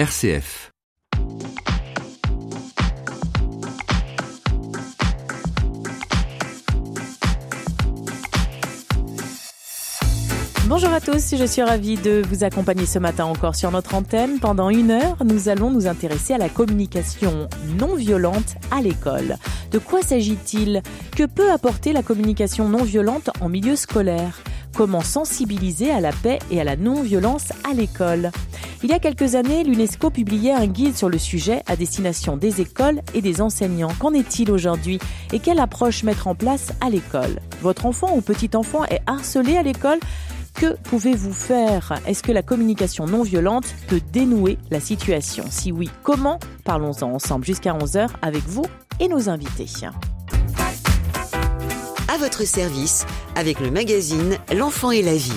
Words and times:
RCF. 0.00 0.72
Bonjour 10.66 10.88
à 10.88 11.02
tous, 11.02 11.34
je 11.36 11.44
suis 11.44 11.60
ravie 11.60 11.96
de 11.96 12.22
vous 12.26 12.44
accompagner 12.44 12.86
ce 12.86 12.98
matin 12.98 13.26
encore 13.26 13.54
sur 13.54 13.70
notre 13.70 13.94
antenne. 13.94 14.38
Pendant 14.40 14.70
une 14.70 14.90
heure, 14.90 15.22
nous 15.22 15.50
allons 15.50 15.70
nous 15.70 15.86
intéresser 15.86 16.32
à 16.32 16.38
la 16.38 16.48
communication 16.48 17.46
non 17.78 17.94
violente 17.94 18.54
à 18.70 18.80
l'école. 18.80 19.36
De 19.70 19.78
quoi 19.78 20.00
s'agit-il? 20.00 20.82
Que 21.14 21.26
peut 21.26 21.52
apporter 21.52 21.92
la 21.92 22.02
communication 22.02 22.70
non 22.70 22.84
violente 22.84 23.28
en 23.42 23.50
milieu 23.50 23.76
scolaire? 23.76 24.42
Comment 24.74 25.00
sensibiliser 25.02 25.90
à 25.90 26.00
la 26.00 26.12
paix 26.12 26.38
et 26.50 26.60
à 26.60 26.64
la 26.64 26.76
non-violence 26.76 27.52
à 27.68 27.74
l'école. 27.74 28.30
Il 28.82 28.88
y 28.88 28.92
a 28.94 28.98
quelques 28.98 29.34
années, 29.34 29.62
l'UNESCO 29.62 30.08
publiait 30.08 30.52
un 30.52 30.66
guide 30.66 30.96
sur 30.96 31.10
le 31.10 31.18
sujet 31.18 31.62
à 31.66 31.76
destination 31.76 32.38
des 32.38 32.62
écoles 32.62 33.02
et 33.12 33.20
des 33.20 33.42
enseignants. 33.42 33.92
Qu'en 33.98 34.14
est-il 34.14 34.50
aujourd'hui 34.50 34.98
et 35.32 35.38
quelle 35.38 35.60
approche 35.60 36.02
mettre 36.02 36.28
en 36.28 36.34
place 36.34 36.72
à 36.80 36.88
l'école? 36.88 37.40
Votre 37.60 37.84
enfant 37.84 38.16
ou 38.16 38.22
petit 38.22 38.50
enfant 38.54 38.84
est 38.86 39.02
harcelé 39.06 39.56
à 39.56 39.62
l'école? 39.62 39.98
Que 40.54 40.76
pouvez-vous 40.84 41.32
faire? 41.32 42.00
Est-ce 42.06 42.22
que 42.22 42.32
la 42.32 42.42
communication 42.42 43.06
non 43.06 43.22
violente 43.22 43.66
peut 43.86 44.00
dénouer 44.12 44.58
la 44.70 44.80
situation? 44.80 45.44
Si 45.50 45.72
oui, 45.72 45.90
comment? 46.02 46.38
Parlons-en 46.64 47.12
ensemble 47.12 47.44
jusqu'à 47.44 47.74
11h 47.74 48.08
avec 48.22 48.44
vous 48.46 48.64
et 48.98 49.08
nos 49.08 49.28
invités. 49.28 49.66
À 52.12 52.18
votre 52.18 52.44
service 52.44 53.06
avec 53.36 53.60
le 53.60 53.70
magazine 53.70 54.36
L'enfant 54.52 54.90
et 54.90 55.00
la 55.00 55.14
vie. 55.14 55.30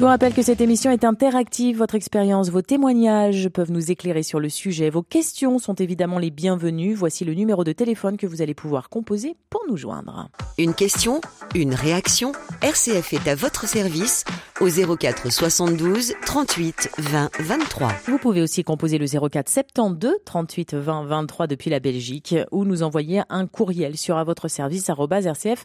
Je 0.00 0.04
vous 0.06 0.08
rappelle 0.08 0.32
que 0.32 0.40
cette 0.40 0.62
émission 0.62 0.90
est 0.90 1.04
interactive. 1.04 1.76
Votre 1.76 1.94
expérience, 1.94 2.48
vos 2.48 2.62
témoignages 2.62 3.50
peuvent 3.50 3.70
nous 3.70 3.90
éclairer 3.90 4.22
sur 4.22 4.40
le 4.40 4.48
sujet. 4.48 4.88
Vos 4.88 5.02
questions 5.02 5.58
sont 5.58 5.74
évidemment 5.74 6.18
les 6.18 6.30
bienvenues. 6.30 6.94
Voici 6.94 7.26
le 7.26 7.34
numéro 7.34 7.64
de 7.64 7.72
téléphone 7.72 8.16
que 8.16 8.26
vous 8.26 8.40
allez 8.40 8.54
pouvoir 8.54 8.88
composer 8.88 9.36
pour 9.50 9.60
nous 9.68 9.76
joindre. 9.76 10.30
Une 10.56 10.72
question, 10.72 11.20
une 11.54 11.74
réaction. 11.74 12.32
RCF 12.62 13.12
est 13.12 13.28
à 13.28 13.34
votre 13.34 13.68
service 13.68 14.24
au 14.62 14.68
04 14.68 15.30
72 15.30 16.14
38 16.24 16.92
20 16.96 17.30
23. 17.40 17.92
Vous 18.06 18.16
pouvez 18.16 18.40
aussi 18.40 18.64
composer 18.64 18.96
le 18.96 19.04
04 19.06 19.50
72 19.50 20.14
38 20.24 20.76
20 20.76 21.04
23 21.04 21.46
depuis 21.46 21.68
la 21.68 21.80
Belgique 21.80 22.34
ou 22.52 22.64
nous 22.64 22.82
envoyer 22.82 23.20
un 23.28 23.46
courriel 23.46 23.98
sur 23.98 24.16
à 24.16 24.24
votre 24.24 24.48
service 24.48 24.88
rcf.fr. 24.88 25.58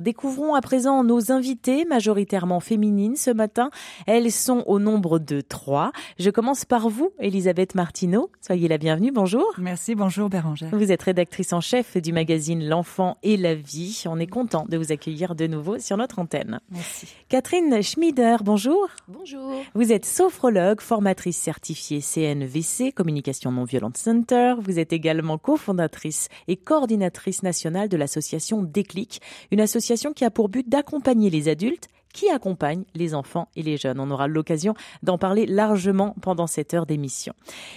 Découvrons 0.00 0.54
à 0.54 0.62
présent 0.62 1.04
nos 1.04 1.30
invités 1.30 1.84
majoritairement 1.84 2.60
féminines 2.60 3.01
ce 3.16 3.30
matin. 3.30 3.70
Elles 4.06 4.30
sont 4.30 4.64
au 4.66 4.78
nombre 4.78 5.18
de 5.18 5.40
trois. 5.40 5.92
Je 6.18 6.30
commence 6.30 6.64
par 6.64 6.88
vous, 6.88 7.10
Elisabeth 7.18 7.74
Martineau. 7.74 8.30
Soyez 8.40 8.68
la 8.68 8.78
bienvenue. 8.78 9.12
Bonjour. 9.12 9.46
Merci. 9.58 9.94
Bonjour, 9.94 10.28
Bérangère. 10.28 10.70
Vous 10.72 10.92
êtes 10.92 11.02
rédactrice 11.02 11.52
en 11.52 11.60
chef 11.60 11.96
du 11.96 12.12
magazine 12.12 12.66
L'enfant 12.66 13.16
et 13.22 13.36
la 13.36 13.54
vie. 13.54 14.04
On 14.06 14.18
est 14.18 14.26
content 14.26 14.64
de 14.68 14.76
vous 14.76 14.92
accueillir 14.92 15.34
de 15.34 15.46
nouveau 15.46 15.78
sur 15.78 15.96
notre 15.96 16.18
antenne. 16.18 16.60
Merci. 16.70 17.06
Catherine 17.28 17.82
Schmieder, 17.82 18.36
bonjour. 18.42 18.88
Bonjour. 19.08 19.62
Vous 19.74 19.92
êtes 19.92 20.04
sophrologue, 20.04 20.80
formatrice 20.80 21.36
certifiée 21.36 22.00
CNVC, 22.00 22.92
Communication 22.92 23.50
Non 23.52 23.64
Violente 23.64 23.96
Center. 23.96 24.54
Vous 24.60 24.78
êtes 24.78 24.92
également 24.92 25.38
cofondatrice 25.38 26.28
et 26.48 26.56
coordinatrice 26.56 27.42
nationale 27.42 27.88
de 27.88 27.96
l'association 27.96 28.62
Déclic, 28.62 29.20
une 29.50 29.60
association 29.60 30.12
qui 30.12 30.24
a 30.24 30.30
pour 30.30 30.48
but 30.48 30.68
d'accompagner 30.68 31.30
les 31.30 31.48
adultes 31.48 31.88
qui 32.12 32.28
accompagne 32.28 32.84
les 32.94 33.14
enfants 33.14 33.48
et 33.56 33.62
les 33.62 33.76
jeunes. 33.76 34.00
On 34.00 34.10
aura 34.10 34.28
l'occasion 34.28 34.74
d'en 35.02 35.18
parler 35.18 35.46
largement 35.46 36.14
pendant 36.20 36.46
cette 36.46 36.74
heure 36.74 36.86
d'émission. 36.86 37.32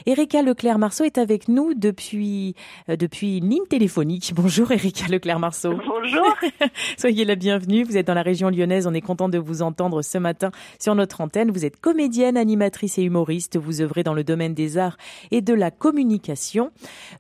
Erika 0.06 0.42
Leclerc-Marceau 0.42 1.04
est 1.04 1.18
avec 1.18 1.48
nous 1.48 1.74
depuis, 1.74 2.56
euh, 2.90 2.96
depuis 2.96 3.38
une 3.38 3.50
ligne 3.50 3.66
téléphonique. 3.70 4.34
Bonjour 4.36 4.72
Erika 4.72 5.08
Leclerc-Marceau. 5.08 5.74
Bonjour. 5.88 6.36
Soyez 6.98 7.26
la 7.26 7.36
bienvenue. 7.36 7.84
Vous 7.84 7.98
êtes 7.98 8.08
dans 8.08 8.14
la 8.14 8.22
région 8.22 8.50
lyonnaise. 8.50 8.88
On 8.88 8.94
est 8.94 9.02
content 9.02 9.30
de 9.30 9.38
vous 9.38 9.62
entendre 9.62 10.02
ce 10.02 10.18
matin 10.18 10.52
sur 10.80 10.96
notre 10.96 11.22
antenne. 11.22 11.52
Vous 11.52 11.66
êtes 11.66 11.80
comédienne, 11.80 12.38
animatrice 12.38 12.98
et 12.98 13.04
humoriste. 13.04 13.58
Vous 13.58 13.82
œuvrez 13.82 14.04
dans 14.04 14.14
le 14.14 14.24
domaine 14.24 14.54
des 14.54 14.78
arts 14.78 14.98
et 15.32 15.42
de 15.42 15.54
la 15.54 15.72
communication. 15.72 16.72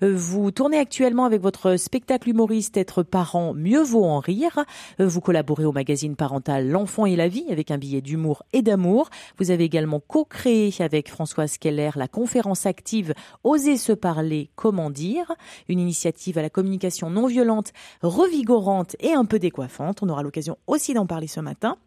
Euh, 0.04 0.14
vous 0.16 0.52
tournez 0.52 0.78
actuellement 0.78 1.26
avec 1.26 1.42
votre 1.42 1.78
spectacle 1.78 2.30
humoriste 2.30 2.78
Être 2.78 3.04
parent, 3.04 3.54
mieux 3.54 3.84
vaut 3.84 4.06
en 4.06 4.20
rire. 4.20 4.60
Euh, 5.00 5.08
vous 5.08 5.22
collaborez 5.22 5.66
au 5.66 5.72
magazine 5.72 6.16
parental 6.16 6.70
L'enfant 6.70 7.05
et 7.06 7.16
la 7.16 7.28
vie 7.28 7.46
avec 7.50 7.72
un 7.72 7.78
billet 7.78 8.02
d'humour 8.02 8.44
et 8.54 8.62
d'amour. 8.62 9.10
Vous 9.38 9.52
avez 9.52 9.64
également 9.64 10.00
co-créé 10.00 10.74
avec 10.80 11.10
Françoise 11.10 11.58
Keller 11.58 11.92
la 11.96 12.08
conférence 12.08 12.66
active 12.66 13.14
Oser 13.44 13.78
se 13.78 13.94
parler, 13.94 14.50
comment 14.56 14.90
dire, 14.90 15.32
une 15.68 15.80
initiative 15.80 16.38
à 16.38 16.42
la 16.42 16.50
communication 16.50 17.10
non 17.10 17.28
violente, 17.28 17.72
revigorante 18.02 18.96
et 19.00 19.14
un 19.14 19.26
peu 19.26 19.40
décoiffante. 19.40 20.04
On 20.04 20.10
aura 20.10 20.24
l'occasion 20.24 20.58
aussi 20.68 20.94
d'en 20.94 21.06
parler 21.06 21.28
ce 21.28 21.40
matin. 21.40 21.78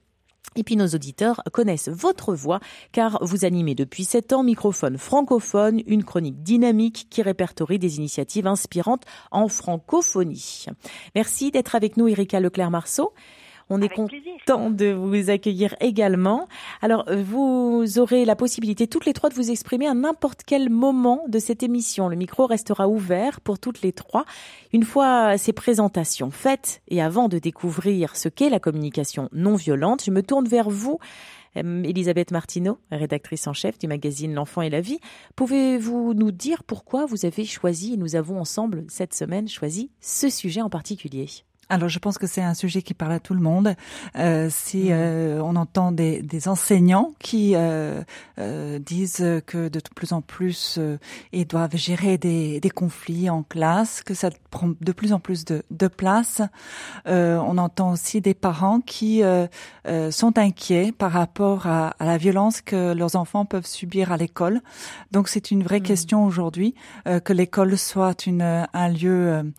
Et 0.57 0.65
puis 0.65 0.77
nos 0.77 0.89
auditeurs 0.89 1.43
connaissent 1.53 1.89
votre 1.89 2.35
voix 2.35 2.61
car 2.93 3.19
vous 3.23 3.45
animez 3.45 3.75
depuis 3.75 4.05
sept 4.05 4.33
ans 4.33 4.43
microphone 4.43 4.97
francophone, 4.99 5.83
une 5.87 6.05
chronique 6.05 6.43
dynamique 6.43 7.07
qui 7.11 7.23
répertorie 7.23 7.79
des 7.79 7.99
initiatives 7.99 8.47
inspirantes 8.47 9.05
en 9.31 9.49
francophonie. 9.49 10.67
Merci 11.15 11.51
d'être 11.51 11.75
avec 11.75 11.97
nous 11.97 12.09
Erika 12.09 12.41
Leclerc-Marceau. 12.41 13.13
On 13.71 13.83
est 13.83 13.89
content 13.89 14.71
de 14.71 14.93
vous 14.93 15.29
accueillir 15.29 15.75
également. 15.81 16.49
Alors, 16.81 17.05
vous 17.13 17.85
aurez 17.99 18.25
la 18.25 18.35
possibilité 18.35 18.87
toutes 18.87 19.05
les 19.05 19.13
trois 19.13 19.29
de 19.29 19.35
vous 19.35 19.51
exprimer 19.51 19.87
à 19.87 19.95
n'importe 19.95 20.43
quel 20.47 20.71
moment 20.71 21.23
de 21.29 21.39
cette 21.39 21.63
émission. 21.63 22.09
Le 22.09 22.17
micro 22.17 22.47
restera 22.47 22.89
ouvert 22.89 23.41
pour 23.43 23.59
toutes 23.59 23.83
les 23.83 23.93
trois. 23.93 24.25
Une 24.73 24.85
fois 24.85 25.37
ces 25.37 25.53
présentations 25.53 26.31
faites 26.31 26.81
et 26.89 27.03
avant 27.03 27.29
de 27.29 27.39
découvrir 27.39 28.17
ce 28.17 28.29
qu'est 28.29 28.49
la 28.49 28.61
communication 28.61 29.29
non 29.33 29.57
violente, 29.57 30.03
je 30.05 30.11
me 30.11 30.23
tourne 30.23 30.49
vers 30.49 30.71
vous. 30.71 30.99
Euh, 31.57 31.83
Elisabeth 31.83 32.31
Martineau, 32.31 32.79
rédactrice 32.91 33.47
en 33.47 33.53
chef 33.53 33.79
du 33.79 33.87
magazine 33.87 34.35
L'enfant 34.35 34.63
et 34.63 34.71
la 34.71 34.81
vie. 34.81 35.01
Pouvez-vous 35.37 36.15
nous 36.15 36.31
dire 36.31 36.65
pourquoi 36.65 37.07
vous 37.07 37.27
avez 37.27 37.45
choisi, 37.45 37.95
et 37.95 37.97
nous 37.97 38.17
avons 38.17 38.41
ensemble 38.41 38.85
cette 38.89 39.15
semaine 39.15 39.49
choisi 39.49 39.91
ce 40.01 40.29
sujet 40.29 40.61
en 40.61 40.71
particulier? 40.71 41.27
Alors, 41.71 41.91
je 41.91 41.99
pense 41.99 42.17
que 42.17 42.27
c'est 42.27 42.41
un 42.41 42.55
sujet 42.55 42.81
qui 42.81 42.95
parle 42.95 43.13
à 43.13 43.21
tout 43.21 43.35
le 43.35 43.43
monde. 43.43 43.75
Euh, 44.17 44.49
si 44.51 44.85
mmh. 44.85 44.93
euh, 44.93 45.41
on 45.43 45.55
entend 45.55 45.93
des, 45.93 46.23
des 46.23 46.49
enseignants 46.49 47.13
qui 47.19 47.53
euh, 47.57 48.03
euh, 48.39 48.79
disent 48.79 49.43
que 49.47 49.69
de 49.69 49.81
plus 49.95 50.15
en 50.15 50.23
plus 50.23 50.77
euh, 50.79 50.97
ils 51.33 51.47
doivent 51.47 51.77
gérer 51.77 52.17
des, 52.17 52.59
des, 52.61 52.71
conflits 52.71 53.29
en 53.29 53.43
classe, 53.43 54.03
que 54.03 54.15
ça 54.15 54.31
prend 54.51 54.71
de 54.81 54.93
plus 54.93 55.13
en 55.13 55.21
plus 55.21 55.45
de, 55.45 55.63
de 55.71 55.89
place. 55.89 56.41
on 57.05 57.59
entend 57.59 57.93
aussi 57.93 58.21
des 58.21 58.35
parents 58.35 58.81
qui 58.81 59.23
sont 60.11 60.39
inquiets 60.39 60.93
par 60.93 61.13
rapport 61.13 61.67
à, 61.67 61.89
à, 61.99 62.07
la 62.07 62.17
violence 62.17 62.61
que 62.61 62.95
leurs 62.95 63.17
enfants 63.17 63.45
peuvent 63.45 63.67
subir 63.67 64.13
à 64.13 64.17
l'école. 64.17 64.61
Donc, 65.11 65.29
c'est 65.29 65.51
une 65.51 65.63
vraie 65.63 65.81
mmh. 65.81 65.83
question 65.83 66.25
aujourd'hui 66.25 66.75
que 67.25 67.33
l'école 67.33 67.77
soit 67.77 68.27
une, 68.27 68.67
un 68.73 68.89
lieu 68.89 69.53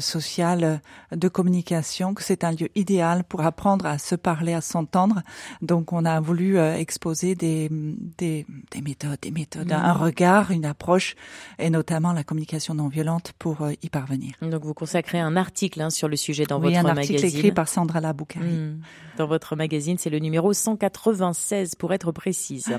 social 0.00 0.80
de 1.12 1.28
communication, 1.36 2.14
que 2.14 2.22
c'est 2.22 2.44
un 2.44 2.52
lieu 2.52 2.70
idéal 2.74 3.22
pour 3.22 3.42
apprendre 3.42 3.84
à 3.84 3.98
se 3.98 4.14
parler, 4.14 4.54
à 4.54 4.62
s'entendre. 4.62 5.20
Donc, 5.60 5.92
on 5.92 6.06
a 6.06 6.18
voulu 6.18 6.56
euh, 6.56 6.74
exposer 6.78 7.34
des, 7.34 7.68
des, 7.70 8.46
des, 8.70 8.80
méthodes, 8.80 9.18
des 9.20 9.30
méthodes, 9.30 9.70
un 9.70 9.92
mmh. 9.92 9.98
regard, 9.98 10.50
une 10.50 10.64
approche, 10.64 11.14
et 11.58 11.68
notamment 11.68 12.14
la 12.14 12.24
communication 12.24 12.72
non 12.72 12.88
violente 12.88 13.34
pour 13.38 13.60
euh, 13.60 13.72
y 13.82 13.90
parvenir. 13.90 14.32
Donc, 14.40 14.64
vous 14.64 14.72
consacrez 14.72 15.20
un 15.20 15.36
article 15.36 15.82
hein, 15.82 15.90
sur 15.90 16.08
le 16.08 16.16
sujet 16.16 16.46
dans 16.46 16.58
oui, 16.58 16.72
votre 16.72 16.84
magazine. 16.84 17.16
un 17.16 17.18
article 17.18 17.36
écrit 17.36 17.52
par 17.52 17.68
Sandra 17.68 18.00
Laboukari. 18.00 18.46
Mmh. 18.46 18.80
Dans 19.18 19.26
votre 19.26 19.56
magazine, 19.56 19.98
c'est 19.98 20.10
le 20.10 20.20
numéro 20.20 20.54
196 20.54 21.74
pour 21.74 21.92
être 21.92 22.12
précise. 22.12 22.72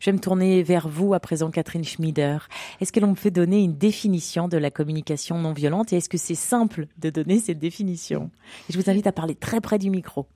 Je 0.00 0.06
vais 0.06 0.12
me 0.12 0.20
tourner 0.20 0.64
vers 0.64 0.88
vous 0.88 1.14
à 1.14 1.20
présent, 1.20 1.52
Catherine 1.52 1.84
Schmieder. 1.84 2.38
Est-ce 2.80 2.90
que 2.90 2.98
l'on 2.98 3.14
peut 3.14 3.30
donner 3.30 3.62
une 3.62 3.76
définition 3.76 4.48
de 4.48 4.56
la 4.56 4.72
communication 4.72 5.38
non 5.38 5.52
violente 5.52 5.92
et 5.92 5.96
est-ce 5.98 6.08
que 6.08 6.18
c'est 6.18 6.34
simple 6.34 6.88
de 6.98 7.10
donner 7.10 7.38
cette 7.38 7.60
définition? 7.60 7.99
Je 8.68 8.78
vous 8.78 8.90
invite 8.90 9.06
à 9.06 9.12
parler 9.12 9.34
très 9.34 9.60
près 9.60 9.78
du 9.78 9.90
micro. 9.90 10.26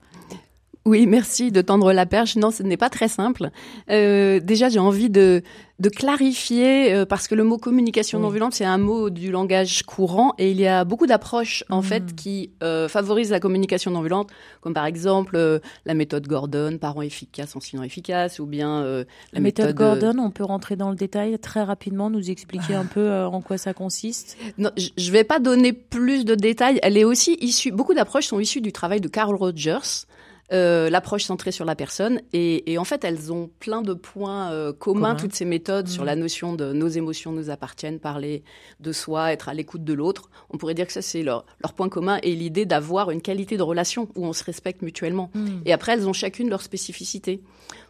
Oui, 0.87 1.07
merci 1.07 1.51
de 1.51 1.63
tendre 1.63 1.93
la 1.93 2.05
perche. 2.05 2.37
Non, 2.37 2.51
ce 2.51 2.63
n'est 2.63 2.77
pas 2.77 2.91
très 2.91 3.09
simple. 3.09 3.51
Euh, 3.91 4.39
déjà, 4.41 4.69
j'ai 4.69 4.79
envie 4.79 5.09
de, 5.09 5.43
de 5.81 5.89
clarifier, 5.89 6.93
euh, 6.93 7.05
parce 7.05 7.27
que 7.27 7.35
le 7.35 7.43
mot 7.43 7.59
communication 7.59 8.21
non 8.21 8.29
violente, 8.29 8.55
c'est 8.55 8.65
un 8.65 8.79
mot 8.79 9.11
du 9.11 9.33
langage 9.33 9.83
courant, 9.83 10.35
et 10.39 10.51
il 10.51 10.61
y 10.61 10.67
a 10.67 10.85
beaucoup 10.85 11.07
d'approches, 11.07 11.65
en 11.69 11.81
mm. 11.81 11.85
fait, 11.85 12.15
qui 12.15 12.51
euh, 12.63 12.87
favorisent 12.87 13.31
la 13.31 13.41
communication 13.41 13.91
non 13.91 14.01
violente, 14.01 14.31
comme 14.61 14.73
par 14.73 14.87
exemple 14.87 15.37
euh, 15.37 15.59
la 15.85 15.95
méthode 15.95 16.29
Gordon, 16.29 16.79
parents 16.79 17.03
efficaces, 17.03 17.57
enseignants 17.57 17.83
efficaces, 17.83 18.39
ou 18.39 18.47
bien 18.47 18.83
euh, 18.83 19.05
la, 19.33 19.41
méthode, 19.41 19.75
Gordon, 19.75 20.19
on 20.19 20.31
peut 20.31 20.45
rentrer 20.45 20.77
dans 20.77 20.91
le 20.91 20.97
détail 20.97 21.39
très 21.39 21.63
rapidement, 21.63 22.09
nous 22.09 22.31
expliquer 22.31 22.75
un 22.75 22.87
peu 22.87 23.11
en 23.25 23.41
quoi 23.41 23.59
ça 23.59 23.75
consiste 23.75 24.37
Non, 24.59 24.71
je 24.77 25.11
vais 25.11 25.25
pas 25.25 25.41
donner 25.41 25.73
plus 25.73 26.25
de 26.25 26.35
détails. 26.35 26.79
Elle 26.83 26.97
est 26.97 27.05
aussi 27.05 27.37
issue, 27.41 27.73
beaucoup 27.73 27.95
d'approches 27.95 28.27
sont 28.27 28.39
issues 28.39 28.61
du 28.61 28.73
travail 28.73 29.01
de 29.01 29.09
Carl 29.09 29.35
Rogers, 29.35 30.07
euh, 30.53 30.91
l'approche 30.91 31.25
centrée 31.25 31.53
sur 31.53 31.65
la 31.65 31.75
personne. 31.75 32.21
Et, 32.33 32.73
et, 32.73 32.79
en 32.79 32.85
fait, 32.85 33.03
elles 33.05 33.33
ont 33.33 33.51
plein 33.61 33.81
de 33.83 33.95
points 33.95 34.53
euh, 34.53 34.73
communs, 34.73 35.09
Commun. 35.11 35.15
toutes 35.17 35.35
ces 35.35 35.45
méthodes, 35.47 35.89
sur 35.89 36.03
Mhm. 36.03 36.07
la 36.07 36.17
notion 36.17 36.53
de 36.55 36.73
nos 36.73 36.89
émotions 36.89 37.33
nous 37.33 37.49
appartiennent, 37.51 37.99
parler 37.99 38.45
de 38.81 38.93
soi, 38.93 39.33
être 39.33 39.49
à 39.49 39.55
l'écoute 39.55 39.85
de 39.85 39.93
l'autre. 39.95 40.29
On 40.51 40.59
pourrait 40.59 40.75
dire 40.75 40.87
que 40.87 40.93
ça, 40.93 41.03
c'est 41.03 41.23
leur, 41.23 41.47
leur 41.63 41.73
point 41.73 41.89
commun 41.89 42.19
et 42.23 42.35
l'idée 42.35 42.67
d'avoir 42.67 43.11
une 43.11 43.23
qualité 43.23 43.57
de 43.57 43.63
relation 43.63 44.09
où 44.17 44.27
on 44.27 44.33
se 44.35 44.45
respecte 44.45 44.83
mutuellement. 44.83 45.31
Hmm. 45.35 45.61
Et 45.65 45.73
après, 45.73 45.93
elles 45.93 46.07
ont 46.09 46.13
chacune 46.13 46.51
leur 46.51 46.61
spécificité. 46.63 47.41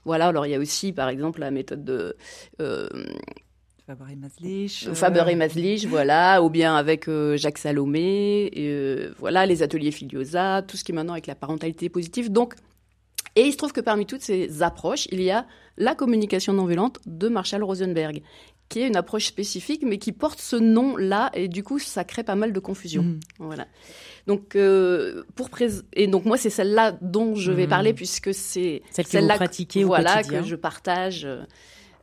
Voilà, 0.05 0.29
alors 0.29 0.47
il 0.47 0.51
y 0.53 0.55
a 0.55 0.59
aussi, 0.61 0.93
par 0.93 1.09
exemple, 1.09 1.41
la 1.41 1.51
méthode 1.51 1.85
de 1.85 2.17
euh, 2.61 2.89
Faber 3.87 4.05
et 4.13 4.17
Maslich. 4.17 4.87
euh, 4.89 4.95
Faber 4.95 5.25
et 5.29 5.35
Maslich, 5.35 5.87
voilà, 5.87 6.43
ou 6.43 6.49
bien 6.49 6.75
avec 6.75 7.07
euh, 7.09 7.37
Jacques 7.37 7.59
Salomé, 7.59 8.47
et, 8.53 8.69
euh, 8.71 9.13
voilà, 9.19 9.45
les 9.45 9.63
ateliers 9.63 9.91
Filiosa, 9.91 10.63
tout 10.63 10.77
ce 10.79 10.85
qui 10.85 10.93
est 10.93 10.95
maintenant 10.95 11.13
avec 11.13 11.27
la 11.27 11.35
parentalité 11.35 11.89
positive. 11.91 12.33
Donc, 12.33 12.55
et 13.37 13.43
il 13.43 13.53
se 13.53 13.59
trouve 13.59 13.73
que 13.73 13.83
parmi 13.83 14.07
toutes 14.07 14.23
ces 14.23 14.63
approches, 14.63 15.07
il 15.13 15.21
y 15.21 15.31
a 15.31 15.47
la 15.77 15.95
communication 15.95 16.53
non 16.55 16.65
violente 16.65 16.99
de 17.05 17.29
Marshall 17.29 17.63
Rosenberg, 17.63 18.23
qui 18.71 18.81
est 18.81 18.87
une 18.89 18.97
approche 18.97 19.27
spécifique, 19.27 19.83
mais 19.85 19.99
qui 19.99 20.13
porte 20.13 20.41
ce 20.41 20.57
nom-là, 20.57 21.31
et 21.35 21.49
du 21.49 21.63
coup, 21.63 21.79
ça 21.79 22.05
crée 22.05 22.23
pas 22.25 22.37
mal 22.37 22.55
de 22.55 22.61
confusion. 22.61 23.03
Mhm. 23.03 23.21
Voilà. 23.39 23.67
Donc, 24.27 24.57
euh, 24.57 25.25
pour 25.35 25.51
et 25.93 26.07
donc 26.07 26.25
moi, 26.25 26.39
c'est 26.39 26.49
celle-là 26.49 26.97
dont 27.03 27.35
je 27.35 27.53
vais 27.53 27.65
Mhm. 27.65 27.69
parler, 27.69 27.93
puisque 27.93 28.33
c'est 28.33 28.81
Celle 28.91 29.05
que 29.05 29.11
vous 29.11 29.17
celle-là 29.19 29.35
pratiquez 29.35 29.85
au 29.85 29.89
voilà, 29.89 30.17
quotidien. 30.19 30.41
que 30.41 30.47
je 30.47 30.57
partage. 30.57 31.29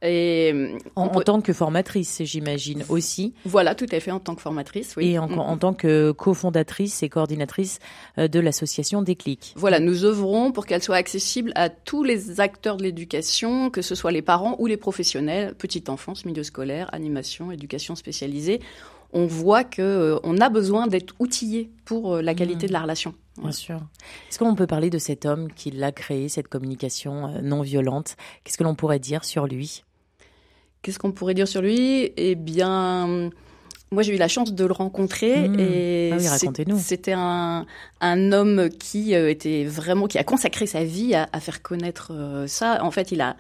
Et 0.04 0.76
En, 0.96 1.04
en 1.08 1.22
tant 1.22 1.42
que 1.42 1.54
formatrice, 1.54 2.22
j'imagine 2.24 2.84
aussi, 2.90 3.34
voilà, 3.46 3.76
tout 3.76 3.86
à 3.92 4.00
fait, 4.00 4.10
en 4.12 4.20
tant 4.20 4.34
que 4.36 4.42
formatrice. 4.42 4.96
Oui. 4.98 5.12
et 5.12 5.20
en, 5.20 5.30
en 5.32 5.58
tant 5.58 5.74
que 5.74 6.12
cofondatrice 6.12 7.04
et 7.04 7.10
coordinatrice 7.10 7.80
euh, 8.18 8.28
de 8.28 8.40
l'association 8.40 9.02
Déclic. 9.04 9.54
Voilà, 9.56 9.80
nous 9.80 10.04
œuvrons 10.06 10.52
pour 10.52 10.66
qu'elle 10.66 10.82
soit 10.82 10.96
accessible 10.96 11.52
à 11.56 11.70
tous 11.70 12.04
les 12.04 12.40
acteurs 12.42 12.78
de 12.78 12.84
l'éducation, 12.84 13.70
que 13.70 13.82
ce 13.84 13.94
soit 13.96 14.12
les 14.12 14.22
parents 14.24 14.56
ou 14.60 14.66
les 14.66 14.78
professionnels, 14.78 15.54
petite 15.56 15.88
enfance, 15.90 16.26
milieu 16.26 16.44
scolaire, 16.44 16.90
animation, 16.94 17.52
éducation 17.52 17.96
spécialisée. 17.96 18.60
On 19.14 19.26
voit 19.28 19.64
que 19.66 19.82
euh, 19.82 20.20
on 20.24 20.38
a 20.40 20.50
besoin 20.50 20.88
d'être 20.88 21.14
outillé 21.20 21.70
pour 21.86 22.16
euh, 22.16 22.22
la 22.22 22.34
qualité 22.34 22.66
Mhm. 22.66 22.68
de 22.70 22.74
la 22.74 22.82
relation. 22.82 23.14
Bien 23.42 23.52
sûr. 23.52 23.76
Est-ce 24.30 24.40
qu'on 24.40 24.56
peut 24.56 24.68
parler 24.68 24.90
de 24.90 24.98
cet 24.98 25.26
homme 25.26 25.52
qui 25.54 25.70
l'a 25.72 25.92
créé, 25.92 26.28
cette 26.30 26.48
communication 26.48 27.28
euh, 27.28 27.42
non 27.42 27.62
violente? 27.62 28.16
Qu'est-ce 28.44 28.58
que 28.58 28.64
l'on 28.64 28.74
pourrait 28.76 29.00
dire 29.00 29.24
sur 29.26 29.48
lui? 29.48 29.84
Qu'est-ce 30.82 31.00
qu'on 31.00 31.12
pourrait 31.12 31.34
dire 31.36 31.48
sur 31.48 31.62
lui? 31.62 32.12
Eh 32.18 32.36
bien, 32.36 33.30
moi 33.92 34.04
j'ai 34.04 34.16
eu 34.16 34.18
la 34.18 34.28
chance 34.28 34.54
de 34.54 34.66
le 34.66 34.74
rencontrer 34.74 35.48
Mmh. 35.48 35.60
et 35.60 36.10
Ah 36.14 36.18
oui, 36.18 36.26
c'était 36.80 37.14
un, 37.14 37.66
un 38.00 38.32
homme 38.32 38.70
qui 38.70 39.14
euh, 39.14 39.30
était 39.30 39.64
vraiment 39.66 40.08
qui 40.08 40.18
a 40.18 40.24
consacré 40.24 40.66
sa 40.66 40.84
vie 40.84 41.14
à, 41.14 41.30
à 41.34 41.40
faire 41.40 41.62
connaître 41.62 42.12
euh, 42.14 42.48
ça. 42.48 42.84
En 42.84 42.92
fait, 42.92 43.12
il 43.12 43.22
a 43.22 43.36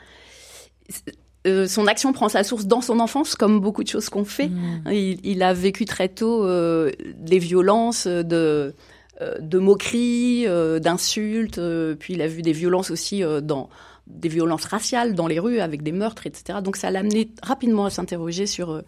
euh, 1.47 1.67
son 1.67 1.87
action 1.87 2.13
prend 2.13 2.29
sa 2.29 2.43
source 2.43 2.65
dans 2.65 2.81
son 2.81 2.99
enfance, 2.99 3.35
comme 3.35 3.59
beaucoup 3.59 3.83
de 3.83 3.87
choses 3.87 4.09
qu'on 4.09 4.25
fait. 4.25 4.47
Hmm. 4.49 4.83
Il, 4.91 5.19
il 5.25 5.41
a 5.41 5.53
vécu 5.53 5.85
très 5.85 6.09
tôt 6.09 6.45
euh, 6.45 6.91
les 7.25 7.39
violences 7.39 8.05
de, 8.05 8.75
euh, 9.21 9.37
de 9.39 9.57
moqueries, 9.57 10.45
d'insultes, 10.79 11.59
puis 11.99 12.13
il 12.13 12.21
a 12.21 12.27
vu 12.27 12.43
des 12.43 12.51
violences 12.51 12.91
aussi 12.91 13.23
dans 13.41 13.69
des 14.11 14.29
violences 14.29 14.65
raciales 14.65 15.13
dans 15.15 15.27
les 15.27 15.39
rues 15.39 15.59
avec 15.59 15.81
des 15.83 15.91
meurtres, 15.91 16.27
etc. 16.27 16.59
Donc 16.63 16.75
ça 16.77 16.91
l'a 16.91 16.99
amené 16.99 17.31
rapidement 17.41 17.85
à 17.85 17.89
s'interroger 17.89 18.45
sur 18.45 18.71
euh, 18.71 18.81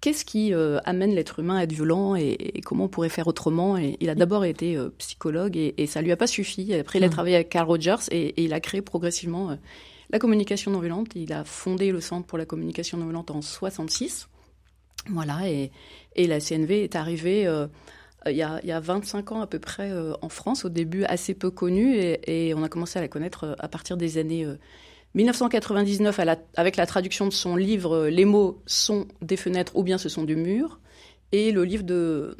qu'est-ce 0.00 0.24
qui 0.24 0.52
euh, 0.54 0.78
amène 0.84 1.14
l'être 1.14 1.38
humain 1.38 1.56
à 1.56 1.62
être 1.64 1.72
violent 1.72 2.16
et, 2.16 2.36
et 2.54 2.60
comment 2.60 2.84
on 2.84 2.88
pourrait 2.88 3.08
faire 3.08 3.26
autrement. 3.28 3.76
Et 3.78 3.96
il 4.00 4.10
a 4.10 4.14
d'abord 4.14 4.44
été 4.44 4.76
euh, 4.76 4.88
psychologue 4.98 5.56
et, 5.56 5.74
et 5.76 5.86
ça 5.86 6.02
lui 6.02 6.10
a 6.12 6.16
pas 6.16 6.26
suffi. 6.26 6.74
Après, 6.74 6.98
il 6.98 7.04
a 7.04 7.08
Mhm. 7.08 7.12
travaillé 7.12 7.34
avec 7.36 7.48
Carl 7.50 7.66
Rogers 7.68 8.08
et, 8.10 8.28
et 8.28 8.42
il 8.44 8.52
a 8.52 8.60
créé 8.60 8.82
progressivement 8.82 9.56
la 10.10 10.18
communication 10.18 10.70
non 10.70 10.80
violente. 10.80 11.08
Il 11.14 11.32
a 11.32 11.44
fondé 11.44 11.92
le 11.92 12.00
Centre 12.00 12.26
pour 12.26 12.38
la 12.38 12.46
communication 12.46 12.98
non 12.98 13.04
violente 13.04 13.30
en 13.30 13.42
66. 13.42 14.28
Voilà, 15.10 15.48
et, 15.48 15.70
et 16.16 16.26
la 16.26 16.38
CNV 16.40 16.84
est 16.84 16.94
arrivée 16.96 17.46
il, 18.30 18.36
y 18.36 18.42
a, 18.42 18.60
il 18.62 18.68
y 18.68 18.72
a 18.72 18.80
25 18.80 19.32
ans 19.32 19.40
à 19.40 19.46
peu 19.46 19.58
près 19.58 19.90
euh, 19.90 20.12
en 20.22 20.28
France, 20.28 20.64
au 20.64 20.68
début 20.68 21.04
assez 21.04 21.34
peu 21.34 21.50
connue, 21.50 21.94
et, 21.96 22.48
et 22.48 22.54
on 22.54 22.62
a 22.62 22.68
commencé 22.68 22.98
à 22.98 23.02
la 23.02 23.08
connaître 23.08 23.44
euh, 23.44 23.54
à 23.58 23.68
partir 23.68 23.96
des 23.96 24.18
années 24.18 24.44
euh, 24.44 24.56
1999 25.14 26.18
à 26.18 26.24
la- 26.24 26.38
avec 26.56 26.76
la 26.76 26.86
traduction 26.86 27.26
de 27.26 27.32
son 27.32 27.56
livre 27.56 27.96
euh, 27.96 28.10
Les 28.10 28.24
mots 28.24 28.62
sont 28.66 29.06
des 29.20 29.36
fenêtres 29.36 29.76
ou 29.76 29.82
bien 29.82 29.98
ce 29.98 30.08
sont 30.08 30.24
du 30.24 30.36
mur, 30.36 30.80
et 31.32 31.52
le 31.52 31.64
livre 31.64 31.84
de 31.84 32.36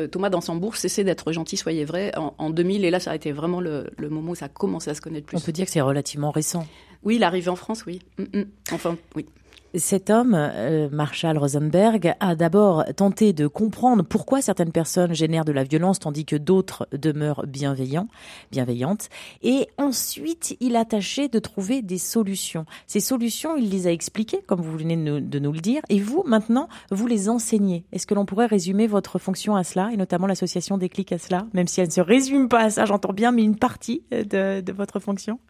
euh, 0.00 0.06
Thomas 0.08 0.30
Dansembourg, 0.30 0.76
Cessez 0.76 1.04
d'être 1.04 1.32
gentil, 1.32 1.56
soyez 1.56 1.84
vrai, 1.84 2.12
en, 2.16 2.34
en 2.38 2.50
2000, 2.50 2.84
et 2.84 2.90
là 2.90 3.00
ça 3.00 3.10
a 3.12 3.14
été 3.14 3.32
vraiment 3.32 3.60
le, 3.60 3.90
le 3.98 4.08
moment 4.10 4.32
où 4.32 4.34
ça 4.34 4.46
a 4.46 4.48
commencé 4.48 4.90
à 4.90 4.94
se 4.94 5.00
connaître 5.00 5.26
plus. 5.26 5.36
On 5.36 5.40
peut 5.40 5.52
dire 5.52 5.66
que 5.66 5.70
c'est 5.72 5.80
relativement 5.80 6.30
récent. 6.30 6.66
Oui, 7.04 7.16
il 7.16 7.22
est 7.22 7.26
arrivé 7.26 7.48
en 7.50 7.56
France, 7.56 7.84
oui. 7.86 8.00
Mm, 8.18 8.38
mm. 8.40 8.44
Enfin, 8.72 8.96
oui. 9.14 9.26
Cet 9.76 10.08
homme, 10.08 10.34
euh, 10.36 10.88
Marshall 10.92 11.36
Rosenberg, 11.36 12.14
a 12.20 12.36
d'abord 12.36 12.84
tenté 12.94 13.32
de 13.32 13.48
comprendre 13.48 14.04
pourquoi 14.04 14.40
certaines 14.40 14.70
personnes 14.70 15.14
génèrent 15.14 15.44
de 15.44 15.50
la 15.50 15.64
violence 15.64 15.98
tandis 15.98 16.24
que 16.24 16.36
d'autres 16.36 16.86
demeurent 16.92 17.44
bienveillants, 17.46 18.06
bienveillantes. 18.52 19.08
Et 19.42 19.66
ensuite, 19.76 20.56
il 20.60 20.76
a 20.76 20.84
tâché 20.84 21.26
de 21.28 21.40
trouver 21.40 21.82
des 21.82 21.98
solutions. 21.98 22.66
Ces 22.86 23.00
solutions, 23.00 23.56
il 23.56 23.68
les 23.68 23.88
a 23.88 23.90
expliquées, 23.90 24.42
comme 24.46 24.60
vous 24.60 24.78
venez 24.78 24.96
de 24.96 25.38
nous, 25.40 25.52
le 25.52 25.60
dire. 25.60 25.82
Et 25.88 25.98
vous, 25.98 26.22
maintenant, 26.24 26.68
vous 26.92 27.08
les 27.08 27.28
enseignez. 27.28 27.84
Est-ce 27.90 28.06
que 28.06 28.14
l'on 28.14 28.26
pourrait 28.26 28.46
résumer 28.46 28.86
votre 28.86 29.18
fonction 29.18 29.56
à 29.56 29.64
cela, 29.64 29.90
et 29.92 29.96
notamment 29.96 30.28
l'association 30.28 30.78
Déclic 30.78 31.10
à 31.10 31.18
cela, 31.18 31.46
même 31.52 31.66
si 31.66 31.80
elle 31.80 31.88
ne 31.88 31.92
se 31.92 32.00
résume 32.00 32.48
pas 32.48 32.60
à 32.60 32.70
ça, 32.70 32.84
j'entends 32.84 33.12
bien, 33.12 33.32
mais 33.32 33.42
une 33.42 33.56
partie 33.56 34.04
de, 34.12 34.60
de 34.60 34.72
votre 34.72 35.00
fonction? 35.00 35.40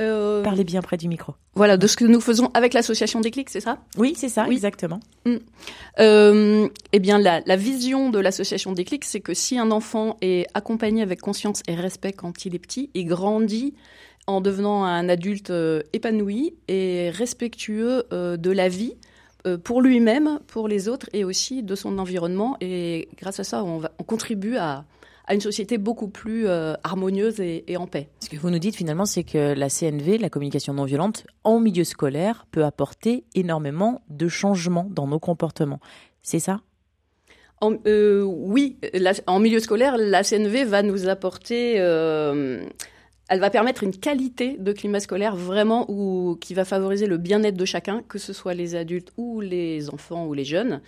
Euh, 0.00 0.42
Parlez 0.42 0.64
bien 0.64 0.80
près 0.82 0.96
du 0.96 1.08
micro. 1.08 1.34
Voilà, 1.54 1.76
de 1.76 1.86
ce 1.86 1.96
que 1.96 2.04
nous 2.04 2.20
faisons 2.20 2.50
avec 2.54 2.72
l'association 2.74 3.20
des 3.20 3.30
clics, 3.30 3.50
c'est 3.50 3.60
ça? 3.60 3.78
Oui, 3.96 4.14
c'est 4.16 4.28
ça, 4.28 4.46
Oui. 4.48 4.54
exactement. 4.54 5.00
Euh, 5.98 6.68
eh 6.92 6.98
bien, 6.98 7.18
la, 7.18 7.40
la 7.46 7.56
vision 7.56 8.10
de 8.10 8.18
l'association 8.18 8.72
des 8.72 8.84
clics, 8.84 9.04
c'est 9.04 9.20
que 9.20 9.34
si 9.34 9.58
un 9.58 9.70
enfant 9.70 10.16
est 10.20 10.46
accompagné 10.54 11.02
avec 11.02 11.20
conscience 11.20 11.62
et 11.66 11.74
respect 11.74 12.12
quand 12.12 12.44
il 12.44 12.54
est 12.54 12.58
petit, 12.60 12.90
il 12.94 13.06
grandit 13.06 13.74
en 14.26 14.40
devenant 14.40 14.84
un 14.84 15.08
adulte 15.08 15.50
euh, 15.50 15.82
épanoui 15.92 16.54
et 16.68 17.10
respectueux 17.10 18.04
de 18.12 18.50
la 18.50 18.68
vie 18.68 18.94
pour 19.64 19.80
lui-même, 19.80 20.40
pour 20.46 20.68
les 20.68 20.88
autres 20.88 21.08
et 21.14 21.24
aussi 21.24 21.62
de 21.62 21.74
son 21.74 21.98
environnement. 21.98 22.56
Et 22.60 23.08
grâce 23.16 23.40
à 23.40 23.44
ça, 23.44 23.64
on, 23.64 23.78
va, 23.78 23.90
on 23.98 24.02
contribue 24.02 24.56
à, 24.56 24.84
à 25.28 25.34
une 25.34 25.40
société 25.40 25.78
beaucoup 25.78 26.08
plus 26.08 26.48
euh, 26.48 26.74
harmonieuse 26.82 27.38
et, 27.40 27.64
et 27.70 27.76
en 27.76 27.86
paix. 27.86 28.08
Ce 28.20 28.28
que 28.28 28.36
vous 28.36 28.50
nous 28.50 28.58
dites 28.58 28.74
finalement, 28.74 29.04
c'est 29.06 29.22
que 29.24 29.52
la 29.54 29.68
CNV, 29.68 30.18
la 30.18 30.30
communication 30.30 30.72
non 30.74 30.84
violente, 30.84 31.24
en 31.44 31.60
milieu 31.60 31.84
scolaire, 31.84 32.46
peut 32.50 32.64
apporter 32.64 33.24
énormément 33.34 34.00
de 34.08 34.26
changements 34.26 34.88
dans 34.90 35.06
nos 35.06 35.18
comportements. 35.20 35.80
C'est 36.22 36.40
ça? 36.40 36.60
En- 37.60 37.74
euh, 37.86 38.22
oui, 38.22 38.78
la- 38.94 39.12
en 39.26 39.38
milieu 39.38 39.60
scolaire, 39.60 39.96
la 39.98 40.22
CNV 40.22 40.64
va 40.64 40.82
nous 40.82 41.08
apporter, 41.08 41.74
euh, 41.78 42.64
elle 43.28 43.40
va 43.40 43.50
permettre 43.50 43.82
une 43.82 43.96
qualité 43.96 44.56
de 44.58 44.72
climat 44.72 45.00
scolaire 45.00 45.36
vraiment 45.36 45.84
où, 45.90 46.36
qui 46.40 46.54
va 46.54 46.64
favoriser 46.64 47.06
le 47.06 47.18
bien-être 47.18 47.56
de 47.56 47.64
chacun, 47.64 48.02
que 48.08 48.18
ce 48.18 48.32
soit 48.32 48.54
les 48.54 48.74
adultes 48.76 49.12
ou 49.18 49.40
les 49.40 49.90
enfants 49.90 50.26
ou 50.26 50.34
les 50.34 50.44
jeunes, 50.44 50.80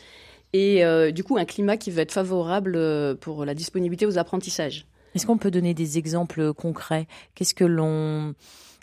et 0.52 0.84
euh, 0.84 1.10
du 1.10 1.24
coup 1.24 1.36
un 1.36 1.44
climat 1.44 1.76
qui 1.76 1.90
va 1.90 2.02
être 2.02 2.12
favorable 2.12 2.74
euh, 2.76 3.14
pour 3.14 3.44
la 3.44 3.54
disponibilité 3.54 4.06
aux 4.06 4.18
apprentissages. 4.18 4.86
Est-ce 5.14 5.26
qu'on 5.26 5.38
peut 5.38 5.50
donner 5.50 5.74
des 5.74 5.98
exemples 5.98 6.52
concrets? 6.54 7.06
Qu'est-ce 7.34 7.54
que 7.54 7.64
l'on 7.64 8.34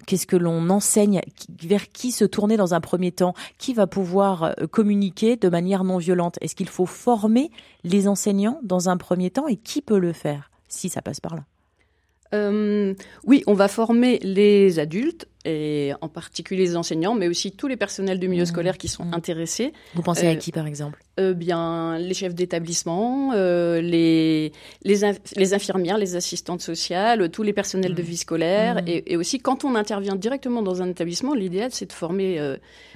Qu'est-ce 0.05 0.27
que 0.27 0.35
l'on 0.35 0.69
enseigne? 0.69 1.21
Vers 1.63 1.89
qui 1.89 2.11
se 2.11 2.23
tourner 2.23 2.55
dans 2.55 2.73
un 2.73 2.81
premier 2.81 3.11
temps? 3.11 3.33
Qui 3.57 3.73
va 3.73 3.87
pouvoir 3.87 4.43
euh, 4.43 4.67
communiquer 4.69 5.37
de 5.37 5.49
manière 5.49 5.83
non 5.83 5.97
violente? 5.97 6.37
Est-ce 6.41 6.55
qu'il 6.55 6.69
faut 6.69 6.85
former 6.85 7.49
les 7.83 8.07
enseignants 8.07 8.59
dans 8.61 8.89
un 8.89 8.97
premier 8.97 9.31
temps? 9.31 9.47
Et 9.47 9.55
qui 9.55 9.81
peut 9.81 9.97
le 9.97 10.13
faire 10.13 10.51
si 10.67 10.89
ça 10.89 11.01
passe 11.01 11.19
par 11.19 11.35
là? 11.35 11.45
Euh, 12.33 12.93
oui, 13.25 13.43
on 13.47 13.53
va 13.53 13.67
former 13.67 14.19
les 14.21 14.79
adultes 14.79 15.27
et 15.45 15.93
en 16.01 16.09
particulier 16.09 16.63
les 16.63 16.75
enseignants, 16.75 17.15
mais 17.15 17.29
aussi 17.29 17.53
tous 17.53 17.67
les 17.67 17.77
personnels 17.77 18.19
du 18.19 18.27
milieu 18.27 18.43
Mmh, 18.43 18.47
scolaire 18.47 18.77
qui 18.77 18.89
sont 18.89 19.05
mmh. 19.05 19.13
intéressés. 19.13 19.71
Vous 19.95 20.01
pensez 20.01 20.27
à 20.27 20.31
Euh, 20.31 20.35
qui 20.35 20.51
par 20.51 20.67
exemple? 20.67 21.01
Euh, 21.21 21.33
bien, 21.33 21.97
les 21.97 22.13
chefs 22.13 22.35
d'établissement, 22.35 23.31
euh, 23.33 23.79
les, 23.79 24.51
les, 24.83 25.03
inf- 25.03 25.19
les 25.37 25.53
infirmières, 25.53 25.97
les 25.97 26.17
assistantes 26.17 26.59
sociales, 26.61 27.29
tous 27.31 27.43
les 27.43 27.53
personnels 27.53 27.95
de 27.95 28.01
Mhm. 28.01 28.07
vie 28.07 28.17
scolaire. 28.17 28.81
Et, 28.87 29.13
et 29.13 29.15
aussi, 29.15 29.39
quand 29.39 29.63
on 29.63 29.75
intervient 29.75 30.15
directement 30.17 30.61
dans 30.61 30.81
un 30.81 30.89
établissement, 30.89 31.33
l'idéal, 31.33 31.69
c'est 31.71 31.85
de 31.85 31.93
former 31.93 32.39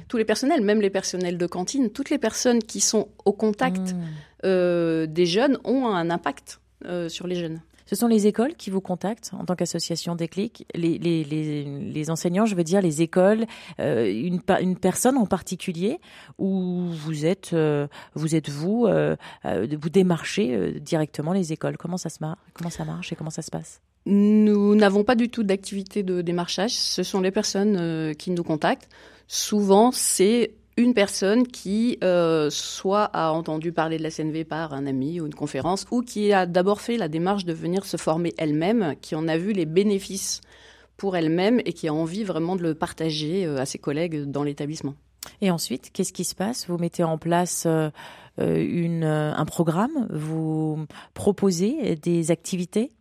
tous 0.10 0.18
les 0.18 0.26
personnels, 0.26 0.62
même 0.62 0.82
les 0.82 0.90
personnels 0.90 1.38
de 1.38 1.46
cantine. 1.48 1.90
Toutes 1.90 2.10
les 2.10 2.18
personnes 2.18 2.62
qui 2.62 2.82
sont 2.82 3.08
au 3.24 3.32
contact 3.32 3.96
Mmh. 4.44 5.06
des 5.06 5.26
jeunes 5.26 5.58
ont 5.64 5.86
un 5.88 6.10
impact 6.10 6.60
sur 7.08 7.28
les 7.28 7.36
jeunes. 7.36 7.62
Ce 7.92 7.98
sont 7.98 8.08
les 8.08 8.26
écoles 8.26 8.56
qui 8.56 8.70
vous 8.70 8.80
contactent 8.80 9.32
en 9.38 9.44
tant 9.44 9.54
qu'association 9.54 10.16
Déclic 10.16 10.66
les, 10.74 10.98
les, 10.98 12.10
enseignants, 12.10 12.46
je 12.46 12.56
veux 12.56 12.64
dire 12.64 12.82
les 12.82 13.02
écoles, 13.02 13.46
euh, 13.82 14.10
une, 14.10 14.78
personne 14.78 15.18
en 15.18 15.26
particulier 15.26 16.00
où 16.38 16.86
vous 16.90 17.26
êtes, 17.26 17.52
euh, 17.52 17.88
vous 18.16 18.34
êtes 18.34 18.48
vous, 18.48 18.86
euh, 18.88 19.18
vous 19.44 19.90
démarchez 19.90 20.80
directement 20.80 21.34
les 21.34 21.52
écoles. 21.52 21.76
Comment 21.76 21.98
ça 21.98 22.08
se 22.08 22.20
marche 22.22 22.40
Comment 22.54 22.70
ça 22.70 22.86
marche 22.86 23.12
et 23.12 23.18
comment 23.18 23.30
ça 23.30 23.42
se 23.42 23.52
passe? 23.52 23.82
Nous 24.06 24.74
n'avons 24.76 25.04
pas 25.04 25.16
du 25.16 25.28
tout 25.28 25.44
d'activité 25.44 26.02
de 26.02 26.22
démarchage. 26.22 26.72
Ce 26.72 27.04
sont 27.04 27.20
les 27.20 27.32
personnes 27.32 28.16
qui 28.16 28.32
nous 28.32 28.44
contactent. 28.44 28.88
Souvent, 29.28 29.92
c'est 29.92 30.54
une 30.78 30.94
personne 30.94 31.46
qui 31.48 31.98
euh, 32.04 32.50
soit 32.50 33.06
a 33.14 33.32
entendu 33.32 33.72
parler 33.72 33.98
de 33.98 34.04
la 34.04 34.12
CNV 34.12 34.46
par 34.46 34.74
un 34.74 34.86
ami 34.86 35.20
ou 35.20 35.26
une 35.26 35.34
conférence, 35.34 35.86
ou 35.92 36.02
qui 36.02 36.34
a 36.34 36.46
d'abord 36.46 36.82
fait 36.82 36.98
la 36.98 37.08
démarche 37.08 37.46
de 37.46 37.54
venir 37.54 37.86
se 37.86 37.98
former 37.98 38.34
elle-même, 38.38 38.96
qui 39.02 39.16
en 39.16 39.28
a 39.28 39.38
vu 39.38 39.52
les 39.52 39.66
bénéfices 39.66 40.42
pour 40.98 41.18
elle-même 41.18 41.60
et 41.66 41.74
qui 41.74 41.88
a 41.88 41.94
envie 41.94 42.24
vraiment 42.24 42.56
de 42.56 42.62
le 42.62 42.74
partager 42.74 43.46
euh, 43.46 43.58
à 43.58 43.66
ses 43.66 43.80
collègues 43.80 44.24
dans 44.26 44.44
l'établissement. 44.44 44.96
Et 45.42 45.52
ensuite, 45.52 45.92
qu'est-ce 45.94 46.14
qui 46.14 46.24
se 46.24 46.36
passe? 46.36 46.68
Vous 46.68 46.78
mettez 46.78 47.04
en 47.04 47.18
place 47.18 47.66
euh, 47.68 47.92
une, 48.38 49.04
un 49.04 49.46
programme? 49.46 50.08
Vous 50.10 50.86
proposez 51.14 51.96
des 51.96 52.32
activités? 52.32 52.92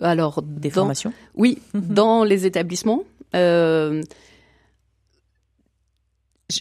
Alors, 0.00 0.42
des 0.42 0.68
dans, 0.68 0.74
formations? 0.74 1.12
Oui, 1.34 1.58
dans 1.74 2.24
les 2.24 2.46
établissements. 2.46 3.02
Euh, 3.34 4.02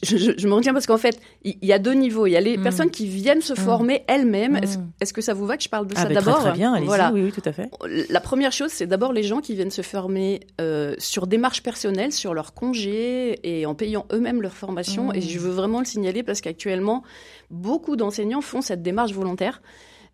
je, 0.03 0.17
je, 0.17 0.31
je, 0.37 0.47
me 0.47 0.53
retiens 0.53 0.73
parce 0.73 0.85
qu'en 0.85 0.97
fait, 0.97 1.19
il 1.43 1.57
y, 1.63 1.73
a 1.73 1.79
deux 1.79 1.93
niveaux. 1.93 2.27
Il 2.27 2.31
y 2.31 2.37
a 2.37 2.41
les 2.41 2.57
Mm. 2.57 2.63
personnes 2.63 2.89
qui 2.91 3.07
viennent 3.07 3.41
se 3.41 3.53
Mm. 3.53 3.57
former 3.57 4.03
elles-mêmes. 4.07 4.55
Est-ce 4.57 4.77
Mm. 4.77 4.91
est-ce 5.01 5.13
que 5.13 5.21
ça 5.21 5.33
vous 5.33 5.45
va 5.45 5.57
que 5.57 5.63
je 5.63 5.69
parle 5.69 5.87
de 5.87 5.93
Ah, 5.97 6.01
ça 6.03 6.07
ben, 6.07 6.13
d'abord 6.15 6.39
Très, 6.39 6.49
très 6.49 6.57
bien, 6.57 6.73
allez-y. 6.73 6.85
Voilà. 6.87 7.11
Oui, 7.13 7.21
oui, 7.23 7.31
tout 7.31 7.41
à 7.45 7.51
fait. 7.51 7.69
La 8.09 8.21
première 8.21 8.51
chose, 8.51 8.71
c'est 8.71 8.87
d'abord 8.87 9.11
les 9.13 9.23
gens 9.23 9.41
qui 9.41 9.55
viennent 9.55 9.71
se 9.71 9.81
former 9.81 10.41
euh, 10.61 10.95
sur 10.99 11.27
démarche 11.27 11.63
personnelle, 11.63 12.11
sur 12.11 12.33
leur 12.33 12.53
congé 12.53 13.39
et 13.43 13.65
en 13.65 13.75
payant 13.75 14.05
eux-mêmes 14.13 14.41
leur 14.41 14.53
formation. 14.53 15.07
Mmh. 15.09 15.15
Et 15.15 15.21
je 15.21 15.39
veux 15.39 15.51
vraiment 15.51 15.79
le 15.79 15.85
signaler 15.85 16.23
parce 16.23 16.41
qu'actuellement, 16.41 17.03
beaucoup 17.49 17.95
d'enseignants 17.95 18.41
font 18.41 18.61
cette 18.61 18.81
démarche 18.83 19.13
volontaire. 19.13 19.61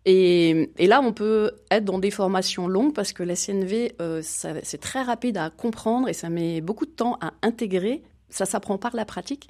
Et, 0.08 0.70
et, 0.78 0.86
là, 0.86 1.00
on 1.02 1.12
peut 1.12 1.50
être 1.72 1.84
dans 1.84 1.98
des 1.98 2.12
formations 2.12 2.68
longues 2.68 2.94
parce 2.94 3.12
que 3.12 3.24
la 3.24 3.34
CNV, 3.34 3.92
euh, 4.00 4.20
c'est 4.22 4.78
très 4.80 5.02
rapide 5.02 5.36
à 5.36 5.50
comprendre 5.50 6.08
et 6.08 6.12
ça 6.12 6.28
met 6.30 6.60
beaucoup 6.60 6.86
de 6.86 6.92
temps 6.92 7.18
à 7.20 7.32
intégrer. 7.42 8.02
Ça 8.30 8.44
s'apprend 8.46 8.78
par 8.78 8.94
la 8.96 9.04
pratique. 9.04 9.48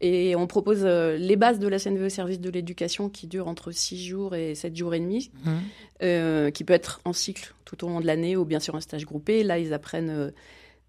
Et 0.00 0.34
on 0.34 0.46
propose 0.48 0.80
euh, 0.82 1.16
les 1.16 1.36
bases 1.36 1.60
de 1.60 1.68
la 1.68 1.78
CNV 1.78 2.06
au 2.06 2.08
service 2.08 2.40
de 2.40 2.50
l'éducation 2.50 3.08
qui 3.08 3.28
durent 3.28 3.46
entre 3.46 3.70
6 3.70 4.04
jours 4.04 4.34
et 4.34 4.54
7 4.56 4.74
jours 4.76 4.94
et 4.94 5.00
demi, 5.00 5.30
Mmh. 5.44 5.50
euh, 6.02 6.50
qui 6.50 6.64
peut 6.64 6.72
être 6.72 7.00
en 7.04 7.12
cycle 7.12 7.54
tout 7.64 7.84
au 7.84 7.88
long 7.88 8.00
de 8.00 8.06
l'année 8.06 8.36
ou 8.36 8.44
bien 8.44 8.58
sûr 8.58 8.74
un 8.74 8.80
stage 8.80 9.04
groupé. 9.06 9.44
Là, 9.44 9.58
ils 9.60 9.72
apprennent 9.72 10.10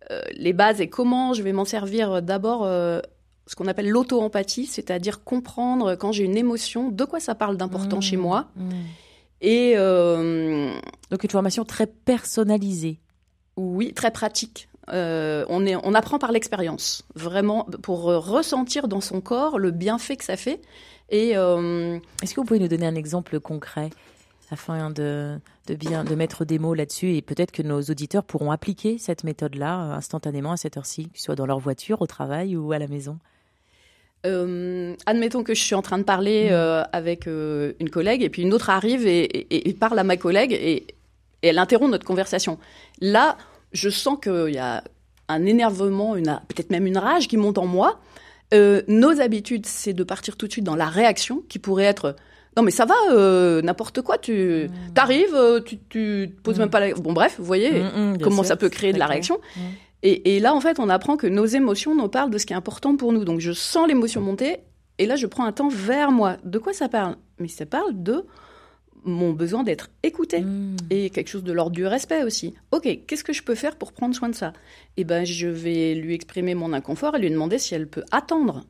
euh, 0.10 0.22
les 0.36 0.52
bases 0.54 0.82
et 0.82 0.90
comment 0.90 1.34
je 1.34 1.44
vais 1.44 1.54
m'en 1.54 1.66
servir 1.66 2.22
d'abord 2.24 2.66
ce 2.66 3.56
qu'on 3.56 3.68
appelle 3.68 3.90
l'auto-empathie, 3.90 4.66
c'est-à-dire 4.66 5.24
comprendre 5.24 5.96
quand 5.96 6.12
j'ai 6.12 6.24
une 6.24 6.38
émotion, 6.38 6.90
de 6.90 7.04
quoi 7.06 7.20
ça 7.20 7.36
parle 7.36 7.56
d'important 7.58 7.98
Mmh. 7.98 8.02
chez 8.02 8.18
moi. 8.18 8.48
Mmh. 8.56 8.70
Et 9.42 9.75
Donc 9.75 11.24
une 11.24 11.30
formation 11.30 11.66
très 11.66 11.88
personnalisée. 11.88 13.00
oui, 13.58 13.94
très 13.94 14.12
pratique. 14.12 14.68
Euh, 14.92 15.46
on, 15.50 15.66
est, 15.66 15.75
on 15.75 15.94
apprend 15.94 16.20
par 16.20 16.32
l'expérience, 16.32 17.04
vraiment, 17.16 17.66
pour 17.82 18.10
euh, 18.10 18.20
ressentir 18.20 18.88
dans 18.88 19.02
son 19.02 19.22
corps 19.22 19.60
le 19.60 19.72
bienfait 19.72 20.18
que 20.18 20.25
ça 20.25 20.36
fait. 20.36 20.62
Et 21.10 21.38
euh, 21.38 22.00
est-ce 22.22 22.34
que 22.34 22.42
vous 22.42 22.46
pouvez 22.46 22.60
nous 22.60 22.68
donner 22.68 22.86
un 22.86 22.96
exemple 22.96 23.40
concret 23.40 23.90
afin 24.52 24.90
de, 24.90 25.40
de 25.68 25.75
bien 25.75 26.04
de 26.04 26.16
mettre 26.16 26.46
des 26.46 26.60
mots 26.60 26.74
là-dessus 26.74 27.16
et 27.16 27.22
peut-être 27.22 27.52
que 27.52 27.63
nos 27.63 27.82
auditeurs 27.82 28.24
pourront 28.24 28.52
appliquer 28.52 28.98
cette 28.98 29.24
méthode-là 29.24 29.75
instantanément 29.96 30.52
à 30.52 30.58
cette 30.58 30.78
heure-ci, 30.78 31.10
que 31.10 31.18
ce 31.18 31.24
soit 31.24 31.36
dans 31.36 31.46
leur 31.46 31.60
voiture, 31.60 32.02
au 32.02 32.08
travail 32.08 32.56
ou 32.56 32.72
à 32.72 32.80
la 32.80 32.88
maison? 32.88 33.20
Euh, 34.25 34.96
admettons 35.06 35.44
que 35.44 35.54
je 35.54 35.62
suis 35.62 35.75
en 35.75 35.82
train 35.82 35.98
de 35.98 36.04
parler 36.04 36.48
euh, 36.52 36.84
avec 36.94 37.28
euh, 37.28 37.74
une 37.82 37.90
collègue 37.90 38.24
et 38.24 38.30
puis 38.30 38.44
une 38.44 38.54
autre 38.54 38.70
arrive 38.70 39.06
et, 39.06 39.24
et, 39.24 39.70
et 39.70 39.74
parle 39.74 40.00
à 40.00 40.06
ma 40.06 40.16
collègue 40.16 40.54
et, 40.54 40.75
et, 40.75 40.86
elle 41.42 41.60
interrompt 41.60 41.92
notre 41.92 42.06
conversation. 42.06 42.58
Là, 43.02 43.38
je 43.74 43.89
sens 43.89 44.18
qu'il 44.22 44.53
y 44.53 44.58
a 44.58 44.84
un 45.27 45.46
énervement, 45.46 46.15
une, 46.15 46.39
peut-être 46.48 46.70
même 46.70 46.86
une 46.86 46.98
rage 46.98 47.27
qui 47.27 47.38
monte 47.38 47.58
en 47.58 47.65
moi. 47.65 48.00
Euh, 48.53 48.82
nos 48.88 49.20
habitudes, 49.20 49.65
c'est 49.65 49.94
de 49.94 50.03
partir 50.03 50.38
tout 50.38 50.48
de 50.48 50.51
suite 50.51 50.65
dans 50.65 50.75
la 50.75 50.86
réaction 50.86 51.44
qui 51.50 51.60
pourrait 51.60 51.86
être 51.86 52.15
non 52.56 52.62
mais 52.62 52.72
ça 52.72 52.86
va, 52.86 52.94
euh, 53.10 53.63
n'importe 53.63 54.03
quoi, 54.03 54.20
tu 54.20 54.70
mmh. 54.70 54.70
arrives, 54.96 55.36
tu, 55.65 55.80
tu 55.89 56.32
te 56.36 56.42
poses 56.42 56.58
mmh. 56.58 56.60
même 56.60 56.70
pas 56.70 56.80
la... 56.80 56.94
Bon 56.94 57.12
bref, 57.12 57.36
vous 57.39 57.46
voyez 57.46 57.82
mmh, 57.82 58.20
comment 58.22 58.44
sûr, 58.44 58.46
ça 58.46 58.56
peut 58.56 58.70
créer 58.70 58.94
de 58.94 59.00
la 59.00 59.08
réaction. 59.08 59.39
Et, 60.03 60.36
et, 60.36 60.39
là, 60.39 60.53
en 60.53 60.60
fait, 60.60 60.80
on 60.80 60.89
apprend 60.89 61.15
que 61.15 61.27
nos 61.27 61.46
émotions 61.46 61.96
nous 61.96 62.10
parlent 62.10 62.30
de 62.30 62.38
ce 62.38 62.46
qui 62.46 62.51
est 62.51 62.56
important 62.58 62.98
pour 62.98 63.13
nous. 63.13 63.24
Donc, 63.24 63.39
je 63.39 63.53
sens 63.53 63.88
l'émotion 63.88 64.20
monter, 64.20 64.58
et 64.98 65.06
là, 65.06 65.15
je 65.15 65.25
prends 65.25 65.46
un 65.46 65.53
temps 65.53 65.70
vers 65.70 66.12
moi. 66.12 66.36
De 66.44 66.60
quoi 66.60 66.74
ça 66.74 66.89
parle? 66.89 67.15
Mais 67.39 67.48
ça 67.48 67.65
parle 67.65 68.03
de 68.03 68.25
mon 69.05 69.33
besoin 69.33 69.63
d'être 69.63 69.89
écouté 70.03 70.41
mmh. 70.41 70.75
et 70.89 71.10
quelque 71.10 71.29
chose 71.29 71.43
de 71.43 71.51
l'ordre 71.51 71.75
du 71.75 71.86
respect 71.86 72.24
aussi. 72.24 72.53
Ok, 72.72 72.88
qu'est-ce 73.07 73.24
que 73.24 73.33
je 73.33 73.43
peux 73.43 73.55
faire 73.55 73.75
pour 73.75 73.93
prendre 73.93 74.15
soin 74.15 74.29
de 74.29 74.36
ça? 74.36 74.53
Eh 74.98 75.03
ben, 75.03 75.25
je 75.25 75.48
vais 75.48 75.95
lui 75.95 76.13
exprimer 76.13 76.55
mon 76.55 76.74
inconfort 76.74 77.15
et 77.15 77.19
lui 77.19 77.29
demander 77.29 77.60
si 77.60 77.75
elle 77.75 77.88
peut 77.88 78.03
attendre 78.12 78.65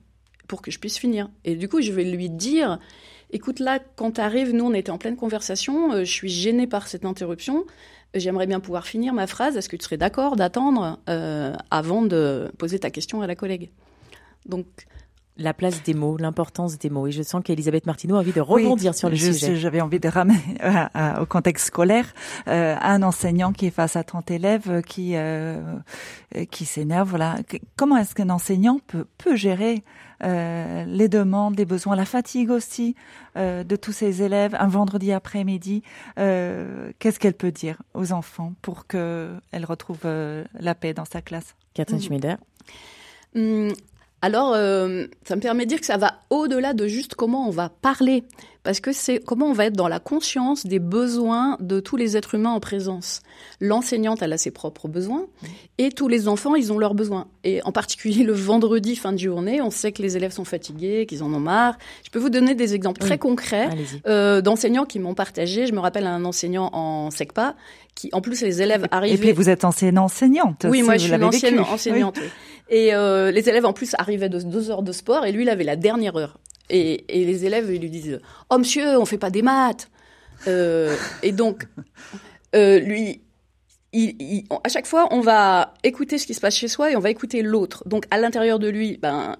pour 0.47 0.61
que 0.61 0.71
je 0.71 0.79
puisse 0.79 0.97
finir. 0.97 1.29
Et 1.45 1.55
du 1.55 1.69
coup, 1.69 1.81
je 1.81 1.91
vais 1.91 2.03
lui 2.03 2.29
dire 2.29 2.79
écoute, 3.33 3.59
là, 3.59 3.79
quand 3.95 4.11
tu 4.11 4.21
arrives, 4.21 4.53
nous, 4.53 4.65
on 4.65 4.73
était 4.73 4.91
en 4.91 4.97
pleine 4.97 5.15
conversation, 5.15 5.93
euh, 5.93 5.99
je 6.03 6.11
suis 6.11 6.29
gênée 6.29 6.67
par 6.67 6.87
cette 6.87 7.05
interruption. 7.05 7.65
J'aimerais 8.13 8.45
bien 8.45 8.59
pouvoir 8.59 8.85
finir 8.85 9.13
ma 9.13 9.25
phrase. 9.25 9.57
Est-ce 9.57 9.67
que 9.67 9.75
tu 9.75 9.83
serais 9.83 9.97
d'accord 9.97 10.35
d'attendre 10.35 10.99
euh, 11.09 11.53
avant 11.71 12.03
de 12.03 12.51
poser 12.59 12.77
ta 12.79 12.91
question 12.91 13.21
à 13.21 13.27
la 13.27 13.35
collègue? 13.35 13.71
Donc, 14.45 14.67
la 15.37 15.53
place 15.53 15.83
des 15.83 15.93
mots, 15.93 16.17
l'importance 16.17 16.77
des 16.77 16.89
mots. 16.89 17.07
Et 17.07 17.11
je 17.11 17.23
sens 17.23 17.41
qu'Elisabeth 17.43 17.85
Martineau 17.85 18.15
a 18.15 18.19
envie 18.19 18.33
de 18.33 18.41
rebondir 18.41 18.91
oui, 18.91 18.97
sur 18.97 19.09
le 19.09 19.15
je, 19.15 19.31
sujet. 19.31 19.55
J'avais 19.55 19.81
envie 19.81 19.99
de 19.99 20.07
ramener 20.07 20.39
euh, 20.63 21.21
au 21.21 21.25
contexte 21.25 21.67
scolaire 21.67 22.13
euh, 22.47 22.75
un 22.81 23.03
enseignant 23.03 23.53
qui 23.53 23.67
est 23.67 23.71
face 23.71 23.95
à 23.95 24.03
30 24.03 24.31
élèves 24.31 24.81
qui 24.83 25.11
euh, 25.15 25.61
qui 26.51 26.65
s'énerve. 26.65 27.09
Voilà. 27.09 27.37
Comment 27.75 27.97
est-ce 27.97 28.15
qu'un 28.15 28.29
enseignant 28.29 28.79
peut 28.87 29.05
peut 29.17 29.35
gérer 29.35 29.83
euh, 30.23 30.85
les 30.85 31.09
demandes, 31.09 31.57
les 31.57 31.65
besoins, 31.65 31.95
la 31.95 32.05
fatigue 32.05 32.49
aussi 32.49 32.95
euh, 33.35 33.63
de 33.63 33.75
tous 33.75 33.91
ces 33.91 34.21
élèves 34.21 34.55
un 34.57 34.67
vendredi 34.67 35.11
après-midi. 35.11 35.83
Euh, 36.17 36.91
Qu'est-ce 36.99 37.19
qu'elle 37.19 37.33
peut 37.33 37.51
dire 37.51 37.81
aux 37.93 38.13
enfants 38.13 38.53
pour 38.61 38.87
qu'elle 38.87 39.65
retrouve 39.65 39.99
euh, 40.05 40.43
la 40.59 40.75
paix 40.75 40.93
dans 40.93 41.05
sa 41.05 41.21
classe? 41.21 41.55
Catherine 41.73 41.99
mmh. 41.99 42.01
Schmieder. 42.01 42.35
Mmh. 43.35 43.69
Alors, 44.23 44.53
euh, 44.55 45.05
ça 45.25 45.35
me 45.35 45.41
permet 45.41 45.65
de 45.65 45.69
dire 45.69 45.81
que 45.81 45.85
ça 45.85 45.97
va 45.97 46.13
au-delà 46.29 46.73
de 46.73 46.87
juste 46.87 47.13
comment 47.13 47.45
on 47.45 47.51
va 47.51 47.67
parler, 47.67 48.23
parce 48.63 48.79
que 48.79 48.93
c'est 48.93 49.19
comment 49.19 49.47
on 49.47 49.51
va 49.51 49.65
être 49.65 49.75
dans 49.75 49.89
la 49.89 49.99
conscience 49.99 50.65
des 50.65 50.79
besoins 50.79 51.57
de 51.59 51.81
tous 51.81 51.97
les 51.97 52.15
êtres 52.15 52.35
humains 52.35 52.51
en 52.51 52.61
présence. 52.61 53.21
L'enseignante, 53.59 54.21
elle 54.21 54.31
a 54.31 54.37
ses 54.37 54.51
propres 54.51 54.87
besoins, 54.87 55.25
et 55.77 55.89
tous 55.89 56.07
les 56.07 56.29
enfants, 56.29 56.55
ils 56.55 56.71
ont 56.71 56.77
leurs 56.77 56.95
besoins. 56.95 57.27
Et 57.43 57.61
en 57.65 57.73
particulier 57.73 58.23
le 58.23 58.31
vendredi, 58.31 58.95
fin 58.95 59.11
de 59.11 59.17
journée, 59.17 59.61
on 59.61 59.71
sait 59.71 59.91
que 59.91 60.01
les 60.01 60.15
élèves 60.15 60.31
sont 60.31 60.45
fatigués, 60.45 61.05
qu'ils 61.05 61.21
en 61.21 61.33
ont 61.33 61.41
marre. 61.41 61.77
Je 62.05 62.09
peux 62.09 62.19
vous 62.19 62.29
donner 62.29 62.55
des 62.55 62.75
exemples 62.75 63.01
oui. 63.01 63.09
très 63.09 63.17
concrets 63.17 63.71
euh, 64.07 64.39
d'enseignants 64.39 64.85
qui 64.85 64.99
m'ont 64.99 65.15
partagé. 65.15 65.67
Je 65.67 65.73
me 65.73 65.79
rappelle 65.79 66.07
un 66.07 66.23
enseignant 66.23 66.69
en 66.71 67.11
SECPA 67.11 67.55
qui, 67.95 68.09
en 68.11 68.21
plus, 68.21 68.41
les 68.41 68.61
élèves 68.61 68.87
arrivaient... 68.91 69.15
Et 69.15 69.17
puis 69.17 69.31
vous 69.31 69.49
êtes 69.49 69.65
ancienne 69.65 69.99
enseignante. 69.99 70.65
Oui, 70.69 70.79
si 70.79 70.83
moi 70.83 70.97
je 70.97 71.05
suis 71.05 71.23
ancienne 71.23 71.57
vécu. 71.57 71.69
enseignante. 71.69 72.17
Oui. 72.19 72.27
Et 72.69 72.93
euh, 72.93 73.31
les 73.31 73.49
élèves 73.49 73.65
en 73.65 73.73
plus 73.73 73.93
arrivaient 73.97 74.29
de 74.29 74.39
deux 74.39 74.71
heures 74.71 74.83
de 74.83 74.91
sport 74.91 75.25
et 75.25 75.31
lui 75.31 75.43
il 75.43 75.49
avait 75.49 75.63
la 75.63 75.75
dernière 75.75 76.15
heure. 76.15 76.39
Et, 76.69 77.05
et 77.09 77.25
les 77.25 77.45
élèves 77.45 77.69
ils 77.71 77.81
lui 77.81 77.89
disent 77.89 78.19
Oh 78.49 78.57
monsieur, 78.57 78.97
on 78.97 79.05
fait 79.05 79.17
pas 79.17 79.29
des 79.29 79.41
maths. 79.41 79.89
Euh, 80.47 80.95
et 81.21 81.31
donc 81.31 81.67
euh, 82.55 82.79
lui, 82.79 83.21
il, 83.91 84.15
il, 84.19 84.43
à 84.63 84.69
chaque 84.69 84.87
fois 84.87 85.07
on 85.11 85.19
va 85.19 85.73
écouter 85.83 86.17
ce 86.17 86.25
qui 86.25 86.33
se 86.33 86.41
passe 86.41 86.55
chez 86.55 86.67
soi 86.67 86.91
et 86.91 86.95
on 86.95 86.99
va 86.99 87.09
écouter 87.11 87.41
l'autre. 87.41 87.83
Donc 87.87 88.05
à 88.11 88.17
l'intérieur 88.17 88.59
de 88.59 88.69
lui, 88.69 88.97
ben 88.97 89.35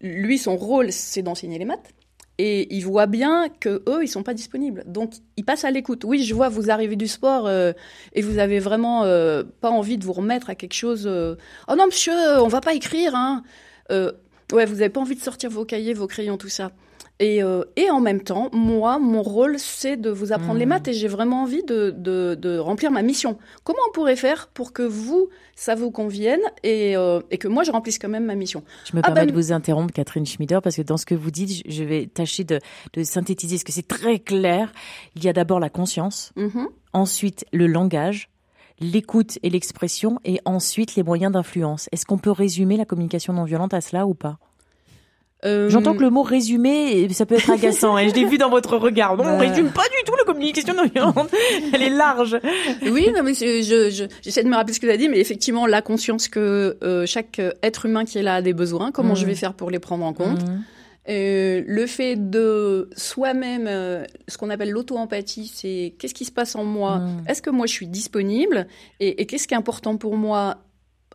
lui 0.00 0.38
son 0.38 0.56
rôle 0.56 0.92
c'est 0.92 1.22
d'enseigner 1.22 1.58
les 1.58 1.66
maths. 1.66 1.90
Et 2.38 2.74
il 2.74 2.82
voit 2.84 3.06
bien 3.06 3.48
que 3.60 3.82
eux, 3.88 4.02
ils 4.02 4.08
sont 4.08 4.22
pas 4.22 4.34
disponibles. 4.34 4.82
Donc, 4.86 5.12
il 5.36 5.44
passe 5.44 5.64
à 5.64 5.70
l'écoute. 5.70 6.04
Oui, 6.04 6.24
je 6.24 6.34
vois, 6.34 6.48
vous 6.48 6.70
arrivez 6.70 6.96
du 6.96 7.06
sport 7.06 7.46
euh, 7.46 7.72
et 8.14 8.22
vous 8.22 8.38
avez 8.38 8.58
vraiment 8.58 9.04
euh, 9.04 9.42
pas 9.60 9.70
envie 9.70 9.98
de 9.98 10.04
vous 10.04 10.14
remettre 10.14 10.48
à 10.48 10.54
quelque 10.54 10.74
chose. 10.74 11.04
Euh... 11.06 11.36
Oh 11.68 11.74
non, 11.76 11.86
monsieur, 11.86 12.14
on 12.40 12.48
va 12.48 12.60
pas 12.60 12.74
écrire. 12.74 13.14
Hein. 13.14 13.42
ouais, 13.90 14.64
vous 14.64 14.80
avez 14.80 14.88
pas 14.88 15.00
envie 15.00 15.14
de 15.14 15.20
sortir 15.20 15.50
vos 15.50 15.64
cahiers, 15.64 15.94
vos 15.94 16.06
crayons, 16.06 16.38
tout 16.38 16.48
ça. 16.48 16.72
Et, 17.20 17.40
et 17.76 17.90
en 17.90 18.00
même 18.00 18.22
temps, 18.22 18.48
moi, 18.52 18.98
mon 18.98 19.22
rôle, 19.22 19.56
c'est 19.58 19.96
de 19.96 20.10
vous 20.10 20.32
apprendre 20.32 20.54
mmh. 20.54 20.58
les 20.58 20.66
maths 20.66 20.88
et 20.88 20.92
j'ai 20.92 21.06
vraiment 21.06 21.42
envie 21.42 21.62
de, 21.62 21.94
de, 21.96 22.34
de, 22.34 22.58
remplir 22.58 22.90
ma 22.90 23.02
mission. 23.02 23.38
Comment 23.62 23.78
on 23.88 23.92
pourrait 23.92 24.16
faire 24.16 24.48
pour 24.48 24.72
que 24.72 24.82
vous, 24.82 25.28
ça 25.54 25.76
vous 25.76 25.92
convienne 25.92 26.40
et, 26.64 26.94
et 27.30 27.38
que 27.38 27.46
moi, 27.46 27.62
je 27.62 27.70
remplisse 27.70 28.00
quand 28.00 28.08
même 28.08 28.24
ma 28.24 28.34
mission? 28.34 28.64
Je 28.90 28.96
me 28.96 29.02
ah 29.04 29.06
permets 29.06 29.20
ben... 29.20 29.26
de 29.26 29.32
vous 29.32 29.52
interrompre, 29.52 29.92
Catherine 29.92 30.26
Schmider, 30.26 30.58
parce 30.64 30.74
que 30.74 30.82
dans 30.82 30.96
ce 30.96 31.06
que 31.06 31.14
vous 31.14 31.30
dites, 31.30 31.62
je 31.64 31.84
vais 31.84 32.06
tâcher 32.06 32.42
de, 32.42 32.58
de 32.92 33.04
synthétiser, 33.04 33.54
parce 33.54 33.64
que 33.64 33.72
c'est 33.72 33.86
très 33.86 34.18
clair. 34.18 34.72
Il 35.14 35.22
y 35.22 35.28
a 35.28 35.32
d'abord 35.32 35.60
la 35.60 35.70
conscience, 35.70 36.32
mmh. 36.34 36.64
ensuite 36.92 37.44
le 37.52 37.68
langage, 37.68 38.30
l'écoute 38.80 39.38
et 39.44 39.50
l'expression, 39.50 40.18
et 40.24 40.40
ensuite 40.44 40.96
les 40.96 41.04
moyens 41.04 41.32
d'influence. 41.32 41.88
Est-ce 41.92 42.04
qu'on 42.04 42.18
peut 42.18 42.32
résumer 42.32 42.76
la 42.76 42.84
communication 42.84 43.32
non 43.32 43.44
violente 43.44 43.74
à 43.74 43.80
cela 43.80 44.08
ou 44.08 44.14
pas? 44.14 44.38
Euh, 45.44 45.68
J'entends 45.68 45.94
que 45.94 46.02
le 46.02 46.10
mot 46.10 46.22
résumé, 46.22 47.08
ça 47.12 47.26
peut 47.26 47.34
être 47.34 47.50
agaçant. 47.50 47.98
et 47.98 48.08
je 48.08 48.14
l'ai 48.14 48.24
vu 48.24 48.38
dans 48.38 48.50
votre 48.50 48.76
regard. 48.76 49.16
Non, 49.16 49.24
on 49.24 49.38
bah. 49.38 49.48
résume 49.48 49.70
pas 49.70 49.82
du 49.82 50.04
tout 50.06 50.14
la 50.16 50.24
communication 50.24 50.74
non 50.74 50.84
violente. 50.84 51.30
Elle 51.72 51.82
est 51.82 51.90
large. 51.90 52.38
Oui, 52.82 53.08
non, 53.14 53.22
mais 53.24 53.34
je, 53.34 54.08
j'essaie 54.22 54.44
de 54.44 54.48
me 54.48 54.54
rappeler 54.54 54.74
ce 54.74 54.80
que 54.80 54.86
tu 54.86 54.92
as 54.92 54.96
dit, 54.96 55.08
mais 55.08 55.18
effectivement, 55.18 55.66
la 55.66 55.82
conscience 55.82 56.28
que 56.28 56.76
euh, 56.82 57.06
chaque 57.06 57.40
être 57.62 57.86
humain 57.86 58.04
qui 58.04 58.18
est 58.18 58.22
là 58.22 58.36
a 58.36 58.42
des 58.42 58.52
besoins. 58.52 58.92
Comment 58.92 59.14
je 59.14 59.26
vais 59.26 59.32
mmh. 59.32 59.36
faire 59.36 59.54
pour 59.54 59.70
les 59.70 59.80
prendre 59.80 60.04
en 60.04 60.12
compte 60.12 60.42
mmh. 60.42 60.62
Euh, 61.08 61.64
le 61.66 61.86
fait 61.86 62.14
de 62.30 62.88
soi-même, 62.96 63.66
euh, 63.66 64.04
ce 64.28 64.38
qu'on 64.38 64.50
appelle 64.50 64.70
l'auto-empathie, 64.70 65.50
c'est 65.52 65.94
qu'est-ce 65.98 66.14
qui 66.14 66.24
se 66.24 66.30
passe 66.30 66.54
en 66.54 66.64
moi? 66.64 66.98
Mmh. 66.98 67.24
Est-ce 67.28 67.42
que 67.42 67.50
moi 67.50 67.66
je 67.66 67.72
suis 67.72 67.88
disponible? 67.88 68.68
Et, 69.00 69.26
qu'est-ce 69.26 69.48
qui 69.48 69.54
est 69.54 69.56
important 69.56 69.96
pour 69.96 70.16
moi? 70.16 70.58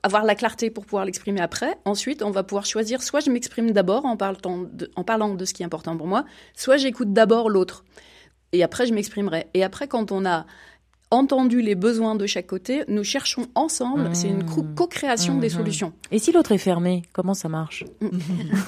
Avoir 0.04 0.24
la 0.24 0.36
clarté 0.36 0.70
pour 0.70 0.86
pouvoir 0.86 1.06
l'exprimer 1.06 1.42
après. 1.42 1.78
Ensuite, 1.86 2.22
on 2.24 2.32
va 2.32 2.44
pouvoir 2.44 2.66
choisir 2.66 3.02
soit 3.02 3.20
je 3.20 3.30
m'exprime 3.30 3.72
d'abord 3.72 4.06
en, 4.06 4.18
en 4.18 5.04
parlant 5.04 5.36
de 5.36 5.46
ce 5.46 5.54
qui 5.54 5.64
est 5.64 5.66
important 5.66 5.98
pour 5.98 6.08
moi, 6.08 6.26
soit 6.56 6.78
j'écoute 6.78 7.14
d'abord 7.14 7.50
l'autre. 7.50 7.84
Et 8.54 8.64
après, 8.64 8.86
je 8.86 8.94
m'exprimerai. 8.94 9.48
Et 9.54 9.64
après, 9.64 9.88
quand 9.88 10.12
on 10.12 10.26
a 10.26 10.46
entendu 11.10 11.62
les 11.62 11.76
besoins 11.76 12.16
de 12.16 12.26
chaque 12.26 12.48
côté, 12.48 12.84
nous 12.88 13.04
cherchons 13.04 13.48
ensemble, 13.56 14.10
c'est 14.14 14.28
une 14.28 14.44
mmh. 14.44 14.76
co-création 14.76 15.38
des 15.38 15.48
mmh. 15.48 15.52
solutions. 15.52 15.94
Et 16.12 16.20
si 16.20 16.32
l'autre 16.32 16.52
est 16.52 16.58
fermé, 16.58 17.04
comment 17.14 17.34
ça 17.34 17.48
marche 17.48 17.86
mmh. 18.02 18.08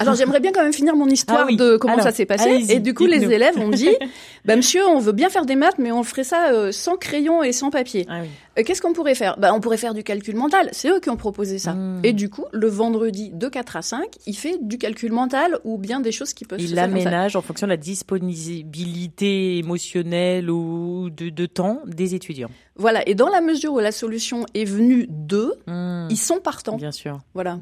Alors 0.00 0.14
j'aimerais 0.14 0.40
bien 0.40 0.50
quand 0.52 0.62
même 0.62 0.72
finir 0.72 0.96
mon 0.96 1.08
histoire 1.08 1.46
ah 1.50 1.54
de 1.54 1.76
comment 1.76 2.00
ça 2.00 2.12
s'est 2.12 2.26
passé. 2.26 2.64
Et 2.70 2.80
du 2.80 2.94
coup, 2.94 3.06
les 3.06 3.22
élèves 3.24 3.58
ont 3.58 3.68
dit, 3.68 3.90
bah, 4.44 4.56
monsieur, 4.56 4.86
on 4.86 5.00
veut 5.00 5.12
bien 5.12 5.28
faire 5.28 5.44
des 5.44 5.56
maths, 5.56 5.78
mais 5.78 5.92
on 5.92 6.02
ferait 6.02 6.24
ça 6.24 6.52
euh, 6.52 6.72
sans 6.72 6.96
crayon 6.96 7.42
et 7.42 7.52
sans 7.52 7.70
papier. 7.70 8.06
Ah 8.08 8.22
euh, 8.58 8.62
qu'est-ce 8.64 8.80
qu'on 8.80 8.92
pourrait 8.92 9.14
faire? 9.14 9.38
Bah, 9.38 9.52
On 9.54 9.60
pourrait 9.60 9.76
faire 9.76 9.94
du 9.94 10.02
calcul 10.02 10.34
mental. 10.34 10.68
C'est 10.72 10.88
eux 10.88 11.00
qui 11.00 11.10
ont 11.10 11.16
proposé 11.16 11.58
ça. 11.58 11.76
Et 12.02 12.12
du 12.12 12.30
coup, 12.30 12.46
le 12.52 12.68
vendredi 12.68 13.30
de 13.32 13.48
4 13.48 13.76
à 13.76 13.82
5, 13.82 14.06
il 14.26 14.34
fait 14.34 14.58
du 14.60 14.78
calcul 14.78 15.12
mental 15.12 15.58
ou 15.64 15.78
bien 15.78 16.00
des 16.00 16.12
choses 16.12 16.32
qui 16.32 16.44
peuvent 16.44 16.60
il 16.60 16.68
se 16.68 16.74
faire. 16.74 16.88
Il 16.88 16.92
l'aménage 16.94 17.36
en 17.36 17.42
fonction 17.42 17.66
de 17.66 17.72
la 17.72 17.76
disponibilité 17.76 19.58
émotionnelle 19.58 20.50
ou 20.50 21.10
de, 21.10 21.28
de 21.28 21.46
temps 21.46 21.80
des 21.86 22.14
étudiants. 22.14 22.29
Voilà, 22.76 23.06
et 23.08 23.14
dans 23.14 23.28
la 23.28 23.40
mesure 23.40 23.72
où 23.72 23.78
la 23.78 23.92
solution 23.92 24.46
est 24.54 24.64
venue 24.64 25.06
d'eux, 25.08 25.54
hmm. 25.66 26.08
ils 26.10 26.18
sont 26.18 26.38
partants. 26.38 26.76
Bien 26.76 26.92
sûr. 26.92 27.20
Voilà. 27.34 27.58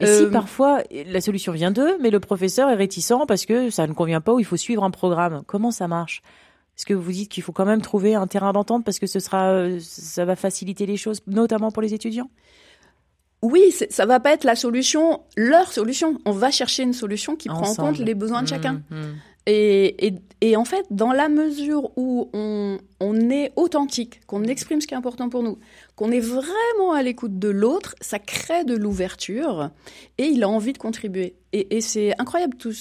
Et 0.00 0.06
si 0.06 0.22
euh, 0.22 0.30
parfois 0.30 0.82
la 0.90 1.20
solution 1.20 1.52
vient 1.52 1.70
d'eux, 1.70 1.98
mais 2.00 2.10
le 2.10 2.20
professeur 2.20 2.70
est 2.70 2.74
réticent 2.74 3.26
parce 3.28 3.44
que 3.44 3.70
ça 3.70 3.86
ne 3.86 3.92
convient 3.92 4.22
pas 4.22 4.32
ou 4.32 4.40
il 4.40 4.46
faut 4.46 4.56
suivre 4.56 4.82
un 4.82 4.90
programme, 4.90 5.42
comment 5.46 5.70
ça 5.70 5.88
marche? 5.88 6.22
Est-ce 6.78 6.86
que 6.86 6.94
vous 6.94 7.12
dites 7.12 7.30
qu'il 7.30 7.42
faut 7.42 7.52
quand 7.52 7.66
même 7.66 7.82
trouver 7.82 8.14
un 8.14 8.26
terrain 8.26 8.52
d'entente 8.52 8.84
parce 8.84 8.98
que 8.98 9.06
ce 9.06 9.20
sera, 9.20 9.50
euh, 9.50 9.78
ça 9.82 10.24
va 10.24 10.36
faciliter 10.36 10.86
les 10.86 10.96
choses, 10.96 11.20
notamment 11.26 11.70
pour 11.70 11.82
les 11.82 11.92
étudiants? 11.92 12.30
Oui, 13.42 13.72
ça 13.90 14.06
va 14.06 14.20
pas 14.20 14.32
être 14.32 14.44
la 14.44 14.54
solution, 14.54 15.22
leur 15.36 15.72
solution. 15.72 16.18
On 16.26 16.32
va 16.32 16.50
chercher 16.50 16.82
une 16.82 16.92
solution 16.92 17.36
qui 17.36 17.48
prend 17.48 17.70
en 17.70 17.74
compte 17.74 17.98
les 17.98 18.14
besoins 18.14 18.42
de 18.42 18.48
chacun. 18.48 18.82
Hmm, 18.90 18.96
hmm. 18.96 19.14
Et, 19.52 20.14
et, 20.40 20.56
en 20.56 20.64
fait, 20.64 20.86
dans 20.90 21.12
la 21.12 21.28
mesure 21.28 21.90
où 21.96 22.30
on, 22.32 22.78
on 23.00 23.30
est 23.30 23.52
authentique, 23.56 24.20
qu'on 24.26 24.44
exprime 24.44 24.80
ce 24.80 24.86
qui 24.86 24.94
est 24.94 24.96
important 24.96 25.28
pour 25.28 25.42
nous, 25.42 25.58
qu'on 25.96 26.12
est 26.12 26.20
vraiment 26.20 26.92
à 26.94 27.02
l'écoute 27.02 27.38
de 27.38 27.48
l'autre, 27.48 27.94
ça 28.00 28.18
crée 28.18 28.64
de 28.64 28.76
l'ouverture 28.76 29.70
et 30.18 30.26
il 30.26 30.44
a 30.44 30.48
envie 30.48 30.72
de 30.72 30.78
contribuer. 30.78 31.34
Et, 31.52 31.76
et 31.76 31.80
c'est 31.80 32.12
incroyable 32.20 32.56
tout, 32.56 32.72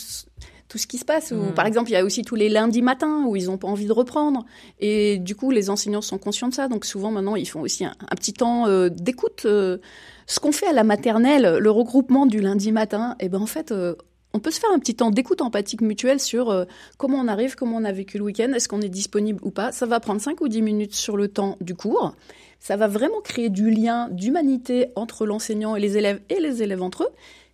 tout 0.69 0.77
ce 0.77 0.87
qui 0.87 0.99
se 0.99 1.05
passe. 1.05 1.31
Où, 1.31 1.51
Par 1.53 1.65
mm. 1.65 1.67
exemple, 1.67 1.89
il 1.89 1.93
y 1.93 1.97
a 1.97 2.05
aussi 2.05 2.21
tous 2.21 2.35
les 2.35 2.47
lundis 2.47 2.83
matins 2.83 3.25
où 3.25 3.35
ils 3.35 3.47
n'ont 3.47 3.57
pas 3.57 3.67
envie 3.67 3.87
de 3.87 3.91
reprendre. 3.91 4.45
Et 4.79 5.17
du 5.17 5.35
coup, 5.35 5.51
les 5.51 5.69
enseignants 5.69 6.01
sont 6.01 6.19
conscients 6.19 6.47
de 6.47 6.53
ça. 6.53 6.67
Donc 6.67 6.85
souvent, 6.85 7.11
maintenant, 7.11 7.35
ils 7.35 7.49
font 7.49 7.61
aussi 7.61 7.83
un, 7.83 7.95
petit 8.15 8.33
temps 8.33 8.67
euh, 8.67 8.89
d'écoute. 8.89 9.43
Euh, 9.45 9.79
ce 10.27 10.39
qu'on 10.39 10.51
fait 10.51 10.67
à 10.67 10.73
la 10.73 10.83
maternelle, 10.83 11.57
le 11.59 11.71
regroupement 11.71 12.27
du 12.27 12.39
lundi 12.39 12.71
matin, 12.71 13.15
et 13.19 13.25
eh 13.25 13.29
ben 13.29 13.41
en 13.41 13.47
fait, 13.47 13.71
euh, 13.71 13.95
on 14.33 14.39
peut 14.39 14.51
se 14.51 14.59
faire 14.59 14.71
un 14.71 14.79
petit 14.79 14.95
temps 14.95 15.11
d'écoute 15.11 15.41
empathique 15.41 15.81
mutuelle 15.81 16.19
sur 16.19 16.49
euh, 16.49 16.65
comment 16.97 17.17
on 17.17 17.27
arrive, 17.27 17.55
comment 17.55 17.77
on 17.77 17.83
a 17.83 17.91
vécu 17.91 18.17
le 18.17 18.25
week-end, 18.25 18.51
est-ce 18.53 18.69
qu'on 18.69 18.81
est 18.81 18.89
disponible 18.89 19.39
ou 19.43 19.51
pas. 19.51 19.71
Ça 19.71 19.85
va 19.85 19.99
prendre 19.99 20.21
5 20.21 20.39
ou 20.41 20.47
10 20.47 20.61
minutes 20.61 20.95
sur 20.95 21.17
le 21.17 21.27
temps 21.27 21.57
du 21.61 21.75
cours. 21.75 22.13
Ça 22.59 22.75
va 22.75 22.87
vraiment 22.87 23.21
créer 23.21 23.49
du 23.49 23.71
lien, 23.71 24.09
d'humanité 24.09 24.87
entre 24.95 25.25
l'enseignant 25.25 25.75
et 25.75 25.79
les 25.79 25.97
élèves 25.97 26.21
et 26.29 26.39
les 26.39 26.61
élèves 26.61 26.83
entre 26.83 27.03
eux. 27.03 27.09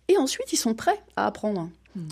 Et 0.08 0.18
ensuite, 0.18 0.52
ils 0.52 0.58
sont 0.58 0.74
prêts 0.74 1.00
à 1.16 1.26
apprendre. 1.26 1.70
Hmm 1.94 2.08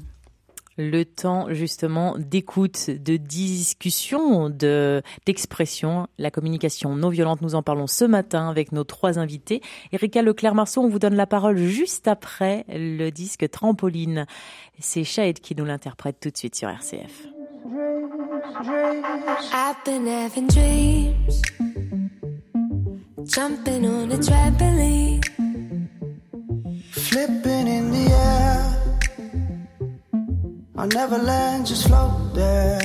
le 0.76 1.04
temps 1.04 1.46
justement 1.50 2.16
d'écoute, 2.18 2.90
de 2.90 3.16
discussion, 3.16 4.50
de 4.50 5.02
d'expression, 5.26 6.06
la 6.18 6.30
communication 6.30 6.96
non 6.96 7.08
violente. 7.08 7.42
Nous 7.42 7.54
en 7.54 7.62
parlons 7.62 7.86
ce 7.86 8.04
matin 8.04 8.48
avec 8.48 8.72
nos 8.72 8.84
trois 8.84 9.18
invités. 9.18 9.60
Erika 9.92 10.22
Leclerc-Marceau, 10.22 10.82
on 10.82 10.88
vous 10.88 10.98
donne 10.98 11.14
la 11.14 11.26
parole 11.26 11.56
juste 11.56 12.08
après 12.08 12.64
le 12.68 13.10
disque 13.10 13.48
Trampoline. 13.50 14.26
C'est 14.78 15.04
Shahid 15.04 15.40
qui 15.40 15.54
nous 15.54 15.64
l'interprète 15.64 16.16
tout 16.20 16.30
de 16.30 16.36
suite 16.36 16.56
sur 16.56 16.68
RCF. 16.68 17.28
jumping 23.26 23.86
on 23.86 24.10
a 24.10 24.18
trampoline, 24.18 25.20
flipping 26.90 27.68
in 27.68 27.90
the 27.90 28.10
air. 28.10 28.73
I'll 30.76 30.88
never 30.88 31.18
land, 31.18 31.66
just 31.66 31.86
float 31.86 32.34
there. 32.34 32.80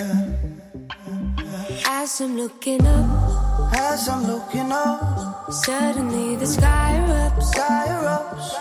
As 1.86 2.22
I'm 2.22 2.38
looking 2.38 2.86
up, 2.86 3.74
as 3.74 4.08
I'm 4.08 4.28
looking 4.28 4.72
up, 4.72 5.52
suddenly 5.52 6.36
the 6.36 6.46
sky 6.46 7.02
erupts, 7.02 7.46
sky 7.46 7.88
erupts. 7.88 8.54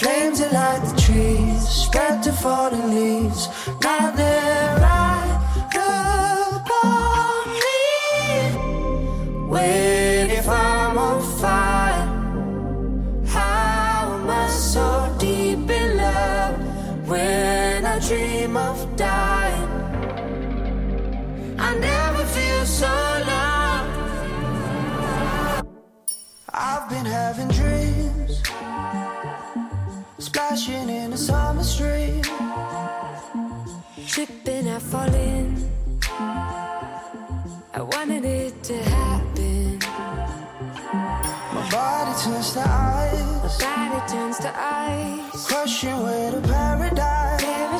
Flames 0.00 0.40
that 0.40 0.52
light 0.52 0.82
the 0.82 1.00
trees, 1.00 1.68
spread 1.68 2.24
to 2.24 2.32
falling 2.32 2.90
leaves. 2.90 3.48
Now 3.82 4.10
they're 4.10 4.76
right 4.80 5.38
upon 6.56 7.48
me. 7.62 7.78
Wait, 9.46 9.89
dream 18.10 18.56
of 18.56 18.96
dying. 18.96 19.70
I 21.60 21.78
never 21.78 22.24
feel 22.24 22.64
so 22.66 22.92
loved. 23.32 23.92
I've 26.52 26.88
been 26.90 27.04
having 27.04 27.46
dreams, 27.60 28.42
splashing 30.18 30.88
in 30.88 31.12
a 31.12 31.16
summer 31.16 31.62
stream, 31.62 32.22
tripping, 34.08 34.66
I 34.66 34.80
fall 34.80 35.14
in. 35.14 35.70
I 37.78 37.82
wanted 37.92 38.24
it 38.24 38.60
to 38.64 38.76
happen. 38.76 39.78
My 41.54 41.62
body 41.70 42.12
turns 42.24 42.54
to 42.54 42.60
ice. 42.60 43.40
My 43.44 43.50
body 43.64 44.12
turns 44.12 44.38
to 44.38 44.52
ice. 44.52 45.46
Crushing 45.46 46.02
way 46.02 46.30
to 46.32 46.40
paradise 46.40 47.19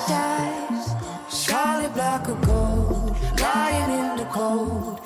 paradise. 0.06 0.94
Solid 1.28 1.92
black 1.94 2.28
or 2.28 2.34
gold, 2.46 3.16
lying 3.40 3.90
in 3.90 4.16
the 4.16 4.24
cold. 4.26 5.00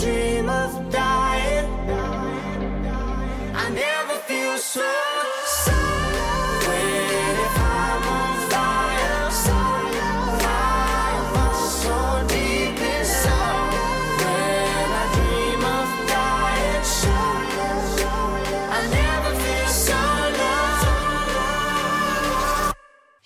Dream 0.00 0.29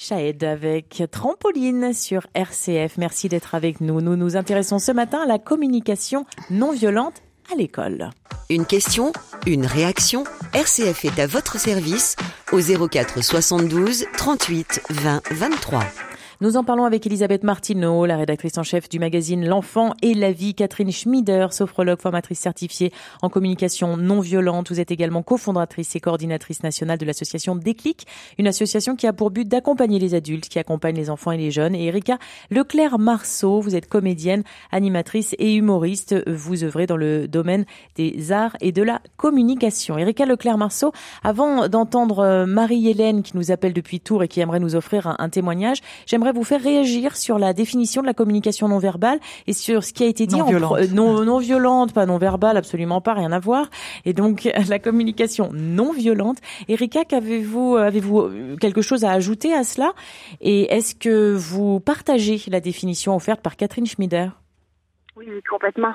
Shahed 0.04 0.44
avec 0.44 1.02
Trampoline 1.10 1.94
sur 1.94 2.26
RCF. 2.34 2.98
Merci 2.98 3.30
d'être 3.30 3.54
avec 3.54 3.80
nous. 3.80 4.02
Nous 4.02 4.16
nous 4.16 4.36
intéressons 4.36 4.78
ce 4.78 4.92
matin 4.92 5.20
à 5.22 5.26
la 5.26 5.38
communication 5.38 6.26
non 6.50 6.72
violente 6.72 7.22
à 7.50 7.56
l'école. 7.56 8.10
Une 8.50 8.66
question, 8.66 9.12
une 9.46 9.64
réaction 9.64 10.24
RCF 10.52 11.06
est 11.06 11.18
à 11.18 11.26
votre 11.26 11.58
service 11.58 12.16
au 12.52 12.60
04 12.60 13.24
72 13.24 14.04
38 14.18 14.82
20 14.90 15.22
23. 15.30 15.84
Nous 16.40 16.56
en 16.56 16.64
parlons 16.64 16.84
avec 16.84 17.06
Elisabeth 17.06 17.44
Martineau, 17.44 18.06
la 18.06 18.16
rédactrice 18.16 18.58
en 18.58 18.64
chef 18.64 18.88
du 18.88 18.98
magazine 18.98 19.46
L'Enfant 19.46 19.94
et 20.02 20.14
la 20.14 20.32
vie, 20.32 20.54
Catherine 20.54 20.90
Schmieder, 20.90 21.46
sophrologue 21.52 22.00
formatrice 22.00 22.40
certifiée 22.40 22.92
en 23.22 23.28
communication 23.28 23.96
non 23.96 24.18
violente. 24.18 24.70
Vous 24.70 24.80
êtes 24.80 24.90
également 24.90 25.22
cofondatrice 25.22 25.94
et 25.94 26.00
coordinatrice 26.00 26.64
nationale 26.64 26.98
de 26.98 27.06
l'association 27.06 27.54
Déclic, 27.54 28.08
une 28.36 28.48
association 28.48 28.96
qui 28.96 29.06
a 29.06 29.12
pour 29.12 29.30
but 29.30 29.46
d'accompagner 29.46 30.00
les 30.00 30.14
adultes, 30.14 30.48
qui 30.48 30.58
accompagne 30.58 30.96
les 30.96 31.08
enfants 31.08 31.30
et 31.30 31.36
les 31.36 31.52
jeunes. 31.52 31.76
Et 31.76 31.84
Erika 31.86 32.18
Leclerc-Marceau, 32.50 33.60
vous 33.60 33.76
êtes 33.76 33.88
comédienne, 33.88 34.42
animatrice 34.72 35.36
et 35.38 35.54
humoriste. 35.54 36.16
Vous 36.28 36.64
œuvrez 36.64 36.86
dans 36.86 36.96
le 36.96 37.28
domaine 37.28 37.64
des 37.94 38.32
arts 38.32 38.56
et 38.60 38.72
de 38.72 38.82
la 38.82 39.00
communication. 39.16 39.98
Erika 39.98 40.26
Leclerc-Marceau, 40.26 40.90
avant 41.22 41.68
d'entendre 41.68 42.18
euh, 42.18 42.46
Marie-Hélène 42.46 43.22
qui 43.22 43.36
nous 43.36 43.52
appelle 43.52 43.72
depuis 43.72 44.00
Tours 44.00 44.24
et 44.24 44.28
qui 44.28 44.40
aimerait 44.40 44.58
nous 44.58 44.74
offrir 44.74 45.06
un, 45.06 45.16
un 45.20 45.28
témoignage, 45.28 45.78
j'aimerais 46.06 46.23
vous 46.32 46.44
faire 46.44 46.62
réagir 46.62 47.16
sur 47.16 47.38
la 47.38 47.52
définition 47.52 48.02
de 48.02 48.06
la 48.06 48.14
communication 48.14 48.68
non 48.68 48.78
verbale 48.78 49.18
et 49.46 49.52
sur 49.52 49.84
ce 49.84 49.92
qui 49.92 50.04
a 50.04 50.06
été 50.06 50.26
dit 50.26 50.36
non 50.36 50.44
violente. 50.44 50.78
Euh, 50.78 50.86
non, 50.92 51.24
non 51.24 51.38
violente, 51.38 51.92
pas 51.92 52.06
non 52.06 52.18
verbale, 52.18 52.56
absolument 52.56 53.00
pas, 53.00 53.14
rien 53.14 53.32
à 53.32 53.38
voir. 53.38 53.68
Et 54.04 54.12
donc 54.12 54.48
la 54.68 54.78
communication 54.78 55.50
non 55.52 55.92
violente. 55.92 56.38
Erika, 56.68 57.04
qu'avez-vous, 57.04 57.76
avez-vous 57.76 58.20
euh, 58.20 58.56
quelque 58.56 58.82
chose 58.82 59.04
à 59.04 59.12
ajouter 59.12 59.52
à 59.52 59.64
cela? 59.64 59.92
Et 60.40 60.74
est-ce 60.74 60.94
que 60.94 61.34
vous 61.34 61.80
partagez 61.80 62.40
la 62.48 62.60
définition 62.60 63.14
offerte 63.14 63.40
par 63.40 63.56
Catherine 63.56 63.86
Schmieder 63.86 64.28
oui, 65.16 65.26
complètement. 65.48 65.94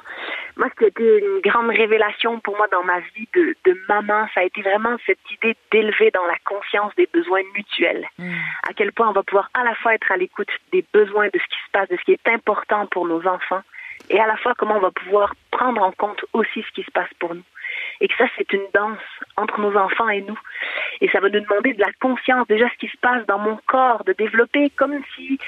Moi, 0.59 0.67
c'était 0.77 1.19
une 1.19 1.39
grande 1.39 1.69
révélation 1.69 2.41
pour 2.41 2.57
moi 2.57 2.67
dans 2.69 2.83
ma 2.83 2.99
vie 2.99 3.29
de, 3.33 3.55
de 3.65 3.79
maman. 3.87 4.27
Ça 4.35 4.41
a 4.41 4.43
été 4.43 4.61
vraiment 4.61 4.97
cette 5.05 5.31
idée 5.31 5.55
d'élever 5.71 6.11
dans 6.11 6.25
la 6.25 6.35
conscience 6.43 6.93
des 6.97 7.07
besoins 7.13 7.43
mutuels. 7.55 8.05
Mm. 8.17 8.33
À 8.69 8.73
quel 8.73 8.91
point 8.91 9.07
on 9.07 9.13
va 9.13 9.23
pouvoir 9.23 9.49
à 9.53 9.63
la 9.63 9.73
fois 9.75 9.95
être 9.95 10.11
à 10.11 10.17
l'écoute 10.17 10.49
des 10.73 10.83
besoins, 10.93 11.27
de 11.27 11.39
ce 11.39 11.47
qui 11.47 11.59
se 11.65 11.71
passe, 11.71 11.87
de 11.87 11.95
ce 11.95 12.03
qui 12.03 12.11
est 12.11 12.27
important 12.27 12.87
pour 12.87 13.07
nos 13.07 13.25
enfants, 13.25 13.61
et 14.09 14.19
à 14.19 14.27
la 14.27 14.35
fois 14.35 14.53
comment 14.57 14.75
on 14.75 14.81
va 14.81 14.91
pouvoir 14.91 15.33
prendre 15.49 15.81
en 15.81 15.93
compte 15.93 16.25
aussi 16.33 16.61
ce 16.61 16.71
qui 16.73 16.83
se 16.83 16.91
passe 16.91 17.09
pour 17.19 17.33
nous 17.33 17.43
et 18.01 18.07
que 18.07 18.15
ça, 18.17 18.25
c'est 18.37 18.51
une 18.53 18.65
danse 18.73 18.99
entre 19.37 19.59
nos 19.59 19.75
enfants 19.77 20.09
et 20.09 20.21
nous. 20.21 20.39
Et 21.01 21.09
ça 21.09 21.19
va 21.19 21.29
nous 21.29 21.39
demander 21.39 21.73
de 21.73 21.79
la 21.79 21.91
conscience, 22.01 22.47
déjà 22.47 22.69
ce 22.69 22.77
qui 22.77 22.87
se 22.87 22.97
passe 22.97 23.25
dans 23.25 23.39
mon 23.39 23.57
corps, 23.67 24.03
de 24.03 24.13
développer 24.13 24.69
comme 24.71 24.99
si, 25.15 25.39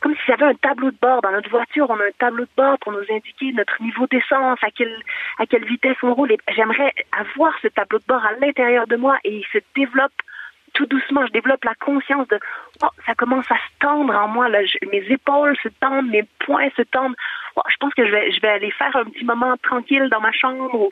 comme 0.00 0.14
si 0.24 0.32
avait 0.32 0.46
un 0.46 0.54
tableau 0.54 0.90
de 0.90 0.96
bord. 1.00 1.22
Dans 1.22 1.32
notre 1.32 1.50
voiture, 1.50 1.88
on 1.88 1.98
a 2.00 2.04
un 2.04 2.16
tableau 2.18 2.44
de 2.44 2.50
bord 2.56 2.78
pour 2.78 2.92
nous 2.92 3.04
indiquer 3.10 3.52
notre 3.52 3.80
niveau 3.82 4.06
d'essence, 4.06 4.58
à 4.62 4.70
quelle, 4.70 5.02
à 5.38 5.46
quelle 5.46 5.64
vitesse 5.64 5.96
on 6.02 6.14
roule. 6.14 6.32
Et 6.32 6.38
j'aimerais 6.54 6.92
avoir 7.12 7.52
ce 7.62 7.68
tableau 7.68 7.98
de 7.98 8.04
bord 8.06 8.24
à 8.24 8.32
l'intérieur 8.40 8.86
de 8.86 8.96
moi 8.96 9.18
et 9.24 9.36
il 9.36 9.44
se 9.52 9.58
développe 9.74 10.12
tout 10.74 10.86
doucement, 10.86 11.26
je 11.26 11.32
développe 11.32 11.64
la 11.64 11.74
conscience 11.74 12.26
de 12.28 12.38
oh, 12.82 12.88
ça 13.06 13.14
commence 13.14 13.50
à 13.50 13.56
se 13.56 13.78
tendre 13.80 14.14
en 14.14 14.28
moi, 14.28 14.48
là, 14.48 14.60
mes 14.90 15.04
épaules 15.10 15.56
se 15.62 15.68
tendent, 15.80 16.08
mes 16.08 16.24
poings 16.40 16.70
se 16.76 16.82
tendent. 16.82 17.16
Oh, 17.56 17.62
je 17.68 17.76
pense 17.78 17.94
que 17.94 18.06
je 18.06 18.10
vais, 18.10 18.32
je 18.32 18.40
vais 18.40 18.48
aller 18.48 18.70
faire 18.72 18.94
un 18.96 19.04
petit 19.04 19.24
moment 19.24 19.56
tranquille 19.62 20.08
dans 20.10 20.20
ma 20.20 20.32
chambre 20.32 20.88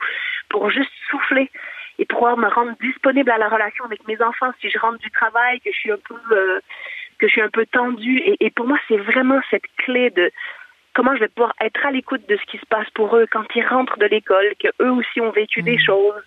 pour 0.49 0.69
juste 0.69 0.91
souffler 1.09 1.49
et 1.97 2.05
pouvoir 2.05 2.37
me 2.37 2.47
rendre 2.47 2.73
disponible 2.81 3.29
à 3.31 3.37
la 3.37 3.49
relation 3.49 3.85
avec 3.85 4.07
mes 4.07 4.21
enfants 4.21 4.51
si 4.61 4.69
je 4.69 4.79
rentre 4.79 4.99
du 4.99 5.11
travail, 5.11 5.59
que 5.59 5.71
je 5.71 5.77
suis 5.77 5.91
un 5.91 5.97
peu 5.97 6.15
euh, 6.31 6.59
que 7.19 7.27
je 7.27 7.33
suis 7.33 7.41
un 7.41 7.49
peu 7.49 7.65
tendue. 7.65 8.19
Et, 8.19 8.37
et 8.39 8.49
pour 8.49 8.67
moi, 8.67 8.77
c'est 8.87 8.97
vraiment 8.97 9.39
cette 9.51 9.67
clé 9.77 10.09
de 10.09 10.31
comment 10.93 11.13
je 11.15 11.21
vais 11.21 11.27
pouvoir 11.27 11.53
être 11.61 11.85
à 11.85 11.91
l'écoute 11.91 12.27
de 12.27 12.37
ce 12.37 12.51
qui 12.51 12.57
se 12.57 12.65
passe 12.65 12.89
pour 12.91 13.15
eux 13.15 13.27
quand 13.31 13.43
ils 13.55 13.65
rentrent 13.65 13.97
de 13.99 14.05
l'école, 14.05 14.53
que 14.61 14.69
eux 14.81 14.91
aussi 14.91 15.21
ont 15.21 15.31
vécu 15.31 15.61
des 15.61 15.75
mmh. 15.75 15.85
choses. 15.85 16.23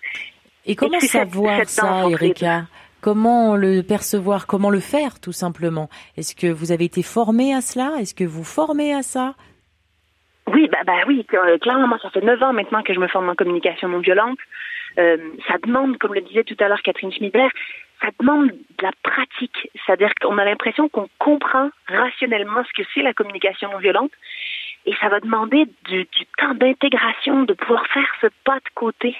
Et 0.65 0.75
comment 0.75 0.99
savoir 0.99 1.65
ça, 1.65 2.05
Erika? 2.09 2.63
Comment 3.03 3.57
le 3.57 3.81
percevoir 3.81 4.47
Comment 4.47 4.69
le 4.69 4.79
faire, 4.79 5.19
tout 5.19 5.33
simplement? 5.33 5.89
Est-ce 6.15 6.33
que 6.33 6.47
vous 6.47 6.71
avez 6.71 6.85
été 6.85 7.03
formé 7.03 7.53
à 7.53 7.59
cela? 7.59 7.91
Est-ce 7.99 8.15
que 8.15 8.23
vous 8.23 8.45
formez 8.45 8.93
à 8.93 9.01
ça? 9.01 9.33
Oui, 10.47 10.69
bah, 10.71 10.77
bah 10.85 11.03
oui, 11.05 11.25
euh, 11.33 11.57
clairement, 11.57 11.89
moi, 11.89 11.99
ça 12.01 12.09
fait 12.11 12.21
neuf 12.21 12.41
ans 12.41 12.53
maintenant 12.53 12.81
que 12.81 12.93
je 12.93 12.99
me 13.01 13.09
forme 13.09 13.27
en 13.27 13.35
communication 13.35 13.89
non 13.89 13.99
violente. 13.99 14.39
Euh, 14.97 15.17
ça 15.49 15.55
demande, 15.61 15.97
comme 15.97 16.13
le 16.13 16.21
disait 16.21 16.45
tout 16.45 16.55
à 16.61 16.69
l'heure 16.69 16.81
Catherine 16.81 17.11
Schmidler, 17.11 17.49
ça 18.01 18.07
demande 18.21 18.51
de 18.51 18.83
la 18.83 18.91
pratique. 19.03 19.69
C'est-à-dire 19.85 20.13
qu'on 20.21 20.37
a 20.37 20.45
l'impression 20.45 20.87
qu'on 20.87 21.09
comprend 21.19 21.71
rationnellement 21.89 22.63
ce 22.63 22.81
que 22.81 22.87
c'est 22.93 23.01
la 23.01 23.13
communication 23.13 23.69
non 23.69 23.79
violente. 23.79 24.11
Et 24.85 24.93
ça 24.99 25.09
va 25.09 25.19
demander 25.19 25.65
du, 25.85 26.03
du 26.03 26.25
temps 26.37 26.53
d'intégration, 26.55 27.43
de 27.43 27.53
pouvoir 27.53 27.85
faire 27.87 28.07
ce 28.21 28.27
pas 28.43 28.57
de 28.57 28.69
côté. 28.75 29.15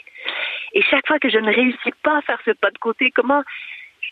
Et 0.74 0.82
chaque 0.82 1.08
fois 1.08 1.20
que 1.20 1.30
je 1.30 1.38
ne 1.38 1.54
réussis 1.54 1.94
pas 2.04 2.18
à 2.18 2.22
faire 2.22 2.40
ce 2.46 2.52
pas 2.52 2.72
de 2.72 2.78
côté, 2.78 3.12
comment 3.12 3.44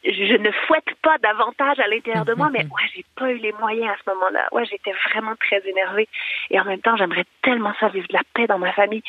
je 0.03 0.35
ne 0.35 0.51
fouette 0.67 0.95
pas 1.03 1.17
davantage 1.19 1.79
à 1.79 1.87
l'intérieur 1.87 2.25
de 2.25 2.33
moi, 2.33 2.49
mais 2.51 2.63
ouais, 2.63 2.89
j'ai 2.95 3.05
pas 3.15 3.31
eu 3.31 3.37
les 3.37 3.51
moyens 3.53 3.91
à 3.93 3.97
ce 4.03 4.09
moment-là. 4.09 4.47
Ouais, 4.51 4.65
j'étais 4.65 4.93
vraiment 5.09 5.35
très 5.35 5.61
énervée. 5.67 6.07
Et 6.49 6.59
en 6.59 6.65
même 6.65 6.81
temps, 6.81 6.95
j'aimerais 6.95 7.25
tellement 7.43 7.73
ça 7.79 7.89
vivre 7.89 8.07
de 8.07 8.13
la 8.13 8.23
paix 8.33 8.47
dans 8.47 8.57
ma 8.57 8.71
famille. 8.73 9.03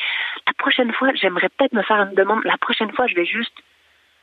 La 0.45 0.53
prochaine 0.53 0.91
fois, 0.93 1.09
j'aimerais 1.15 1.49
peut-être 1.49 1.73
me 1.73 1.81
faire 1.81 1.97
une 1.97 2.13
demande. 2.13 2.43
La 2.43 2.57
prochaine 2.57 2.91
fois, 2.91 3.07
je 3.07 3.15
vais 3.15 3.25
juste 3.25 3.53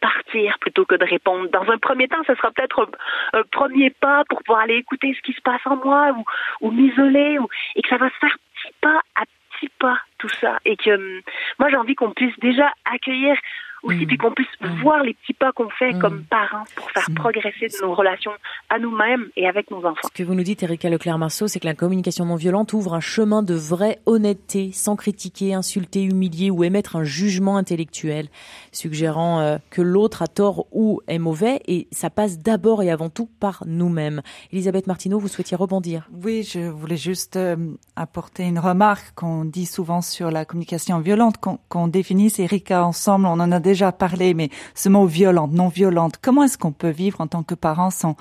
partir 0.00 0.58
plutôt 0.60 0.84
que 0.84 0.94
de 0.94 1.04
répondre. 1.04 1.48
Dans 1.50 1.70
un 1.70 1.78
premier 1.78 2.08
temps, 2.08 2.22
ce 2.26 2.34
sera 2.34 2.50
peut-être 2.50 2.88
un, 3.32 3.42
premier 3.50 3.90
pas 3.90 4.24
pour 4.28 4.42
pouvoir 4.42 4.62
aller 4.62 4.76
écouter 4.76 5.14
ce 5.14 5.22
qui 5.22 5.32
se 5.32 5.40
passe 5.40 5.60
en 5.64 5.76
moi 5.76 6.12
ou, 6.12 6.24
ou 6.66 6.70
m'isoler 6.70 7.38
ou, 7.38 7.48
et 7.76 7.82
que 7.82 7.88
ça 7.88 7.96
va 7.96 8.08
se 8.10 8.18
faire 8.20 8.36
petit 8.54 8.74
pas 8.80 9.00
à 9.16 9.24
petit 9.52 9.70
pas 9.78 9.98
tout 10.18 10.28
ça 10.28 10.58
et 10.64 10.76
que 10.76 10.90
hum, 10.90 11.20
moi 11.58 11.68
j'ai 11.70 11.76
envie 11.76 11.94
qu'on 11.94 12.12
puisse 12.12 12.38
déjà 12.40 12.70
accueillir 12.84 13.36
aussi, 13.82 14.06
puis 14.06 14.16
mm. 14.16 14.18
qu'on 14.18 14.32
puisse 14.32 14.60
mm. 14.60 14.80
voir 14.80 15.02
les 15.02 15.14
petits 15.14 15.32
pas 15.32 15.52
qu'on 15.52 15.70
fait 15.70 15.98
comme 15.98 16.18
mm. 16.18 16.24
parents 16.24 16.64
pour 16.76 16.90
faire 16.90 17.06
progresser 17.14 17.68
nos 17.82 17.94
relations 17.94 18.32
à 18.70 18.78
nous-mêmes 18.78 19.26
et 19.37 19.48
avec 19.48 19.70
nos 19.70 19.78
enfants. 19.78 20.09
Ce 20.09 20.16
que 20.16 20.22
vous 20.22 20.35
nous 20.35 20.44
dites, 20.44 20.62
Erika 20.62 20.88
Leclerc-Marceau, 20.88 21.48
c'est 21.48 21.59
que 21.59 21.66
la 21.66 21.74
communication 21.74 22.24
non 22.24 22.37
violente 22.37 22.72
ouvre 22.72 22.94
un 22.94 23.00
chemin 23.00 23.42
de 23.42 23.54
vraie 23.54 23.98
honnêteté, 24.06 24.70
sans 24.72 24.94
critiquer, 24.94 25.54
insulter, 25.54 26.04
humilier 26.04 26.50
ou 26.50 26.62
émettre 26.62 26.94
un 26.94 27.02
jugement 27.02 27.56
intellectuel, 27.56 28.28
suggérant 28.70 29.40
euh, 29.40 29.59
que 29.70 29.83
l'autre 29.83 30.22
a 30.22 30.28
tort 30.28 30.66
ou 30.70 31.00
est 31.09 31.18
mauvais, 31.18 31.61
et 31.66 31.88
ça 31.90 32.11
passe 32.11 32.38
d'abord 32.38 32.83
et 32.85 32.90
avant 32.90 33.11
tout 33.11 33.28
par 33.40 33.64
nous-mêmes. 33.66 34.22
Elisabeth 34.52 34.87
Martineau, 34.87 35.18
vous 35.18 35.28
souhaitiez 35.28 35.56
rebondir? 35.56 36.09
Oui, 36.22 36.44
je 36.44 36.61
voulais 36.61 36.96
juste 36.96 37.35
euh, 37.35 37.56
apporter 37.96 38.44
une 38.44 38.61
remarque 38.61 39.14
qu'on 39.16 39.44
dit 39.44 39.66
souvent 39.66 40.00
sur 40.00 40.30
la 40.30 40.44
communication 40.44 41.00
violente, 41.00 41.35
qu'on 41.68 41.88
définisse, 41.88 42.38
Erika, 42.38 42.85
ensemble, 42.85 43.26
on 43.26 43.40
en 43.40 43.50
a 43.50 43.59
déjà 43.59 43.90
parlé, 43.90 44.33
mais 44.33 44.48
ce 44.76 44.88
mot 44.88 45.06
violente, 45.06 45.50
non 45.52 45.68
violente, 45.68 46.14
comment 46.22 46.44
est-ce 46.44 46.56
qu'on 46.56 46.72
peut 46.72 46.90
vivre 46.90 47.20
en 47.20 47.26
tant 47.26 47.42
que 47.42 47.56
parent 47.56 47.90
sans, 47.90 48.16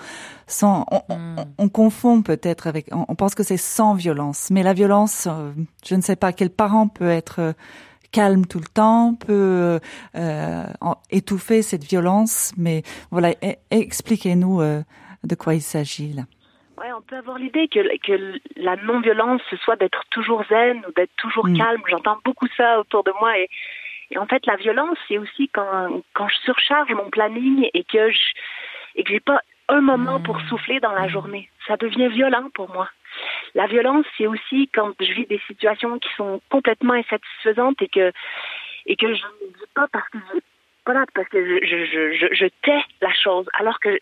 sans, 0.49 0.85
on, 1.09 1.15
hmm. 1.15 1.69
confond 1.69 2.21
peut-être 2.21 2.67
avec, 2.67 2.87
on, 2.91 3.15
pense 3.15 3.35
que 3.35 3.43
c'est 3.43 3.57
sans 3.57 3.93
violence, 3.93 4.49
mais 4.51 4.63
la 4.63 4.73
violence, 4.73 5.27
euh, 5.27 5.51
je 5.85 5.95
ne 5.95 6.01
sais 6.01 6.15
pas 6.15 6.33
quel 6.33 6.49
parent 6.49 6.87
peut 6.87 7.09
être 7.09 7.39
euh, 7.39 7.53
calme 8.11 8.45
tout 8.45 8.59
le 8.59 8.67
temps, 8.67 9.15
peut 9.15 9.79
euh, 10.15 10.63
étouffer 11.11 11.61
cette 11.61 11.83
violence, 11.83 12.53
mais 12.57 12.81
voilà, 13.11 13.31
e, 13.43 13.53
expliquez-nous 13.69 14.61
de 14.61 15.35
quoi 15.35 15.53
il 15.53 15.61
s'agit 15.61 16.13
là. 16.13 16.23
Ouais, 16.79 16.91
on 16.97 17.01
peut 17.01 17.17
avoir 17.17 17.37
l'idée 17.37 17.67
que, 17.67 17.79
que 17.99 18.39
la 18.55 18.77
non-violence, 18.77 19.41
ce 19.49 19.57
soit 19.57 19.75
d'être 19.75 20.03
toujours 20.09 20.43
zen 20.49 20.81
ou 20.87 20.91
d'être 20.93 21.15
toujours 21.17 21.47
hmm. 21.47 21.57
calme. 21.57 21.81
J'entends 21.87 22.17
beaucoup 22.25 22.47
ça 22.57 22.79
autour 22.79 23.03
de 23.03 23.11
moi 23.19 23.37
et 23.37 23.47
et 24.11 24.17
en 24.17 24.25
fait, 24.25 24.43
la 24.47 24.55
violence, 24.55 24.97
c'est 25.07 25.19
aussi 25.19 25.49
quand, 25.49 26.01
quand 26.13 26.27
je 26.27 26.35
surcharge 26.37 26.91
mon 26.93 27.11
planning 27.11 27.69
et 27.75 27.83
que 27.83 28.09
je 28.09 28.19
et 28.95 29.03
que 29.03 29.11
j'ai 29.11 29.19
pas 29.19 29.41
un 29.69 29.81
moment 29.81 30.19
pour 30.19 30.39
souffler 30.41 30.79
dans 30.79 30.91
la 30.91 31.07
journée. 31.07 31.49
Ça 31.67 31.77
devient 31.77 32.09
violent 32.09 32.49
pour 32.53 32.69
moi. 32.71 32.89
La 33.55 33.67
violence, 33.67 34.05
c'est 34.17 34.27
aussi 34.27 34.69
quand 34.73 34.93
je 34.99 35.13
vis 35.13 35.25
des 35.25 35.41
situations 35.47 35.97
qui 35.99 36.09
sont 36.15 36.41
complètement 36.49 36.93
insatisfaisantes 36.93 37.81
et 37.81 37.87
que 37.87 38.11
et 38.85 38.95
que 38.95 39.07
je 39.07 39.23
ne 39.23 39.47
dis 39.47 39.69
pas 39.75 39.87
parce 39.91 40.07
que 40.09 40.17
j'ai 40.33 40.39
voilà, 40.85 41.05
parce 41.13 41.27
que 41.29 41.45
je, 41.45 41.85
je, 41.85 42.13
je, 42.17 42.33
je 42.33 42.45
tais 42.63 42.81
la 43.01 43.13
chose, 43.13 43.45
alors 43.53 43.79
que 43.79 43.99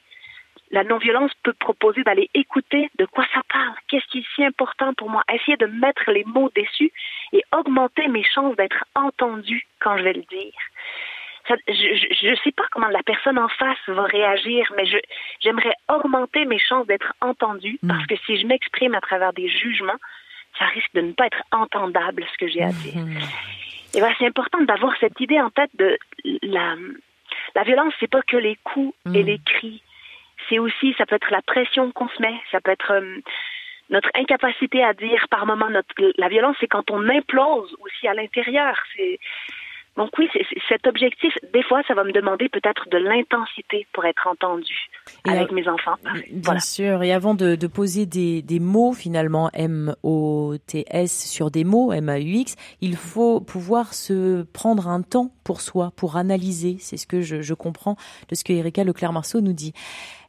la 0.72 0.84
non-violence 0.84 1.32
peut 1.44 1.54
proposer 1.54 2.04
d'aller 2.04 2.30
écouter 2.34 2.90
de 2.98 3.06
quoi 3.06 3.26
ça 3.34 3.42
parle, 3.52 3.74
qu'est-ce 3.88 4.08
qui 4.08 4.20
est 4.20 4.36
si 4.36 4.46
important 4.46 4.94
pour 4.94 5.10
moi, 5.10 5.24
essayer 5.34 5.58
de 5.58 5.66
mettre 5.66 6.10
les 6.12 6.24
mots 6.26 6.50
dessus 6.56 6.92
et 7.34 7.44
augmenter 7.54 8.08
mes 8.08 8.24
chances 8.24 8.56
d'être 8.56 8.86
entendue 8.96 9.66
quand 9.80 9.98
je 9.98 10.04
vais 10.04 10.14
le 10.14 10.24
dire. 10.24 10.54
Ça, 11.48 11.56
je 11.68 12.30
ne 12.30 12.36
sais 12.44 12.52
pas 12.52 12.66
comment 12.72 12.88
la 12.90 13.04
personne 13.04 13.38
en 13.40 13.48
face 13.48 13.78
va 13.88 14.04
réagir, 14.04 14.72
mais 14.76 14.84
j'aimerais 15.40 15.74
augmenter 15.88 16.46
mes 16.46 16.60
chances 16.60 16.88
d'être 16.88 17.14
entendue 17.22 17.80
Mm. 17.82 17.88
parce 17.88 18.06
que 18.08 18.16
si 18.26 18.38
je 18.40 18.46
m'exprime 18.48 18.96
à 18.96 19.02
travers 19.02 19.32
des 19.34 19.48
jugements, 19.48 20.00
ça 20.60 20.66
risque 20.66 20.94
de 20.94 21.02
ne 21.02 21.14
pas 21.14 21.28
être 21.28 21.42
entendable 21.52 22.26
ce 22.34 22.38
que 22.38 22.48
j'ai 22.48 22.64
à 22.64 22.70
dire. 22.72 22.96
Mhm. 22.98 23.20
Et 23.94 24.00
voilà, 24.00 24.14
c'est 24.18 24.26
important 24.28 24.60
d'avoir 24.62 24.94
cette 25.00 25.20
idée 25.22 25.40
en 25.40 25.50
tête 25.52 25.70
de 25.76 25.98
la, 26.42 26.76
la 27.56 27.64
violence, 27.64 27.94
c'est 28.00 28.10
pas 28.10 28.22
que 28.24 28.38
les 28.38 28.58
coups 28.64 28.94
et 29.14 29.24
Mm. 29.24 29.26
les 29.28 29.40
cris. 29.46 29.84
C'est 30.50 30.60
aussi, 30.60 30.94
ça 30.98 31.06
peut 31.06 31.16
être 31.16 31.32
la 31.32 31.42
pression 31.42 31.92
qu'on 31.92 32.10
se 32.10 32.22
met, 32.22 32.36
ça 32.52 32.60
peut 32.62 32.72
être 32.72 32.92
euh, 32.92 33.18
notre 33.90 34.10
incapacité 34.16 34.84
à 34.84 34.94
dire 34.94 35.28
par 35.30 35.46
moment 35.46 35.70
notre 35.70 35.94
la 36.18 36.28
violence, 36.28 36.58
c'est 36.60 36.68
quand 36.68 36.90
on 36.92 37.08
implose 37.08 37.74
aussi 37.80 38.08
à 38.08 38.14
l'intérieur. 38.14 38.76
C'est 38.96 39.20
donc 39.98 40.10
oui, 40.20 40.28
cet 40.70 40.86
objectif. 40.88 41.34
Des 41.54 41.64
fois, 41.64 41.82
ça 41.88 41.94
va 41.96 42.04
me 42.04 42.12
demander 42.12 42.48
peut-être 42.50 42.88
de 42.90 42.98
l'intensité 42.98 43.88
pour 43.94 44.06
être 44.06 44.28
entendu 44.28 44.76
Et 45.28 45.32
avec 45.32 45.52
à- 45.52 45.54
mes 45.54 45.68
enfants. 45.68 45.96
Bien 46.04 46.14
Voilà. 46.44 46.60
sûr. 46.60 47.04
Et 47.04 47.12
avant 47.12 47.34
de, 47.34 47.56
de 47.56 47.68
poser 47.68 48.06
des, 48.06 48.42
des 48.42 48.60
mots, 48.60 48.94
finalement, 48.94 49.50
M-O-T-S 49.54 51.26
sur 51.30 51.52
des 51.52 51.64
mots, 51.64 51.92
M-A-U-X, 51.92 52.56
il 52.82 52.96
faut 52.96 53.40
pouvoir 53.42 53.94
se 53.94 54.44
prendre 54.44 54.88
un 54.88 55.02
temps 55.02 55.32
pour 55.44 55.62
soi, 55.62 55.92
pour 55.96 56.16
analyser. 56.18 56.78
C'est 56.80 56.98
ce 56.98 57.08
que 57.08 57.22
je, 57.22 57.42
je 57.42 57.54
comprends 57.54 57.96
de 58.30 58.36
ce 58.36 58.44
que 58.44 58.54
Erika 58.54 58.84
Leclerc-Marceau 58.84 59.42
nous 59.42 59.54
dit. 59.54 59.74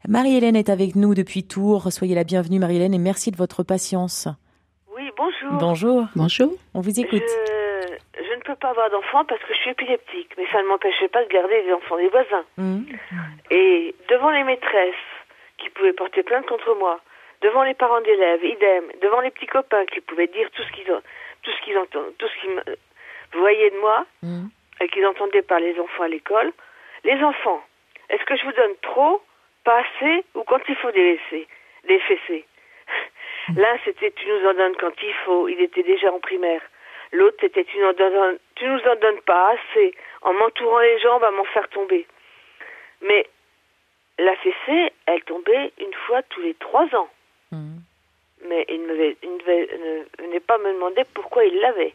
Marie-Hélène 0.08 0.56
est 0.56 0.68
avec 0.70 0.94
nous 0.96 1.14
depuis 1.14 1.44
Tours. 1.44 1.92
Soyez 1.92 2.14
la 2.14 2.24
bienvenue, 2.24 2.58
Marie-Hélène, 2.58 2.94
et 2.94 2.98
merci 2.98 3.30
de 3.30 3.36
votre 3.36 3.62
patience. 3.62 4.28
Oui, 4.96 5.02
bonjour. 5.16 5.58
Bonjour. 5.58 6.06
Bonjour. 6.16 6.52
On 6.74 6.80
vous 6.80 7.00
écoute. 7.00 7.22
Je, 7.22 7.57
je 8.18 8.34
ne 8.34 8.40
peux 8.40 8.56
pas 8.56 8.70
avoir 8.70 8.90
d'enfants 8.90 9.24
parce 9.24 9.40
que 9.42 9.54
je 9.54 9.58
suis 9.60 9.70
épileptique, 9.70 10.32
mais 10.36 10.46
ça 10.52 10.62
ne 10.62 10.68
m'empêchait 10.68 11.08
pas 11.08 11.22
de 11.24 11.28
garder 11.28 11.62
les 11.62 11.72
enfants 11.72 11.96
des 11.96 12.08
voisins. 12.08 12.44
Mhm. 12.56 12.86
Et 13.50 13.94
devant 14.08 14.30
les 14.30 14.44
maîtresses 14.44 14.94
qui 15.58 15.70
pouvaient 15.70 15.92
porter 15.92 16.22
plainte 16.22 16.46
contre 16.46 16.74
moi, 16.74 17.00
devant 17.42 17.62
les 17.62 17.74
parents 17.74 18.00
d'élèves, 18.00 18.44
idem, 18.44 18.84
devant 19.02 19.20
les 19.20 19.30
petits 19.30 19.46
copains 19.46 19.86
qui 19.86 20.00
pouvaient 20.00 20.26
dire 20.28 20.50
tout 20.52 20.62
ce 20.62 20.72
qu'ils 20.72 20.86
tout 21.42 21.50
ce 21.52 21.60
qu'ils 21.64 21.78
entendent, 21.78 22.12
tout 22.18 22.26
ce 22.28 22.40
qu'ils 22.40 22.50
me- 22.50 22.76
voyaient 23.32 23.70
de 23.70 23.78
moi 23.78 24.04
Mhm. 24.22 24.48
et 24.80 24.88
qu'ils 24.88 25.06
entendaient 25.06 25.42
par 25.42 25.60
les 25.60 25.78
enfants 25.78 26.02
à 26.04 26.08
l'école. 26.08 26.52
Les 27.04 27.22
enfants, 27.22 27.62
est-ce 28.10 28.24
que 28.24 28.36
je 28.36 28.44
vous 28.44 28.52
donne 28.52 28.74
trop, 28.82 29.22
pas 29.64 29.80
assez, 29.84 30.24
ou 30.34 30.42
quand 30.42 30.60
il 30.68 30.74
faut 30.76 30.90
les 30.90 31.12
laisser, 31.12 31.46
les 31.84 32.00
fesser? 32.00 32.44
L'un, 33.56 33.78
c'était 33.84 34.10
tu 34.10 34.26
nous 34.28 34.46
en 34.48 34.54
donnes 34.54 34.76
quand 34.76 34.92
il 35.02 35.12
faut, 35.24 35.48
il 35.48 35.60
était 35.60 35.82
déjà 35.82 36.12
en 36.12 36.18
primaire. 36.20 36.60
L'autre, 37.12 37.36
c'était 37.40 37.64
tu, 37.64 37.78
nous 37.78 37.86
en 37.86 38.96
donnes 38.96 39.20
pas 39.22 39.52
assez, 39.54 39.94
en 40.22 40.32
m'entourant 40.34 40.80
les 40.80 40.98
jambes 41.00 41.24
à 41.24 41.30
m'en 41.30 41.44
faire 41.44 41.68
tomber. 41.68 42.06
Mais 43.02 43.26
la 44.18 44.34
fessée, 44.36 44.92
elle 45.06 45.22
tombait 45.22 45.72
une 45.78 45.94
fois 46.06 46.22
tous 46.24 46.40
les 46.42 46.54
trois 46.54 46.86
ans. 46.94 47.08
Mhm. 47.52 47.78
Mais 48.44 48.64
il 48.68 48.82
ne, 48.82 48.88
devait- 48.88 49.16
il 49.22 49.32
ne 49.32 49.38
devait- 49.38 49.68
ne 50.18 50.24
venait 50.24 50.40
pas 50.40 50.58
me 50.58 50.72
demander 50.72 51.02
pourquoi 51.14 51.44
il 51.44 51.58
l'avait. 51.60 51.94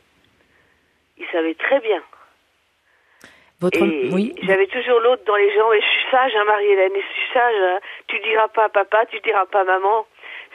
Il 1.17 1.25
savait 1.27 1.53
très 1.53 1.79
bien. 1.79 2.01
Votre, 3.61 3.77
Et 3.83 4.09
oui. 4.11 4.33
j'avais 4.41 4.67
toujours 4.67 4.99
l'autre 4.99 5.23
dans 5.25 5.35
les 5.37 5.53
jambes 5.53 5.73
et 5.73 5.79
je 5.81 5.85
suis 5.85 6.11
sage, 6.11 6.35
hein, 6.35 6.43
Marie-Hélène, 6.45 6.91
je 6.95 7.13
suis 7.13 7.31
sage. 7.33 7.55
hein. 7.55 7.79
Tu 8.07 8.19
diras 8.19 8.47
pas 8.49 8.65
à 8.65 8.69
papa, 8.69 9.05
tu 9.05 9.19
diras 9.21 9.45
pas 9.45 9.61
à 9.61 9.63
maman. 9.63 10.05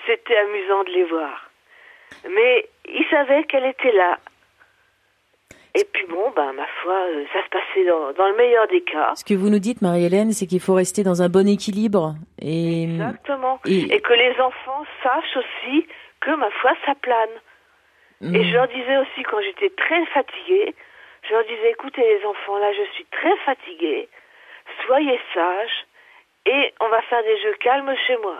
C'était 0.06 0.36
amusant 0.36 0.84
de 0.84 0.90
les 0.90 1.04
voir. 1.04 1.48
Mais 2.28 2.68
il 2.86 3.06
savait 3.08 3.44
qu'elle 3.44 3.66
était 3.66 3.92
là. 3.92 4.18
Et 5.80 5.84
puis 5.92 6.06
bon, 6.06 6.30
ben 6.34 6.52
ma 6.54 6.66
foi, 6.82 6.92
euh, 6.94 7.24
ça 7.32 7.42
se 7.44 7.48
passait 7.50 7.84
dans, 7.86 8.12
dans 8.12 8.28
le 8.28 8.36
meilleur 8.36 8.66
des 8.68 8.80
cas. 8.80 9.12
Ce 9.14 9.24
que 9.24 9.34
vous 9.34 9.48
nous 9.50 9.58
dites, 9.60 9.80
Marie-Hélène, 9.82 10.32
c'est 10.32 10.46
qu'il 10.46 10.60
faut 10.60 10.74
rester 10.74 11.02
dans 11.04 11.22
un 11.22 11.28
bon 11.28 11.46
équilibre. 11.46 12.14
Et, 12.42 12.84
Exactement. 12.84 13.60
et- 13.66 13.94
Et 13.94 14.00
que 14.00 14.12
les 14.14 14.34
enfants 14.40 14.84
sachent 15.02 15.36
aussi 15.36 15.86
que 16.20 16.30
ma 16.34 16.50
foi, 16.60 16.72
ça 16.84 16.94
plane. 16.96 17.36
Et 18.20 18.42
je 18.44 18.52
leur 18.52 18.66
disais 18.66 18.96
aussi 18.98 19.22
quand 19.22 19.40
j'étais 19.40 19.70
très 19.70 20.04
fatiguée, 20.06 20.74
je 21.22 21.32
leur 21.32 21.44
disais 21.44 21.70
écoutez 21.70 22.00
les 22.02 22.24
enfants, 22.26 22.58
là 22.58 22.72
je 22.72 22.82
suis 22.94 23.04
très 23.12 23.36
fatiguée, 23.44 24.08
soyez 24.86 25.20
sages 25.32 25.86
et 26.46 26.74
on 26.80 26.88
va 26.88 27.00
faire 27.02 27.22
des 27.22 27.40
jeux 27.42 27.54
calmes 27.60 27.94
chez 28.08 28.16
moi. 28.16 28.38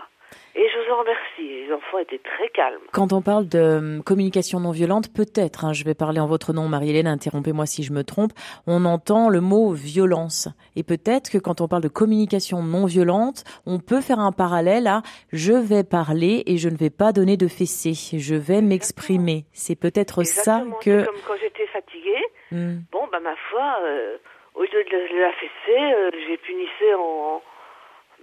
Et 0.55 0.67
je 0.67 0.79
vous 0.87 0.93
en 0.93 0.99
remercie. 0.99 1.65
Les 1.67 1.73
enfants 1.73 1.99
étaient 1.99 2.19
très 2.19 2.49
calmes. 2.49 2.81
Quand 2.91 3.13
on 3.13 3.21
parle 3.21 3.47
de 3.47 3.59
euh, 3.59 4.01
communication 4.01 4.59
non 4.59 4.71
violente, 4.71 5.13
peut-être, 5.13 5.63
hein, 5.65 5.73
je 5.73 5.83
vais 5.83 5.93
parler 5.93 6.19
en 6.19 6.25
votre 6.27 6.53
nom, 6.53 6.67
Marie-Hélène, 6.67 7.07
interrompez-moi 7.07 7.65
si 7.65 7.83
je 7.83 7.93
me 7.93 8.03
trompe, 8.03 8.31
on 8.67 8.83
entend 8.85 9.29
le 9.29 9.41
mot 9.41 9.71
violence. 9.71 10.47
Et 10.75 10.83
peut-être 10.83 11.29
que 11.29 11.37
quand 11.37 11.61
on 11.61 11.67
parle 11.67 11.83
de 11.83 11.87
communication 11.87 12.61
non 12.63 12.85
violente, 12.85 13.43
on 13.65 13.79
peut 13.79 14.01
faire 14.01 14.19
un 14.19 14.31
parallèle 14.31 14.87
à 14.87 15.01
je 15.31 15.53
vais 15.53 15.83
parler 15.83 16.43
et 16.47 16.57
je 16.57 16.69
ne 16.69 16.75
vais 16.77 16.89
pas 16.89 17.11
donner 17.13 17.37
de 17.37 17.47
fessée, 17.47 17.93
je 18.17 18.35
vais 18.35 18.61
m'exprimer. 18.61 19.45
C'est 19.53 19.75
peut-être 19.79 20.23
ça 20.23 20.63
que... 20.81 21.05
Comme 21.05 21.15
quand 21.27 21.35
j'étais 21.41 21.67
fatiguée, 21.67 22.23
Hmm. 22.51 22.79
bon 22.91 23.05
bah 23.11 23.19
ma 23.19 23.35
foi, 23.51 23.77
euh, 23.83 24.17
au 24.55 24.61
lieu 24.63 24.67
de 24.69 25.19
la- 25.21 25.31
fesser, 25.33 25.93
euh, 25.93 26.09
j'ai 26.27 26.37
punissé 26.37 26.95
en, 26.97 27.41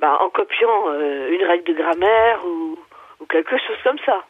bah, 0.00 0.18
en 0.20 0.28
copiant 0.30 0.90
euh, 0.90 1.30
une 1.30 1.44
règle 1.44 1.64
de 1.64 1.72
grammaire 1.80 2.44
ou, 2.46 2.78
ou 3.20 3.26
quelque 3.26 3.56
chose 3.58 3.76
comme 3.82 3.98
ça. 4.04 4.24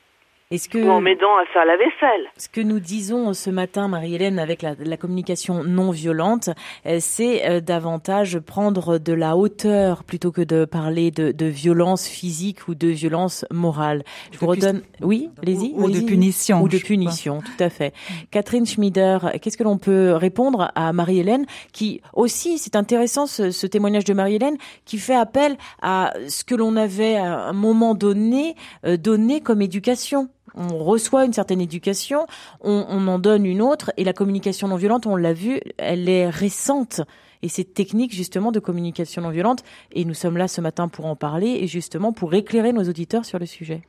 Est-ce 0.52 0.68
que... 0.68 0.78
Ou 0.78 0.90
en 0.90 1.00
m'aidant 1.00 1.36
à 1.38 1.44
faire 1.52 1.64
la 1.64 1.76
vaisselle. 1.76 2.26
Ce 2.36 2.48
que 2.48 2.60
nous 2.60 2.78
disons 2.78 3.34
ce 3.34 3.50
matin, 3.50 3.88
Marie-Hélène, 3.88 4.38
avec 4.38 4.62
la, 4.62 4.76
la 4.78 4.96
communication 4.96 5.64
non 5.64 5.90
violente, 5.90 6.50
euh, 6.86 6.98
c'est 7.00 7.48
euh, 7.48 7.60
davantage 7.60 8.38
prendre 8.38 8.98
de 8.98 9.12
la 9.12 9.36
hauteur 9.36 10.04
plutôt 10.04 10.30
que 10.30 10.42
de 10.42 10.64
parler 10.64 11.10
de, 11.10 11.32
de 11.32 11.46
violence 11.46 12.06
physique 12.06 12.68
ou 12.68 12.76
de 12.76 12.86
violence 12.86 13.44
morale. 13.50 14.04
Je 14.30 14.38
vous 14.38 14.46
redonne, 14.46 14.82
oui, 15.00 15.30
allez-y. 15.42 15.72
ou 15.74 15.90
de 15.90 15.98
punition, 15.98 16.62
Ou 16.62 16.68
de 16.68 16.78
punition, 16.78 17.40
tout 17.40 17.64
à 17.64 17.68
fait. 17.68 17.92
Catherine 18.30 18.66
Schmider, 18.66 19.18
qu'est-ce 19.42 19.56
que 19.56 19.64
l'on 19.64 19.78
peut 19.78 20.12
répondre 20.12 20.70
à 20.76 20.92
Marie-Hélène, 20.92 21.46
qui 21.72 22.02
aussi, 22.12 22.58
c'est 22.58 22.76
intéressant 22.76 23.26
ce, 23.26 23.50
ce 23.50 23.66
témoignage 23.66 24.04
de 24.04 24.14
Marie-Hélène, 24.14 24.58
qui 24.84 24.98
fait 24.98 25.16
appel 25.16 25.56
à 25.82 26.12
ce 26.28 26.44
que 26.44 26.54
l'on 26.54 26.76
avait 26.76 27.16
à 27.16 27.48
un 27.48 27.52
moment 27.52 27.96
donné 27.96 28.54
euh, 28.84 28.96
donné 28.96 29.40
comme 29.40 29.60
éducation? 29.60 30.28
On 30.56 30.78
reçoit 30.78 31.24
une 31.24 31.32
certaine 31.32 31.60
éducation, 31.60 32.26
on, 32.62 33.06
en 33.06 33.18
donne 33.18 33.44
une 33.44 33.62
autre, 33.62 33.92
et 33.96 34.04
la 34.04 34.12
communication 34.12 34.68
non 34.68 34.76
violente, 34.76 35.06
on 35.06 35.16
l'a 35.16 35.32
vu, 35.32 35.60
elle 35.78 36.08
est 36.08 36.28
récente. 36.28 37.02
Et 37.42 37.48
cette 37.48 37.74
technique 37.74 38.14
justement 38.14 38.52
de 38.52 38.60
communication 38.60 39.22
non 39.22 39.30
violente, 39.30 39.62
et 39.92 40.04
nous 40.04 40.14
sommes 40.14 40.36
là 40.36 40.48
ce 40.48 40.60
matin 40.60 40.88
pour 40.88 41.06
en 41.06 41.16
parler, 41.16 41.58
et 41.60 41.66
justement 41.66 42.12
pour 42.12 42.34
éclairer 42.34 42.72
nos 42.72 42.84
auditeurs 42.84 43.24
sur 43.24 43.38
le 43.38 43.46
sujet. 43.46 43.82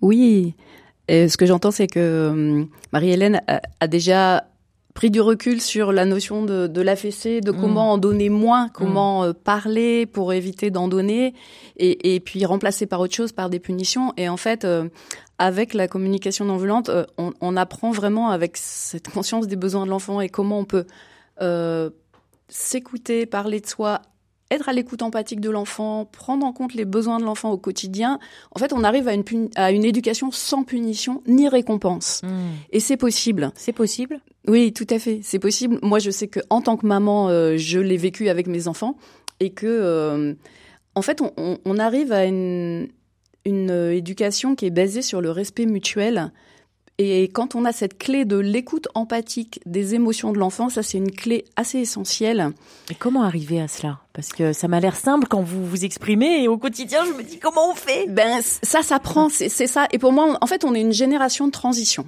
Oui. 0.00 0.54
Et 1.08 1.28
ce 1.28 1.36
que 1.38 1.46
j'entends, 1.46 1.70
c'est 1.70 1.86
que 1.86 2.28
hum, 2.30 2.68
Marie-Hélène 2.92 3.40
a 3.80 3.86
déjà 3.88 4.47
pris 4.98 5.12
du 5.12 5.20
recul 5.20 5.60
sur 5.60 5.92
la 5.92 6.04
notion 6.04 6.44
de, 6.44 6.66
de 6.66 6.80
l'AFC, 6.80 7.40
de 7.40 7.52
comment 7.52 7.92
en 7.92 7.98
donner 7.98 8.30
moins, 8.30 8.68
comment 8.68 9.22
euh, 9.22 9.32
parler 9.32 10.06
pour 10.06 10.32
éviter 10.32 10.72
d'en 10.72 10.88
donner, 10.88 11.34
et, 11.76 12.16
et 12.16 12.18
puis 12.18 12.44
remplacer 12.44 12.84
par 12.86 12.98
autre 12.98 13.14
chose, 13.14 13.30
par 13.30 13.48
des 13.48 13.60
punitions. 13.60 14.12
Et 14.16 14.28
en 14.28 14.36
fait, 14.36 14.64
euh, 14.64 14.88
avec 15.38 15.72
la 15.72 15.86
communication 15.86 16.46
non 16.46 16.56
violente, 16.56 16.88
euh, 16.88 17.04
on, 17.16 17.32
on 17.40 17.56
apprend 17.56 17.92
vraiment 17.92 18.30
avec 18.30 18.56
cette 18.56 19.08
conscience 19.08 19.46
des 19.46 19.54
besoins 19.54 19.84
de 19.84 19.90
l'enfant 19.90 20.20
et 20.20 20.28
comment 20.28 20.58
on 20.58 20.64
peut 20.64 20.84
euh, 21.42 21.90
s'écouter, 22.48 23.24
parler 23.24 23.60
de 23.60 23.68
soi, 23.68 24.02
être 24.50 24.68
à 24.68 24.72
l'écoute 24.72 25.02
empathique 25.02 25.40
de 25.40 25.50
l'enfant, 25.50 26.06
prendre 26.06 26.44
en 26.44 26.52
compte 26.52 26.74
les 26.74 26.86
besoins 26.86 27.20
de 27.20 27.24
l'enfant 27.24 27.52
au 27.52 27.58
quotidien. 27.58 28.18
En 28.50 28.58
fait, 28.58 28.72
on 28.72 28.82
arrive 28.82 29.06
à 29.06 29.14
une, 29.14 29.22
à 29.54 29.70
une 29.70 29.84
éducation 29.84 30.32
sans 30.32 30.64
punition 30.64 31.22
ni 31.28 31.48
récompense. 31.48 32.22
Et 32.72 32.80
c'est 32.80 32.96
possible. 32.96 33.52
C'est 33.54 33.72
possible 33.74 34.20
Oui, 34.48 34.72
tout 34.72 34.86
à 34.90 34.98
fait, 34.98 35.20
c'est 35.22 35.38
possible. 35.38 35.78
Moi, 35.82 35.98
je 35.98 36.10
sais 36.10 36.26
que 36.28 36.40
en 36.50 36.62
tant 36.62 36.76
que 36.76 36.86
maman, 36.86 37.28
euh, 37.28 37.56
je 37.56 37.78
l'ai 37.78 37.96
vécu 37.98 38.28
avec 38.28 38.46
mes 38.46 38.66
enfants 38.66 38.96
et 39.40 39.50
que, 39.50 39.66
euh, 39.66 40.34
en 40.94 41.02
fait, 41.02 41.20
on, 41.20 41.32
on- 41.36 41.58
on 41.64 41.78
arrive 41.78 42.12
à 42.12 42.24
une, 42.24 42.88
une 43.44 43.70
euh, 43.70 43.94
éducation 43.94 44.54
qui 44.54 44.66
est 44.66 44.70
basée 44.70 45.02
sur 45.02 45.20
le 45.20 45.30
respect 45.30 45.66
mutuel. 45.66 46.32
Et 47.00 47.24
quand 47.28 47.54
on 47.54 47.64
a 47.64 47.70
cette 47.72 47.96
clé 47.96 48.24
de 48.24 48.36
l'écoute 48.36 48.88
empathique 48.96 49.60
des 49.66 49.94
émotions 49.94 50.32
de 50.32 50.38
l'enfant, 50.38 50.68
ça 50.68 50.82
c'est 50.82 50.98
une 50.98 51.12
clé 51.12 51.44
assez 51.54 51.78
essentielle. 51.78 52.50
Et 52.90 52.96
comment 52.96 53.22
arriver 53.22 53.60
à 53.60 53.68
cela? 53.68 54.00
Parce 54.14 54.30
que 54.30 54.52
ça 54.52 54.66
m'a 54.66 54.80
l'air 54.80 54.96
simple 54.96 55.28
quand 55.28 55.40
vous 55.42 55.64
vous 55.64 55.84
exprimez 55.84 56.42
et 56.42 56.48
au 56.48 56.58
quotidien, 56.58 57.04
je 57.06 57.12
me 57.12 57.22
dis 57.22 57.38
comment 57.38 57.70
on 57.70 57.74
fait? 57.76 58.06
Ben 58.08 58.40
ça, 58.42 58.82
ça 58.82 58.98
prend, 58.98 59.28
c'est 59.28 59.48
c'est 59.48 59.68
ça. 59.68 59.86
Et 59.92 59.98
pour 59.98 60.10
moi, 60.12 60.36
en 60.40 60.46
fait, 60.48 60.64
on 60.64 60.74
est 60.74 60.80
une 60.80 60.92
génération 60.92 61.46
de 61.46 61.52
transition 61.52 62.04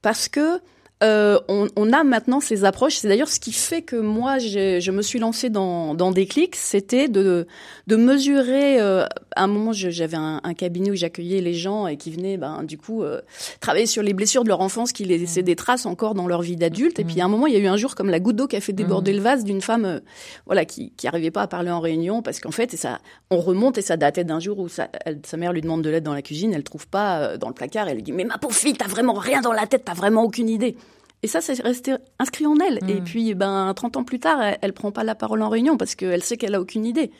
parce 0.00 0.28
que 0.30 0.58
euh, 1.02 1.38
on, 1.48 1.68
on, 1.76 1.92
a 1.92 2.04
maintenant 2.04 2.40
ces 2.40 2.64
approches. 2.64 2.96
C'est 2.96 3.08
d'ailleurs 3.08 3.28
ce 3.28 3.40
qui 3.40 3.52
fait 3.52 3.82
que 3.82 3.96
moi, 3.96 4.38
je 4.38 4.90
me 4.90 5.02
suis 5.02 5.18
lancée 5.18 5.48
dans, 5.48 5.94
dans 5.94 6.10
des 6.10 6.26
clics, 6.26 6.56
c'était 6.56 7.08
de, 7.08 7.46
de 7.86 7.96
mesurer. 7.96 8.80
Euh, 8.80 9.06
à 9.34 9.44
un 9.44 9.46
moment, 9.46 9.72
j'avais 9.72 10.16
un, 10.16 10.40
un, 10.42 10.54
cabinet 10.54 10.90
où 10.90 10.94
j'accueillais 10.94 11.40
les 11.40 11.54
gens 11.54 11.86
et 11.86 11.96
qui 11.96 12.10
venaient, 12.10 12.36
ben, 12.36 12.64
du 12.64 12.76
coup, 12.76 13.02
euh, 13.02 13.20
travailler 13.60 13.86
sur 13.86 14.02
les 14.02 14.12
blessures 14.12 14.44
de 14.44 14.48
leur 14.48 14.60
enfance, 14.60 14.92
qui 14.92 15.04
laissaient 15.04 15.42
des 15.42 15.56
traces 15.56 15.86
encore 15.86 16.14
dans 16.14 16.26
leur 16.26 16.42
vie 16.42 16.56
d'adulte. 16.56 16.98
Et 16.98 17.04
puis, 17.04 17.20
à 17.20 17.24
un 17.24 17.28
moment, 17.28 17.46
il 17.46 17.54
y 17.54 17.56
a 17.56 17.60
eu 17.60 17.66
un 17.66 17.76
jour 17.76 17.94
comme 17.94 18.10
la 18.10 18.20
goutte 18.20 18.36
d'eau 18.36 18.46
qui 18.46 18.56
a 18.56 18.60
fait 18.60 18.72
déborder 18.72 19.12
le 19.12 19.20
vase 19.20 19.44
d'une 19.44 19.62
femme, 19.62 19.84
euh, 19.84 20.00
voilà, 20.46 20.64
qui 20.64 20.92
qui 20.96 21.08
arrivait 21.08 21.30
pas 21.30 21.42
à 21.42 21.46
parler 21.46 21.70
en 21.70 21.80
réunion 21.80 22.22
parce 22.22 22.40
qu'en 22.40 22.50
fait, 22.50 22.74
et 22.74 22.76
ça, 22.76 23.00
on 23.30 23.38
remonte 23.38 23.78
et 23.78 23.82
ça 23.82 23.96
datait 23.96 24.24
d'un 24.24 24.40
jour 24.40 24.58
où 24.58 24.68
sa, 24.68 24.88
sa 25.24 25.36
mère 25.36 25.52
lui 25.52 25.60
demande 25.60 25.82
de 25.82 25.90
l'aide 25.90 26.04
dans 26.04 26.14
la 26.14 26.22
cuisine, 26.22 26.52
elle 26.52 26.62
trouve 26.62 26.86
pas 26.86 27.20
euh, 27.20 27.36
dans 27.36 27.48
le 27.48 27.54
placard, 27.54 27.88
elle 27.88 27.96
lui 27.96 28.02
dit 28.02 28.12
mais 28.12 28.24
ma 28.24 28.38
pauvre 28.38 28.54
fille, 28.54 28.74
t'as 28.74 28.88
vraiment 28.88 29.14
rien 29.14 29.40
dans 29.40 29.52
la 29.52 29.66
tête, 29.66 29.82
t'as 29.84 29.94
vraiment 29.94 30.22
aucune 30.22 30.48
idée. 30.48 30.76
Et 31.22 31.26
ça, 31.26 31.40
c'est 31.40 31.60
resté 31.60 31.94
inscrit 32.18 32.46
en 32.46 32.56
elle. 32.56 32.78
Et 32.88 33.00
mm. 33.00 33.04
puis, 33.04 33.34
ben, 33.34 33.72
30 33.74 33.98
ans 33.98 34.04
plus 34.04 34.18
tard, 34.18 34.40
elle, 34.42 34.58
elle 34.62 34.72
prend 34.72 34.90
pas 34.90 35.04
la 35.04 35.14
parole 35.14 35.42
en 35.42 35.48
réunion 35.48 35.76
parce 35.76 35.94
qu'elle 35.94 36.22
sait 36.22 36.36
qu'elle 36.36 36.54
a 36.54 36.60
aucune 36.60 36.86
idée. 36.86 37.10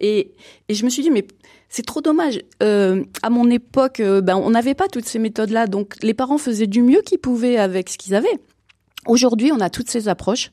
Et, 0.00 0.32
et 0.68 0.74
je 0.74 0.84
me 0.84 0.90
suis 0.90 1.02
dit, 1.02 1.10
mais 1.10 1.26
c'est 1.68 1.86
trop 1.86 2.00
dommage. 2.00 2.40
Euh, 2.62 3.04
à 3.22 3.30
mon 3.30 3.48
époque, 3.50 4.00
euh, 4.00 4.20
ben, 4.20 4.36
on 4.36 4.50
n'avait 4.50 4.74
pas 4.74 4.88
toutes 4.88 5.06
ces 5.06 5.18
méthodes-là. 5.18 5.66
Donc, 5.66 5.96
les 6.02 6.14
parents 6.14 6.38
faisaient 6.38 6.66
du 6.66 6.82
mieux 6.82 7.02
qu'ils 7.02 7.18
pouvaient 7.18 7.56
avec 7.56 7.88
ce 7.88 7.98
qu'ils 7.98 8.14
avaient. 8.14 8.38
Aujourd'hui, 9.06 9.52
on 9.52 9.60
a 9.60 9.70
toutes 9.70 9.90
ces 9.90 10.08
approches. 10.08 10.50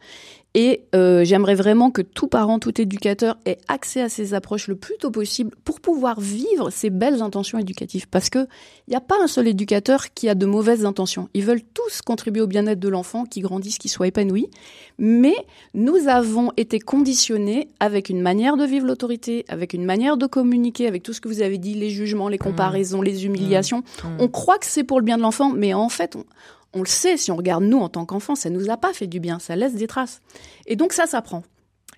Et 0.56 0.86
euh, 0.96 1.24
j'aimerais 1.24 1.54
vraiment 1.54 1.92
que 1.92 2.02
tout 2.02 2.28
parent, 2.28 2.58
tout 2.58 2.82
éducateur 2.82 3.38
ait 3.46 3.60
accès 3.68 4.02
à 4.02 4.10
ces 4.10 4.34
approches 4.34 4.68
le 4.68 4.76
plus 4.76 4.98
tôt 4.98 5.12
possible 5.12 5.52
pour 5.64 5.80
pouvoir 5.80 6.20
vivre 6.20 6.72
ces 6.72 6.90
belles 6.90 7.22
intentions 7.22 7.60
éducatives. 7.60 8.08
Parce 8.10 8.32
que 8.32 8.40
il 8.88 8.92
n'y 8.92 8.96
a 8.96 9.02
pas 9.02 9.22
un 9.22 9.28
seul 9.28 9.48
éducateur 9.48 10.12
qui 10.16 10.28
a 10.28 10.34
de 10.34 10.48
mauvaises 10.48 10.86
intentions. 10.86 11.30
Ils 11.36 11.46
veulent 11.46 11.62
tous 11.62 12.02
contribuer 12.02 12.42
au 12.42 12.48
bien-être 12.48 12.80
de 12.80 12.90
l'enfant, 12.90 13.26
qu'il 13.26 13.44
grandisse, 13.44 13.78
qu'il 13.78 13.92
soit 13.92 14.08
épanoui. 14.08 14.50
Mais 14.98 15.36
nous 15.76 16.08
avons 16.08 16.52
été 16.58 16.80
conditionnés 16.80 17.68
avec 17.80 18.10
une 18.10 18.22
manière 18.22 18.58
de 18.58 18.66
vivre 18.66 18.88
l'autorité, 18.88 19.46
avec 19.50 19.74
une 19.74 19.86
manière 19.86 20.18
de 20.18 20.26
communiquer, 20.26 20.88
avec 20.88 21.04
tout 21.04 21.14
ce 21.14 21.22
que 21.22 21.28
vous 21.28 21.44
avez 21.44 21.60
dit, 21.60 21.76
les 21.76 21.92
jugements, 21.92 22.28
les 22.28 22.40
comparaisons, 22.40 23.04
les 23.04 23.26
humiliations. 23.26 23.80
Mmh. 23.80 24.08
Mmh. 24.08 24.18
On 24.22 24.28
croit 24.28 24.58
que 24.58 24.66
c'est 24.66 24.84
pour 24.84 25.00
le 25.00 25.06
bien 25.06 25.18
de 25.18 25.22
l'enfant, 25.22 25.52
mais 25.52 25.76
en 25.76 25.90
fait, 25.90 26.16
on, 26.16 26.26
on 26.73 26.79
le 26.79 26.88
sait, 26.88 27.17
si 27.17 27.32
on 27.32 27.36
regarde 27.36 27.63
nous 27.63 27.79
en 27.79 27.89
tant 27.89 28.05
qu'enfants, 28.05 28.36
ça 28.36 28.49
nous 28.49 28.69
a 28.69 28.77
pas 28.77 28.93
fait 28.93 29.08
du 29.08 29.19
bien, 29.19 29.39
ça 29.39 29.55
laisse 29.55 29.75
des 29.75 29.88
traces. 29.88 30.21
Et 30.65 30.75
donc 30.75 30.93
ça 30.93 31.08
s'apprend. 31.08 31.43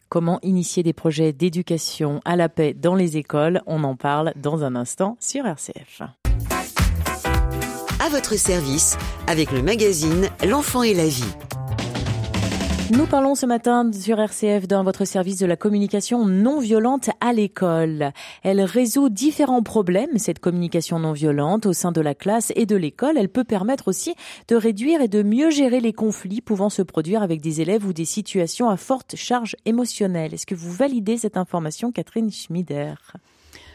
Comment 0.10 0.40
initier 0.44 0.84
des 0.84 0.94
projets 0.94 1.32
d'éducation 1.32 2.20
à 2.26 2.36
la 2.36 2.50
paix 2.50 2.74
dans 2.74 2.96
les 2.96 3.18
écoles? 3.18 3.62
On 3.66 3.84
en 3.84 3.96
parle 3.96 4.34
dans 4.36 4.64
un 4.64 4.76
instant 4.76 5.16
sur 5.20 5.46
RCF. 5.46 6.02
À 8.00 8.10
votre 8.10 8.36
service, 8.36 8.98
avec 9.28 9.52
le 9.52 9.62
magazine 9.62 10.28
L'enfant 10.46 10.84
et 10.84 10.94
la 10.94 11.08
vie. 11.08 11.24
Nous 12.92 13.06
parlons 13.06 13.36
ce 13.36 13.46
matin 13.46 13.90
sur 13.94 14.20
RCF 14.20 14.68
dans 14.68 14.84
votre 14.84 15.06
service 15.06 15.38
de 15.38 15.46
la 15.46 15.56
communication 15.56 16.26
non 16.26 16.60
violente 16.60 17.10
à 17.22 17.32
l'école. 17.32 18.12
Elle 18.44 18.60
résout 18.60 19.08
différents 19.08 19.64
problèmes, 19.64 20.18
cette 20.18 20.40
communication 20.40 21.00
non 21.00 21.14
violente, 21.14 21.66
au 21.66 21.72
sein 21.72 21.94
de 21.94 22.02
la 22.02 22.16
classe 22.16 22.52
et 22.58 22.66
de 22.66 22.76
l'école. 22.76 23.18
Elle 23.18 23.30
peut 23.30 23.46
permettre 23.46 23.88
aussi 23.88 24.14
de 24.50 24.58
réduire 24.58 25.02
et 25.02 25.08
de 25.08 25.24
mieux 25.24 25.52
gérer 25.52 25.80
les 25.80 25.94
conflits 25.94 26.42
pouvant 26.42 26.70
se 26.70 26.82
produire 26.82 27.24
avec 27.24 27.40
des 27.40 27.62
élèves 27.62 27.88
ou 27.88 27.94
des 27.94 28.04
situations 28.04 28.68
à 28.68 28.76
forte 28.76 29.16
charge 29.16 29.56
émotionnelle. 29.64 30.34
Est-ce 30.34 30.46
que 30.46 30.56
vous 30.56 30.74
validez 30.74 31.16
cette 31.16 31.38
information, 31.38 31.94
Catherine 31.94 32.30
Schmider? 32.30 32.96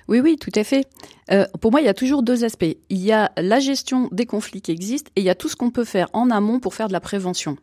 Oui, 0.09 0.21
oui, 0.21 0.37
tout 0.37 0.53
à 0.55 0.63
fait. 0.63 0.87
Euh, 1.33 1.47
pour 1.63 1.71
moi, 1.71 1.81
il 1.81 1.87
y 1.87 1.89
a 1.89 1.95
toujours 1.95 2.23
deux 2.23 2.45
aspects. 2.45 2.77
Il 2.91 2.99
y 2.99 3.13
a 3.13 3.33
la 3.39 3.61
gestion 3.61 4.11
des 4.13 4.27
conflits 4.27 4.61
qui 4.61 4.73
existent 4.73 5.11
et 5.17 5.23
il 5.23 5.25
y 5.25 5.31
a 5.31 5.35
tout 5.35 5.49
ce 5.49 5.57
qu'on 5.57 5.71
peut 5.71 5.85
faire 5.85 6.11
en 6.13 6.31
amont 6.31 6.61
pour 6.61 6.75
faire 6.75 6.89
de 6.89 6.93
la 6.93 7.01
prévention. 7.01 7.57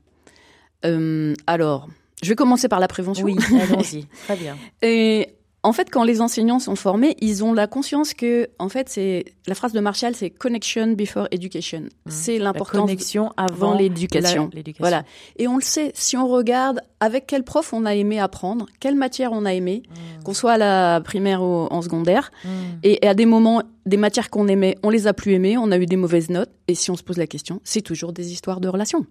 Euh, 0.85 1.33
alors, 1.47 1.87
je 2.21 2.29
vais 2.29 2.35
commencer 2.35 2.67
par 2.67 2.79
la 2.79 2.87
prévention. 2.87 3.25
Oui, 3.25 3.37
allons-y. 3.61 4.05
Très 4.25 4.35
bien. 4.35 4.57
Et 4.81 5.29
en 5.65 5.71
fait, 5.71 5.89
quand 5.89 6.03
les 6.03 6.19
enseignants 6.19 6.59
sont 6.59 6.75
formés, 6.75 7.15
ils 7.21 7.41
ont 7.41 7.53
la 7.53 7.67
conscience 7.67 8.13
que, 8.13 8.49
en 8.59 8.67
fait, 8.67 8.89
c'est 8.89 9.23
la 9.47 9.55
phrase 9.55 9.71
de 9.71 9.79
Marshall, 9.79 10.13
c'est 10.13 10.29
connection 10.29 10.87
before 10.87 11.29
education. 11.31 11.79
Mmh. 11.79 12.09
C'est 12.09 12.37
l'importance 12.37 12.81
connexion 12.81 13.31
avant 13.37 13.73
l'éducation. 13.73 14.49
Voilà. 14.79 15.03
Et 15.37 15.47
on 15.47 15.55
le 15.55 15.61
sait. 15.61 15.93
Si 15.95 16.17
on 16.17 16.27
regarde 16.27 16.81
avec 16.99 17.27
quel 17.27 17.43
prof 17.43 17.71
on 17.71 17.85
a 17.85 17.95
aimé 17.95 18.19
apprendre, 18.19 18.65
quelle 18.81 18.95
matière 18.95 19.31
on 19.31 19.45
a 19.45 19.53
aimé, 19.53 19.83
mmh. 19.87 20.23
qu'on 20.23 20.33
soit 20.33 20.53
à 20.53 20.57
la 20.57 21.01
primaire 21.01 21.41
ou 21.41 21.67
en 21.71 21.81
secondaire, 21.81 22.31
mmh. 22.43 22.49
et, 22.83 23.07
à 23.07 23.13
des 23.13 23.25
moments, 23.25 23.63
des 23.85 23.97
matières 23.97 24.29
qu'on 24.29 24.49
aimait, 24.49 24.75
on 24.83 24.89
les 24.89 25.07
a 25.07 25.13
plus 25.13 25.31
aimées, 25.31 25.57
on 25.57 25.71
a 25.71 25.77
eu 25.77 25.85
des 25.85 25.95
mauvaises 25.95 26.29
notes. 26.29 26.51
Et 26.67 26.75
si 26.75 26.91
on 26.91 26.97
se 26.97 27.03
pose 27.03 27.17
la 27.17 27.27
question, 27.27 27.61
c'est 27.63 27.81
toujours 27.81 28.11
des 28.11 28.33
histoires 28.33 28.59
de 28.59 28.67
relations. 28.67 29.05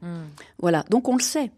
Voilà. 0.58 0.84
Donc 0.90 1.08
on 1.08 1.16
le 1.16 1.22
sait. 1.22 1.50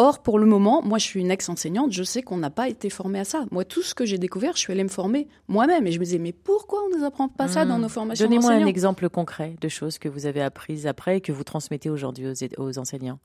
Or, 0.00 0.22
pour 0.22 0.38
le 0.38 0.46
moment, 0.46 0.80
moi, 0.80 0.98
je 0.98 1.04
suis 1.04 1.20
une 1.20 1.32
ex-enseignante, 1.32 1.90
je 1.92 2.04
sais 2.04 2.22
qu'on 2.22 2.36
n'a 2.36 2.50
pas 2.50 2.68
été 2.68 2.88
formé 2.88 3.18
à 3.18 3.24
ça. 3.24 3.46
Moi, 3.50 3.64
tout 3.64 3.82
ce 3.82 3.96
que 3.96 4.06
j'ai 4.06 4.16
découvert, 4.16 4.52
je 4.54 4.60
suis 4.60 4.72
allée 4.72 4.84
me 4.84 4.88
former 4.88 5.26
moi-même. 5.48 5.88
Et 5.88 5.92
je 5.92 5.98
me 5.98 6.04
disais, 6.04 6.18
mais 6.18 6.32
pourquoi 6.32 6.84
on 6.84 6.94
ne 6.94 7.00
nous 7.00 7.04
apprend 7.04 7.28
pas 7.28 7.48
ça 7.48 7.64
dans 7.64 7.78
hmm. 7.78 7.82
nos 7.82 7.88
formations 7.88 8.24
Donnez-moi 8.24 8.52
un 8.52 8.66
exemple 8.66 9.08
concret 9.08 9.56
de 9.60 9.68
choses 9.68 9.98
que 9.98 10.08
vous 10.08 10.26
avez 10.26 10.40
apprises 10.40 10.86
après 10.86 11.16
et 11.16 11.20
que 11.20 11.32
vous 11.32 11.42
transmettez 11.42 11.90
aujourd'hui 11.90 12.26
aux, 12.58 12.78
enseignants. 12.78 13.18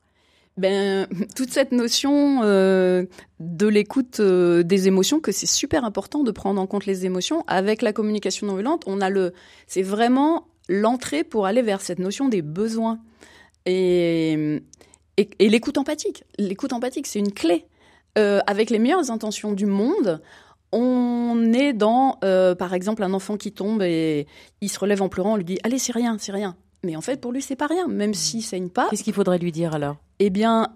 Ben, 0.56 1.06
toute 1.36 1.50
cette 1.50 1.70
notion 1.70 2.40
euh, 2.42 3.04
de 3.38 3.68
l'écoute 3.68 4.18
euh, 4.18 4.64
des 4.64 4.88
émotions, 4.88 5.20
que 5.20 5.30
c'est 5.30 5.46
super 5.46 5.84
important 5.84 6.24
de 6.24 6.32
prendre 6.32 6.60
en 6.60 6.66
compte 6.66 6.86
les 6.86 7.06
émotions. 7.06 7.44
Avec 7.46 7.82
la 7.82 7.92
communication 7.92 8.48
non 8.48 8.54
violente, 8.54 8.82
on 8.88 9.00
a 9.00 9.10
le, 9.10 9.32
c'est 9.68 9.82
vraiment 9.82 10.48
l'entrée 10.68 11.22
pour 11.22 11.46
aller 11.46 11.62
vers 11.62 11.80
cette 11.80 12.00
notion 12.00 12.28
des 12.28 12.42
besoins. 12.42 12.98
Et, 13.64 14.60
et, 15.16 15.28
et 15.38 15.48
l'écoute 15.48 15.78
empathique. 15.78 16.24
L'écoute 16.38 16.72
empathique, 16.72 17.06
c'est 17.06 17.18
une 17.18 17.32
clé. 17.32 17.66
Euh, 18.16 18.40
avec 18.46 18.70
les 18.70 18.78
meilleures 18.78 19.10
intentions 19.10 19.52
du 19.52 19.66
monde, 19.66 20.22
on 20.70 21.52
est 21.52 21.72
dans, 21.72 22.18
euh, 22.22 22.54
par 22.54 22.74
exemple, 22.74 23.02
un 23.02 23.12
enfant 23.12 23.36
qui 23.36 23.52
tombe 23.52 23.82
et 23.82 24.26
il 24.60 24.68
se 24.68 24.78
relève 24.78 25.02
en 25.02 25.08
pleurant, 25.08 25.34
on 25.34 25.36
lui 25.36 25.44
dit 25.44 25.58
Allez, 25.64 25.78
c'est 25.78 25.92
rien, 25.92 26.16
c'est 26.18 26.32
rien. 26.32 26.56
Mais 26.84 26.96
en 26.96 27.00
fait, 27.00 27.20
pour 27.20 27.32
lui, 27.32 27.42
c'est 27.42 27.56
pas 27.56 27.66
rien, 27.66 27.88
même 27.88 28.14
s'il 28.14 28.42
saigne 28.42 28.68
pas. 28.68 28.88
Qu'est-ce 28.90 29.02
qu'il 29.02 29.14
faudrait 29.14 29.38
lui 29.38 29.52
dire 29.52 29.74
alors? 29.74 29.96
Eh 30.20 30.30
bien, 30.30 30.68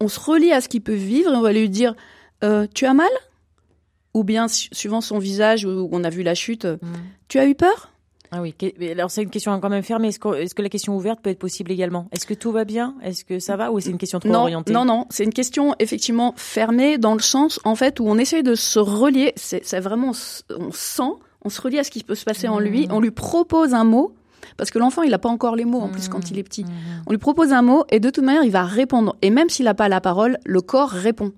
on 0.00 0.08
se 0.08 0.20
relie 0.20 0.52
à 0.52 0.60
ce 0.60 0.68
qu'il 0.68 0.82
peut 0.82 0.94
vivre 0.94 1.32
et 1.32 1.36
on 1.36 1.42
va 1.42 1.52
lui 1.52 1.68
dire 1.68 1.94
euh, 2.44 2.66
Tu 2.74 2.86
as 2.86 2.94
mal? 2.94 3.10
Ou 4.14 4.24
bien, 4.24 4.46
suivant 4.48 5.00
son 5.00 5.18
visage 5.18 5.64
où 5.64 5.88
on 5.90 6.04
a 6.04 6.10
vu 6.10 6.22
la 6.22 6.34
chute, 6.34 6.66
mmh. 6.66 6.78
Tu 7.28 7.38
as 7.40 7.46
eu 7.46 7.54
peur? 7.54 7.90
Ah 8.36 8.42
oui, 8.42 8.52
alors 8.90 9.12
c'est 9.12 9.22
une 9.22 9.30
question 9.30 9.58
quand 9.60 9.68
même 9.68 9.84
fermée. 9.84 10.08
Est-ce 10.08 10.18
que, 10.18 10.62
la 10.62 10.68
question 10.68 10.96
ouverte 10.96 11.20
peut 11.20 11.30
être 11.30 11.38
possible 11.38 11.70
également? 11.70 12.08
Est-ce 12.10 12.26
que 12.26 12.34
tout 12.34 12.50
va 12.50 12.64
bien? 12.64 12.96
Est-ce 13.02 13.24
que 13.24 13.38
ça 13.38 13.56
va? 13.56 13.70
Ou 13.70 13.78
c'est 13.78 13.90
une 13.90 13.98
question 13.98 14.18
trop 14.18 14.28
non, 14.28 14.40
orientée? 14.40 14.72
Non, 14.72 14.84
non, 14.84 15.06
c'est 15.08 15.22
une 15.22 15.32
question 15.32 15.76
effectivement 15.78 16.34
fermée 16.36 16.98
dans 16.98 17.14
le 17.14 17.20
sens 17.20 17.60
en 17.62 17.76
fait 17.76 18.00
où 18.00 18.08
on 18.08 18.18
essaye 18.18 18.42
de 18.42 18.56
se 18.56 18.80
relier. 18.80 19.32
C'est 19.36 19.78
vraiment 19.78 20.10
on 20.50 20.72
sent, 20.72 21.02
on 21.42 21.48
se 21.48 21.60
relie 21.60 21.78
à 21.78 21.84
ce 21.84 21.92
qui 21.92 22.02
peut 22.02 22.16
se 22.16 22.24
passer 22.24 22.48
en 22.48 22.58
lui. 22.58 22.88
Mmh. 22.88 22.92
On 22.92 23.00
lui 23.00 23.12
propose 23.12 23.72
un 23.72 23.84
mot 23.84 24.14
parce 24.56 24.72
que 24.72 24.80
l'enfant 24.80 25.02
il 25.02 25.10
n'a 25.10 25.18
pas 25.18 25.28
encore 25.28 25.54
les 25.54 25.64
mots 25.64 25.80
en 25.80 25.88
plus 25.88 26.08
quand 26.08 26.32
il 26.32 26.38
est 26.38 26.42
petit. 26.42 26.64
Mmh. 26.64 26.68
On 27.06 27.10
lui 27.12 27.18
propose 27.18 27.52
un 27.52 27.62
mot 27.62 27.84
et 27.90 28.00
de 28.00 28.10
toute 28.10 28.24
manière 28.24 28.42
il 28.42 28.50
va 28.50 28.64
répondre. 28.64 29.14
Et 29.22 29.30
même 29.30 29.48
s'il 29.48 29.66
n'a 29.66 29.74
pas 29.74 29.88
la 29.88 30.00
parole, 30.00 30.38
le 30.44 30.60
corps 30.60 30.90
répond. 30.90 31.32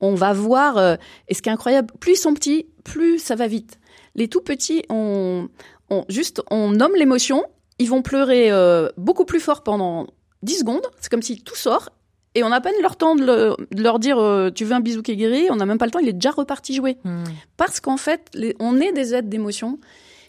On 0.00 0.14
va 0.14 0.32
voir. 0.32 0.78
Euh, 0.78 0.96
et 1.28 1.34
ce 1.34 1.42
qui 1.42 1.50
est 1.50 1.52
incroyable, 1.52 1.92
plus 2.00 2.12
ils 2.12 2.16
sont 2.16 2.32
petits, 2.32 2.64
plus 2.82 3.18
ça 3.18 3.34
va 3.34 3.46
vite. 3.46 3.78
Les 4.14 4.28
tout 4.28 4.40
petits, 4.40 4.82
on, 4.88 5.48
on, 5.90 6.04
juste, 6.08 6.42
on 6.50 6.70
nomme 6.70 6.94
l'émotion, 6.96 7.44
ils 7.78 7.88
vont 7.88 8.02
pleurer 8.02 8.50
euh, 8.50 8.88
beaucoup 8.96 9.24
plus 9.24 9.40
fort 9.40 9.62
pendant 9.62 10.06
10 10.42 10.60
secondes, 10.60 10.86
c'est 11.00 11.10
comme 11.10 11.22
si 11.22 11.42
tout 11.42 11.56
sort, 11.56 11.90
et 12.34 12.44
on 12.44 12.52
a 12.52 12.56
à 12.56 12.60
peine 12.60 12.74
leur 12.80 12.96
temps 12.96 13.16
de, 13.16 13.56
leur 13.76 13.98
dire 13.98 14.18
euh, 14.18 14.50
tu 14.50 14.64
veux 14.64 14.72
un 14.72 14.80
bisou 14.80 15.02
qui 15.02 15.12
est 15.12 15.16
guéri, 15.16 15.48
on 15.50 15.56
n'a 15.56 15.66
même 15.66 15.78
pas 15.78 15.86
le 15.86 15.90
temps, 15.90 15.98
il 15.98 16.08
est 16.08 16.12
déjà 16.12 16.30
reparti 16.30 16.74
jouer. 16.74 16.96
Hmm. 17.02 17.24
Parce 17.56 17.80
qu'en 17.80 17.96
fait, 17.96 18.30
on 18.60 18.80
est 18.80 18.92
des 18.92 19.14
êtres 19.14 19.28
d'émotion, 19.28 19.78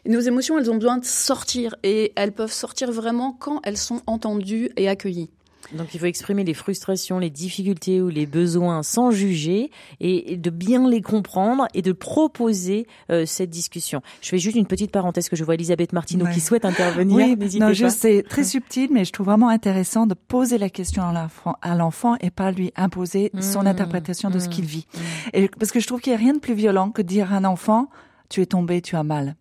et 0.06 0.10
nos 0.10 0.20
émotions, 0.20 0.58
elles 0.58 0.72
ont 0.72 0.76
besoin 0.76 0.98
de 0.98 1.06
sortir, 1.06 1.76
et 1.84 2.12
elles 2.16 2.32
peuvent 2.32 2.52
sortir 2.52 2.92
vraiment 2.92 3.34
quand 3.40 3.62
elles 3.64 3.78
sont 3.78 4.02
entendues 4.08 4.72
et 4.78 4.90
accueillies. 4.90 5.30
Donc 5.74 5.94
il 5.94 6.00
faut 6.00 6.06
exprimer 6.06 6.44
les 6.44 6.54
frustrations, 6.54 7.20
les 7.20 7.30
difficultés 7.30 8.02
ou 8.02 8.10
les 8.10 8.26
besoins 8.26 8.84
sans 8.84 9.12
juger 9.12 9.72
et 10.00 10.38
de 10.38 10.50
bien 10.50 10.90
les 10.90 11.02
comprendre 11.02 11.68
et 11.74 11.82
de 11.82 11.92
proposer 11.92 12.88
euh, 13.10 13.26
cette 13.26 13.50
discussion. 13.50 14.02
Je 14.22 14.30
fais 14.30 14.38
juste 14.38 14.56
une 14.56 14.66
petite 14.66 14.92
parenthèse 14.92 15.30
que 15.30 15.36
je 15.36 15.44
vois 15.44 15.56
Elisabeth 15.56 15.94
Martineau 15.94 16.26
qui 16.34 16.40
souhaite 16.40 16.66
intervenir. 16.66 17.18
Oui, 17.18 17.60
non, 17.60 17.74
je 17.74 17.88
sais, 17.88 18.24
très 18.28 18.44
subtil, 18.44 18.90
mais 18.92 19.06
je 19.06 19.12
trouve 19.12 19.28
vraiment 19.28 19.50
intéressant 19.50 20.08
de 20.08 20.14
poser 20.14 20.58
la 20.58 20.70
question 20.70 21.04
à 21.62 21.76
l'enfant 21.76 22.16
et 22.22 22.32
pas 22.32 22.52
lui 22.52 22.72
imposer 22.76 23.32
son 23.40 23.64
mmh. 23.64 23.68
interprétation 23.68 24.30
de 24.30 24.40
ce 24.40 24.50
qu'il 24.50 24.66
vit. 24.66 24.88
Mmh. 24.94 25.00
Et, 25.34 25.48
parce 25.48 25.72
que 25.72 25.80
je 25.80 25.88
trouve 25.88 26.02
qu'il 26.02 26.12
n'y 26.12 26.18
a 26.18 26.20
rien 26.20 26.34
de 26.34 26.40
plus 26.40 26.54
violent 26.54 26.92
que 26.92 27.02
de 27.02 27.08
dire 27.08 27.34
à 27.34 27.38
un 27.38 27.46
enfant, 27.46 27.90
tu 28.30 28.42
es 28.42 28.46
tombé, 28.46 28.82
tu 28.82 28.96
as 28.96 29.04
mal. 29.04 29.36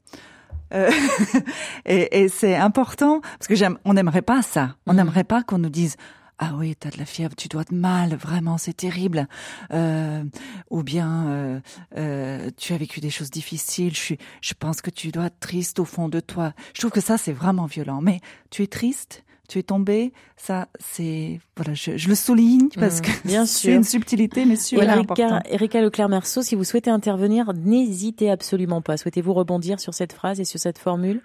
Euh, 0.73 0.91
et, 1.87 2.23
et 2.23 2.29
c'est 2.29 2.55
important 2.55 3.21
parce 3.21 3.49
que 3.49 3.55
j'aime, 3.55 3.79
on 3.85 3.95
n'aimerait 3.95 4.23
pas 4.23 4.43
ça. 4.43 4.77
On 4.87 4.93
mmh. 4.93 4.97
n'aimerait 4.97 5.25
pas 5.25 5.43
qu'on 5.43 5.59
nous 5.59 5.71
dise 5.71 5.97
ah 6.43 6.53
oui, 6.57 6.75
t'as 6.75 6.89
de 6.89 6.97
la 6.97 7.05
fièvre, 7.05 7.37
tu 7.37 7.49
dois 7.49 7.65
te 7.65 7.75
mal, 7.75 8.15
vraiment, 8.15 8.57
c'est 8.57 8.73
terrible. 8.73 9.29
Euh, 9.75 10.25
ou 10.71 10.83
bien 10.83 11.29
euh, 11.29 11.61
euh, 11.99 12.51
tu 12.57 12.73
as 12.73 12.79
vécu 12.79 13.01
des 13.01 13.11
choses 13.11 13.31
difficiles. 13.31 13.95
Je 13.95 14.01
suis, 14.01 14.19
je 14.41 14.55
pense 14.59 14.81
que 14.81 14.89
tu 14.89 15.13
dois 15.13 15.27
être 15.27 15.39
triste 15.39 15.79
au 15.79 15.85
fond 15.85 16.09
de 16.09 16.19
toi. 16.19 16.55
Je 16.73 16.81
trouve 16.81 16.93
que 16.93 17.03
ça 17.03 17.19
c'est 17.19 17.33
vraiment 17.33 17.67
violent. 17.67 18.01
Mais 18.01 18.21
tu 18.49 18.63
es 18.63 18.67
triste, 18.67 19.23
tu 19.51 19.59
es 19.59 19.63
tombé, 19.63 20.15
ça, 20.39 20.69
c'est 20.79 21.41
voilà, 21.57 21.75
je, 21.75 21.99
je, 21.99 22.09
le 22.09 22.15
souligne 22.15 22.71
parce 22.71 23.01
mmh, 23.01 23.03
que 23.03 23.45
c'est 23.47 23.75
une 23.75 23.85
subtilité, 23.85 24.47
mais 24.47 24.57
super 24.57 24.99
important. 24.99 25.41
Erika 25.45 25.83
Leclerc-Merceau, 25.83 26.41
si 26.41 26.55
vous 26.55 26.65
souhaitez 26.65 26.91
intervenir, 26.91 27.53
n'hésitez 27.53 28.31
absolument 28.31 28.81
pas. 28.81 28.97
Souhaitez-vous 28.97 29.35
rebondir 29.35 29.79
sur 29.79 29.93
cette 29.93 30.15
phrase 30.15 30.41
et 30.41 30.47
sur 30.47 30.59
cette 30.59 30.79
formule? 30.79 31.21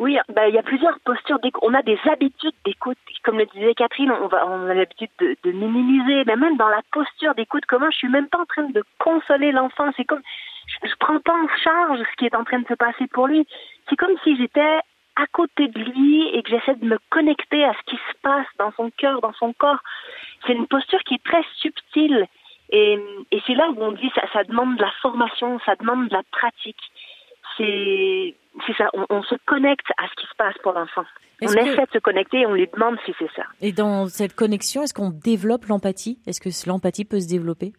Oui, 0.00 0.16
ben, 0.30 0.46
il 0.48 0.54
y 0.54 0.58
a 0.58 0.62
plusieurs 0.62 0.98
postures. 1.00 1.38
On 1.60 1.74
a 1.74 1.82
des 1.82 1.98
habitudes 2.10 2.54
d'écoute. 2.64 2.96
Comme 3.22 3.36
le 3.36 3.44
disait 3.44 3.74
Catherine, 3.74 4.10
on, 4.10 4.66
a 4.66 4.72
l'habitude 4.72 5.10
de, 5.20 5.52
minimiser. 5.52 6.24
Mais 6.24 6.36
même 6.36 6.56
dans 6.56 6.70
la 6.70 6.80
posture 6.90 7.34
d'écoute, 7.34 7.64
comment 7.68 7.90
je 7.90 7.98
suis 7.98 8.08
même 8.08 8.26
pas 8.28 8.38
en 8.38 8.46
train 8.46 8.70
de 8.70 8.82
consoler 8.98 9.52
l'enfant. 9.52 9.90
C'est 9.98 10.06
comme, 10.06 10.22
je, 10.68 10.88
je 10.88 10.94
prends 10.98 11.20
pas 11.20 11.34
en 11.34 11.48
charge 11.62 11.98
ce 11.98 12.16
qui 12.16 12.24
est 12.24 12.34
en 12.34 12.44
train 12.44 12.60
de 12.60 12.66
se 12.66 12.74
passer 12.74 13.08
pour 13.08 13.26
lui. 13.26 13.46
C'est 13.90 13.96
comme 13.96 14.16
si 14.24 14.38
j'étais 14.38 14.80
à 15.16 15.26
côté 15.32 15.68
de 15.68 15.78
lui 15.78 16.28
et 16.28 16.42
que 16.44 16.48
j'essaie 16.48 16.76
de 16.76 16.86
me 16.86 16.98
connecter 17.10 17.62
à 17.66 17.74
ce 17.74 17.90
qui 17.90 17.96
se 17.96 18.18
passe 18.22 18.46
dans 18.58 18.72
son 18.78 18.90
cœur, 18.96 19.20
dans 19.20 19.34
son 19.34 19.52
corps. 19.52 19.82
C'est 20.46 20.54
une 20.54 20.66
posture 20.66 21.00
qui 21.00 21.16
est 21.16 21.24
très 21.24 21.44
subtile. 21.58 22.26
Et, 22.70 22.98
et 23.32 23.42
c'est 23.46 23.54
là 23.54 23.68
où 23.68 23.82
on 23.82 23.92
dit 23.92 24.10
ça, 24.14 24.22
ça 24.32 24.44
demande 24.44 24.76
de 24.76 24.82
la 24.82 24.92
formation, 25.02 25.60
ça 25.66 25.74
demande 25.76 26.08
de 26.08 26.14
la 26.14 26.22
pratique. 26.32 26.90
C'est 27.58 28.34
c'est 28.66 28.76
ça, 28.76 28.90
on, 29.10 29.22
se 29.22 29.34
connecte 29.46 29.86
à 29.98 30.06
ce 30.08 30.14
qui 30.20 30.26
se 30.26 30.34
passe 30.36 30.54
pour 30.62 30.72
l'enfant. 30.72 31.04
On 31.42 31.46
essaie 31.46 31.86
de 31.86 31.92
se 31.92 31.98
connecter 31.98 32.40
et 32.40 32.46
on 32.46 32.54
lui 32.54 32.68
demande 32.72 32.96
si 33.04 33.14
c'est 33.18 33.30
ça. 33.34 33.44
Et 33.60 33.72
dans 33.72 34.06
cette 34.06 34.34
connexion, 34.34 34.82
est-ce 34.82 34.92
qu'on 34.92 35.10
développe 35.10 35.66
l'empathie? 35.66 36.18
Est-ce 36.26 36.40
que 36.40 36.50
l'empathie 36.68 37.04
peut 37.04 37.20
se 37.20 37.28
développer? 37.28 37.72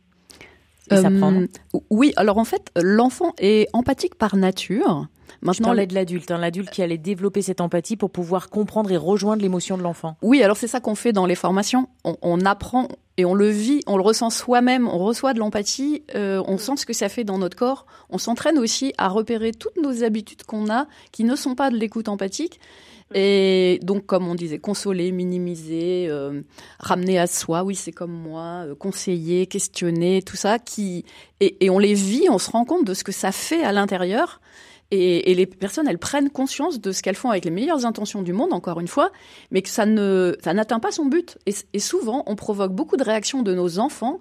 Euh, 0.92 1.48
Oui, 1.90 2.14
alors 2.16 2.38
en 2.38 2.46
fait, 2.46 2.70
l'enfant 2.76 3.34
est 3.38 3.68
empathique 3.74 4.16
par 4.16 4.36
nature. 4.36 5.08
Maintenant, 5.42 5.68
parlais 5.68 5.88
de 5.88 5.96
l'adulte, 5.96 6.30
hein, 6.30 6.38
l'adulte 6.38 6.70
qui 6.70 6.84
allait 6.84 6.98
développer 6.98 7.42
cette 7.42 7.62
empathie 7.62 7.98
pour 7.98 8.12
pouvoir 8.12 8.50
comprendre 8.50 8.92
et 8.92 8.98
rejoindre 8.98 9.42
l'émotion 9.42 9.78
de 9.78 9.82
l'enfant. 9.82 10.16
Oui, 10.22 10.44
alors 10.44 10.58
c'est 10.58 10.68
ça 10.68 10.80
qu'on 10.80 10.94
fait 10.94 11.14
dans 11.14 11.26
les 11.26 11.36
formations. 11.36 11.88
On, 12.04 12.16
on, 12.22 12.42
apprend 12.46 12.88
et 13.18 13.26
on 13.26 13.34
le 13.34 13.50
vit, 13.50 13.82
on 13.88 13.98
le 13.98 14.04
ressent 14.04 14.30
soi-même, 14.30 14.88
on 14.88 15.00
reçoit 15.00 15.34
de 15.34 15.40
l'empathie, 15.40 16.04
euh, 16.16 16.44
on 16.48 16.58
sent 16.58 16.78
ce 16.78 16.86
que 16.86 16.94
ça 16.94 17.10
fait 17.10 17.24
dans 17.24 17.40
notre 17.40 17.58
corps. 17.58 17.86
On 18.10 18.18
s'entraîne 18.18 18.60
aussi 18.60 18.94
à 18.98 19.08
repérer 19.08 19.52
toutes 19.52 19.78
nos 19.82 20.04
habitudes 20.04 20.44
qu'on 20.44 20.70
a 20.70 20.86
qui 21.12 21.24
ne 21.24 21.36
sont 21.36 21.56
pas 21.56 21.72
de 21.72 21.78
l'écoute 21.78 22.08
empathique. 22.08 22.60
Et 23.14 23.80
donc, 23.82 24.06
comme 24.06 24.28
on 24.28 24.36
disait, 24.36 24.60
consoler, 24.60 25.12
minimiser, 25.12 26.08
euh, 26.10 26.42
ramener 26.80 27.20
à 27.20 27.28
soi, 27.28 27.64
oui, 27.64 27.76
c'est 27.76 27.92
comme 27.92 28.12
moi, 28.12 28.66
euh, 28.66 28.76
conseiller, 28.76 29.48
questionner, 29.48 30.22
tout 30.22 30.38
ça, 30.38 30.60
qui 30.60 31.06
et, 31.40 31.66
et, 31.66 31.70
on 31.70 31.80
les 31.80 31.94
vit, 31.94 32.28
on 32.30 32.38
se 32.38 32.50
rend 32.50 32.66
compte 32.66 32.86
de 32.86 32.94
ce 32.94 33.04
que 33.04 33.12
ça 33.12 33.32
fait 33.32 33.64
à 33.64 33.72
l'intérieur. 33.72 34.40
Et, 34.92 35.32
et, 35.32 35.36
les 35.36 35.46
personnes, 35.46 35.88
elles 35.88 35.98
prennent 35.98 36.30
conscience 36.30 36.80
de 36.80 36.92
ce 36.92 37.02
qu'elles 37.02 37.16
font 37.16 37.30
avec 37.30 37.46
les 37.46 37.52
meilleures 37.52 37.86
intentions 37.86 38.22
du 38.22 38.34
monde, 38.34 38.54
encore 38.54 38.80
une 38.80 38.88
fois, 38.88 39.12
mais 39.50 39.62
que 39.62 39.70
ça 39.70 39.86
ne, 39.86 40.36
ça 40.44 40.54
n'atteint 40.54 40.80
pas 40.80 40.92
son 40.92 41.06
but. 41.06 41.38
Et, 41.46 41.54
et, 41.74 41.80
souvent, 41.80 42.24
on 42.28 42.36
provoque 42.36 42.74
beaucoup 42.74 42.98
de 42.98 43.04
réactions 43.04 43.42
de 43.42 43.54
nos 43.54 43.80
enfants 43.80 44.20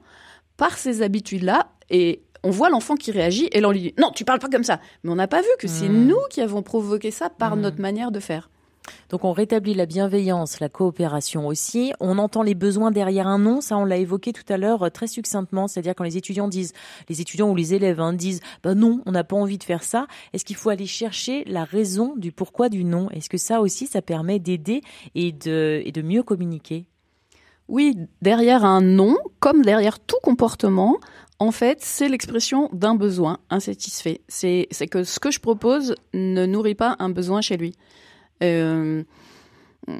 par 0.56 0.78
ces 0.78 1.02
habitudes-là. 1.02 1.72
Et 1.90 2.22
on 2.42 2.50
voit 2.50 2.70
l'enfant 2.70 2.94
qui 2.94 3.10
réagit 3.10 3.48
et 3.52 3.60
l'on 3.60 3.70
lui 3.70 3.80
dit 3.80 3.94
non, 3.98 4.10
tu 4.14 4.24
parles 4.24 4.38
pas 4.38 4.48
comme 4.48 4.64
ça. 4.64 4.80
Mais 5.02 5.10
on 5.10 5.16
n'a 5.16 5.28
pas 5.28 5.42
vu 5.42 5.48
que 5.58 5.68
c'est 5.68 5.88
mmh. 5.88 6.06
nous 6.06 6.20
qui 6.30 6.40
avons 6.40 6.62
provoqué 6.62 7.10
ça 7.10 7.30
par 7.30 7.56
mmh. 7.56 7.60
notre 7.60 7.80
manière 7.80 8.10
de 8.10 8.20
faire. 8.20 8.49
Donc 9.08 9.24
on 9.24 9.32
rétablit 9.32 9.74
la 9.74 9.86
bienveillance, 9.86 10.60
la 10.60 10.68
coopération 10.68 11.46
aussi. 11.46 11.92
On 12.00 12.18
entend 12.18 12.42
les 12.42 12.54
besoins 12.54 12.90
derrière 12.90 13.26
un 13.26 13.38
nom, 13.38 13.60
ça 13.60 13.76
on 13.76 13.84
l'a 13.84 13.96
évoqué 13.96 14.32
tout 14.32 14.50
à 14.52 14.56
l'heure 14.56 14.84
euh, 14.84 14.88
très 14.90 15.06
succinctement, 15.06 15.68
c'est-à-dire 15.68 15.94
quand 15.96 16.04
les 16.04 16.16
étudiants 16.16 16.48
disent, 16.48 16.72
les 17.08 17.20
étudiants 17.20 17.50
ou 17.50 17.56
les 17.56 17.74
élèves 17.74 18.00
hein, 18.00 18.12
disent, 18.12 18.40
bah 18.62 18.74
non, 18.74 19.02
on 19.06 19.12
n'a 19.12 19.24
pas 19.24 19.36
envie 19.36 19.58
de 19.58 19.64
faire 19.64 19.82
ça. 19.82 20.06
Est-ce 20.32 20.44
qu'il 20.44 20.56
faut 20.56 20.70
aller 20.70 20.86
chercher 20.86 21.44
la 21.44 21.64
raison 21.64 22.14
du 22.16 22.32
pourquoi 22.32 22.68
du 22.68 22.84
non 22.84 23.10
Est-ce 23.10 23.28
que 23.28 23.38
ça 23.38 23.60
aussi, 23.60 23.86
ça 23.86 24.02
permet 24.02 24.38
d'aider 24.38 24.82
et 25.14 25.32
de, 25.32 25.82
et 25.84 25.92
de 25.92 26.02
mieux 26.02 26.22
communiquer? 26.22 26.86
Oui, 27.68 27.96
derrière 28.20 28.64
un 28.64 28.80
non, 28.80 29.16
comme 29.38 29.62
derrière 29.62 30.00
tout 30.00 30.18
comportement, 30.24 30.98
en 31.38 31.52
fait, 31.52 31.78
c'est 31.80 32.08
l'expression 32.08 32.68
d'un 32.72 32.96
besoin 32.96 33.38
insatisfait. 33.48 34.20
C'est 34.28 34.66
que 34.90 35.04
ce 35.04 35.20
que 35.20 35.30
je 35.30 35.40
propose 35.40 35.94
ne 36.12 36.46
nourrit 36.46 36.74
pas 36.74 36.96
un 36.98 37.10
besoin 37.10 37.40
chez 37.40 37.56
lui. 37.56 37.74
Euh, 38.42 39.02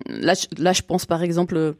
là, 0.07 0.34
là, 0.59 0.72
je 0.72 0.82
pense 0.82 1.07
par 1.07 1.22
exemple, 1.22 1.74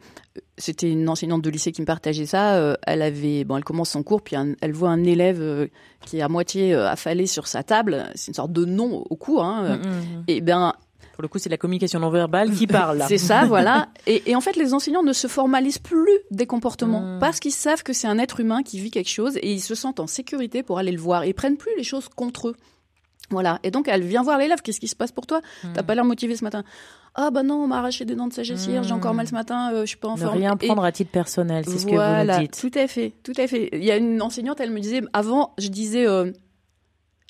c'était 0.59 0.91
une 0.91 1.09
enseignante 1.09 1.43
de 1.43 1.51
lycée 1.51 1.73
qui 1.73 1.81
me 1.81 1.87
partageait 1.87 2.27
ça. 2.27 2.57
Euh, 2.57 2.75
elle 2.87 3.03
avait, 3.03 3.45
bon, 3.45 3.57
elle 3.57 3.65
commence 3.65 3.91
son 3.91 4.03
cours, 4.03 4.23
puis 4.23 4.37
elle 4.61 4.73
voit 4.73 4.91
un 4.91 5.05
élève 5.05 5.41
euh, 5.41 5.67
qui 6.05 6.19
est 6.19 6.23
à 6.23 6.29
moitié 6.29 6.75
affalé 6.75 7.27
sur 7.27 7.47
sa 7.47 7.63
table. 7.63 8.07
C'est 8.15 8.29
une 8.29 8.35
sorte 8.35 8.53
de 8.53 8.65
nom 8.65 9.05
au 9.09 9.17
cours. 9.17 9.45
Hein. 9.45 9.77
Mm, 9.77 9.81
mm, 9.81 9.91
mm. 9.91 10.25
Et 10.29 10.41
ben, 10.41 10.75
pour 11.15 11.23
le 11.23 11.29
coup, 11.29 11.39
c'est 11.39 11.51
la 11.51 11.59
communication 11.59 12.01
non 12.01 12.11
verbale 12.11 12.51
qui 12.53 12.67
parle. 12.67 13.05
c'est 13.07 13.19
ça, 13.19 13.45
voilà. 13.45 13.89
Et, 14.07 14.31
et, 14.31 14.35
en 14.35 14.41
fait, 14.41 14.57
les 14.57 14.73
enseignants 14.73 15.03
ne 15.03 15.13
se 15.13 15.27
formalisent 15.27 15.79
plus 15.79 16.19
des 16.31 16.47
comportements 16.47 17.19
parce 17.21 17.41
qu'ils 17.41 17.53
savent 17.53 17.83
que 17.83 17.93
c'est 17.93 18.09
un 18.09 18.19
être 18.19 18.41
humain 18.41 18.63
qui 18.63 18.81
vit 18.81 18.91
quelque 18.91 19.11
chose 19.11 19.37
et 19.37 19.53
ils 19.53 19.61
se 19.61 19.75
sentent 19.75 20.01
en 20.01 20.07
sécurité 20.07 20.63
pour 20.63 20.79
aller 20.79 20.93
le 20.93 21.01
voir. 21.01 21.25
Ils 21.25 21.35
prennent 21.35 21.59
plus 21.59 21.77
les 21.77 21.85
choses 21.85 22.09
contre 22.09 22.49
eux. 22.49 22.57
Voilà. 23.31 23.59
Et 23.63 23.71
donc, 23.71 23.89
elle 23.89 24.03
vient 24.03 24.23
voir 24.23 24.39
l'élève. 24.39 24.61
Qu'est-ce 24.63 24.81
qui 24.81 24.89
se 24.89 24.97
passe 24.97 25.13
pour 25.13 25.27
toi 25.27 25.41
hmm. 25.65 25.73
T'as 25.75 25.83
pas 25.83 25.95
l'air 25.95 26.05
motivé 26.05 26.37
ce 26.37 26.45
matin. 26.45 26.65
Ah 27.15 27.31
bah 27.31 27.43
non, 27.43 27.65
on 27.65 27.67
m'a 27.67 27.79
arraché 27.79 28.05
des 28.05 28.15
dents 28.15 28.29
de 28.29 28.33
sagesse 28.33 28.67
hier, 28.67 28.85
j'ai 28.85 28.93
encore 28.93 29.15
mal 29.15 29.27
ce 29.27 29.35
matin, 29.35 29.73
euh, 29.73 29.81
je 29.81 29.87
suis 29.87 29.97
pas 29.97 30.09
en 30.09 30.17
ne 30.17 30.27
rien 30.27 30.57
prendre 30.57 30.85
à 30.85 30.93
titre 30.93 31.11
personnel, 31.11 31.65
c'est 31.67 31.79
ce 31.79 31.87
que 31.87 31.91
vous 31.91 32.33
nous 32.33 32.41
dites. 32.41 32.61
Tout 32.61 32.79
à 32.79 32.87
fait, 32.87 33.13
tout 33.25 33.33
à 33.37 33.49
fait. 33.49 33.69
Il 33.73 33.83
y 33.83 33.91
a 33.91 33.97
une 33.97 34.23
enseignante, 34.23 34.61
elle 34.61 34.71
me 34.71 34.79
disait, 34.79 35.03
avant, 35.13 35.53
je 35.59 35.69
disais, 35.69 36.07
euh, 36.07 36.31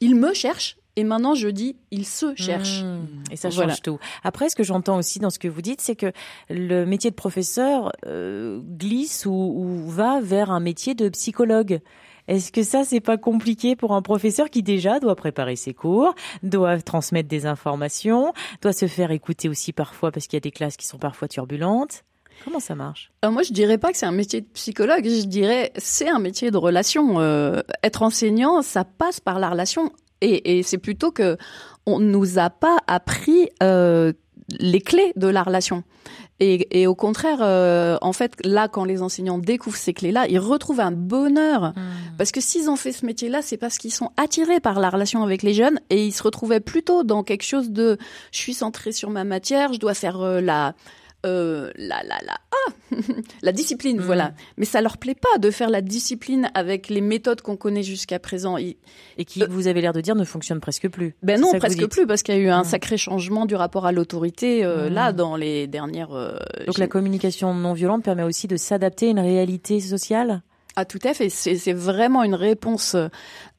il 0.00 0.16
me 0.16 0.34
cherche. 0.34 0.76
Et 0.96 1.04
maintenant, 1.04 1.34
je 1.34 1.48
dis, 1.48 1.76
il 1.90 2.04
se 2.04 2.34
cherche. 2.34 2.82
Hmm. 2.82 3.06
Et 3.30 3.36
ça 3.36 3.50
change 3.50 3.80
tout. 3.80 3.98
Après, 4.22 4.50
ce 4.50 4.56
que 4.56 4.64
j'entends 4.64 4.98
aussi 4.98 5.18
dans 5.18 5.30
ce 5.30 5.38
que 5.38 5.48
vous 5.48 5.62
dites, 5.62 5.80
c'est 5.80 5.96
que 5.96 6.12
le 6.50 6.84
métier 6.84 7.10
de 7.10 7.14
professeur 7.14 7.92
euh, 8.06 8.60
glisse 8.60 9.24
ou, 9.24 9.30
ou 9.32 9.88
va 9.88 10.20
vers 10.20 10.50
un 10.50 10.60
métier 10.60 10.94
de 10.94 11.08
psychologue. 11.08 11.80
Est-ce 12.30 12.52
que 12.52 12.62
ça, 12.62 12.84
c'est 12.84 13.00
pas 13.00 13.18
compliqué 13.18 13.74
pour 13.74 13.92
un 13.92 14.02
professeur 14.02 14.50
qui 14.50 14.62
déjà 14.62 15.00
doit 15.00 15.16
préparer 15.16 15.56
ses 15.56 15.74
cours, 15.74 16.14
doit 16.44 16.80
transmettre 16.80 17.28
des 17.28 17.44
informations, 17.44 18.32
doit 18.62 18.72
se 18.72 18.86
faire 18.86 19.10
écouter 19.10 19.48
aussi 19.48 19.72
parfois 19.72 20.12
parce 20.12 20.28
qu'il 20.28 20.36
y 20.36 20.38
a 20.38 20.40
des 20.40 20.52
classes 20.52 20.76
qui 20.76 20.86
sont 20.86 20.98
parfois 20.98 21.26
turbulentes? 21.26 22.04
Comment 22.44 22.60
ça 22.60 22.76
marche? 22.76 23.10
Alors 23.22 23.32
Moi, 23.32 23.42
je 23.42 23.52
dirais 23.52 23.78
pas 23.78 23.90
que 23.90 23.98
c'est 23.98 24.06
un 24.06 24.12
métier 24.12 24.42
de 24.42 24.46
psychologue. 24.46 25.04
Je 25.04 25.26
dirais 25.26 25.72
c'est 25.76 26.08
un 26.08 26.20
métier 26.20 26.52
de 26.52 26.56
relation. 26.56 27.18
Euh, 27.18 27.62
être 27.82 28.02
enseignant, 28.02 28.62
ça 28.62 28.84
passe 28.84 29.18
par 29.18 29.40
la 29.40 29.50
relation, 29.50 29.92
et, 30.20 30.58
et 30.58 30.62
c'est 30.62 30.78
plutôt 30.78 31.10
que 31.10 31.36
on 31.84 31.98
nous 31.98 32.38
a 32.38 32.48
pas 32.48 32.78
appris 32.86 33.48
euh, 33.60 34.12
les 34.60 34.80
clés 34.80 35.12
de 35.16 35.26
la 35.26 35.42
relation. 35.42 35.82
Et, 36.40 36.80
et 36.80 36.86
au 36.86 36.94
contraire, 36.94 37.38
euh, 37.42 37.98
en 38.00 38.14
fait, 38.14 38.34
là, 38.44 38.66
quand 38.66 38.84
les 38.84 39.02
enseignants 39.02 39.38
découvrent 39.38 39.76
ces 39.76 39.92
clés-là, 39.92 40.26
ils 40.28 40.38
retrouvent 40.38 40.80
un 40.80 40.90
bonheur. 40.90 41.74
Hmm. 41.76 42.16
Parce 42.16 42.32
que 42.32 42.40
s'ils 42.40 42.70
ont 42.70 42.76
fait 42.76 42.92
ce 42.92 43.04
métier-là, 43.04 43.42
c'est 43.42 43.58
parce 43.58 43.76
qu'ils 43.76 43.92
sont 43.92 44.10
attirés 44.16 44.58
par 44.58 44.80
la 44.80 44.88
relation 44.88 45.22
avec 45.22 45.42
les 45.42 45.52
jeunes 45.52 45.78
et 45.90 46.06
ils 46.06 46.12
se 46.12 46.22
retrouvaient 46.22 46.60
plutôt 46.60 47.04
dans 47.04 47.22
quelque 47.22 47.44
chose 47.44 47.70
de 47.70 47.98
je 48.32 48.38
suis 48.38 48.54
centré 48.54 48.92
sur 48.92 49.10
ma 49.10 49.24
matière, 49.24 49.74
je 49.74 49.78
dois 49.78 49.94
faire 49.94 50.20
euh, 50.20 50.40
la 50.40 50.74
euh, 51.26 51.70
la 51.76 52.02
la 52.02 52.18
la 52.24 52.40
ah 52.50 52.72
la 53.42 53.52
discipline 53.52 53.98
mm. 53.98 54.02
voilà 54.02 54.32
mais 54.56 54.64
ça 54.64 54.80
leur 54.80 54.96
plaît 54.96 55.14
pas 55.14 55.38
de 55.38 55.50
faire 55.50 55.70
la 55.70 55.80
discipline 55.80 56.50
avec 56.54 56.88
les 56.88 57.00
méthodes 57.00 57.42
qu'on 57.42 57.56
connaît 57.56 57.82
jusqu'à 57.82 58.18
présent 58.18 58.56
et 58.56 58.76
qui 59.26 59.42
vous 59.48 59.66
avez 59.66 59.80
l'air 59.80 59.92
de 59.92 60.00
dire 60.00 60.14
ne 60.14 60.24
fonctionne 60.24 60.60
presque 60.60 60.88
plus 60.88 61.14
ben 61.22 61.40
non 61.40 61.52
presque 61.58 61.86
plus 61.88 62.06
parce 62.06 62.22
qu'il 62.22 62.34
y 62.34 62.38
a 62.38 62.40
eu 62.40 62.48
un 62.48 62.62
mm. 62.62 62.64
sacré 62.64 62.96
changement 62.96 63.46
du 63.46 63.54
rapport 63.54 63.86
à 63.86 63.92
l'autorité 63.92 64.64
euh, 64.64 64.88
mm. 64.88 64.92
là 64.94 65.12
dans 65.12 65.36
les 65.36 65.66
dernières 65.66 66.12
euh, 66.12 66.36
donc 66.66 66.78
la 66.78 66.88
communication 66.88 67.54
non 67.54 67.74
violente 67.74 68.02
permet 68.02 68.22
aussi 68.22 68.48
de 68.48 68.56
s'adapter 68.56 69.08
à 69.08 69.10
une 69.10 69.20
réalité 69.20 69.80
sociale? 69.80 70.42
Ah 70.80 70.86
tout 70.86 70.98
à 71.04 71.12
fait, 71.12 71.28
c'est 71.28 71.74
vraiment 71.74 72.22
une 72.22 72.34
réponse 72.34 72.96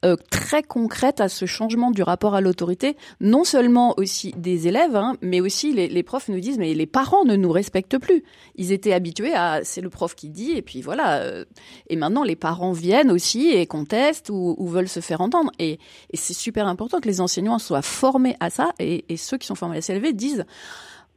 euh, 0.04 0.16
très 0.32 0.64
concrète 0.64 1.20
à 1.20 1.28
ce 1.28 1.46
changement 1.46 1.92
du 1.92 2.02
rapport 2.02 2.34
à 2.34 2.40
l'autorité, 2.40 2.96
non 3.20 3.44
seulement 3.44 3.94
aussi 3.96 4.34
des 4.36 4.66
élèves, 4.66 4.96
hein, 4.96 5.16
mais 5.22 5.40
aussi 5.40 5.72
les, 5.72 6.02
profs 6.02 6.28
nous 6.28 6.40
disent 6.40 6.58
mais 6.58 6.74
les 6.74 6.86
parents 6.86 7.24
ne 7.24 7.36
nous 7.36 7.52
respectent 7.52 7.98
plus. 7.98 8.24
Ils 8.56 8.72
étaient 8.72 8.92
habitués 8.92 9.34
à 9.34 9.60
c'est 9.62 9.80
le 9.80 9.88
prof 9.88 10.16
qui 10.16 10.30
dit 10.30 10.50
et 10.50 10.62
puis 10.62 10.82
voilà. 10.82 11.20
Euh, 11.20 11.44
et 11.86 11.94
maintenant 11.94 12.24
les 12.24 12.34
parents 12.34 12.72
viennent 12.72 13.12
aussi 13.12 13.50
et 13.50 13.66
contestent 13.66 14.30
ou, 14.30 14.56
veulent 14.66 14.88
se 14.88 14.98
faire 14.98 15.20
entendre. 15.20 15.52
Et, 15.60 15.78
c'est 16.14 16.34
super 16.34 16.66
important 16.66 16.98
que 16.98 17.06
les 17.06 17.20
enseignants 17.20 17.60
soient 17.60 17.82
formés 17.82 18.34
à 18.40 18.50
ça 18.50 18.72
et, 18.80 19.04
et 19.08 19.16
ceux 19.16 19.38
qui 19.38 19.46
sont 19.46 19.54
formés 19.54 19.76
à 19.76 19.78
la 19.78 19.82
CLV 19.82 20.12
disent 20.12 20.44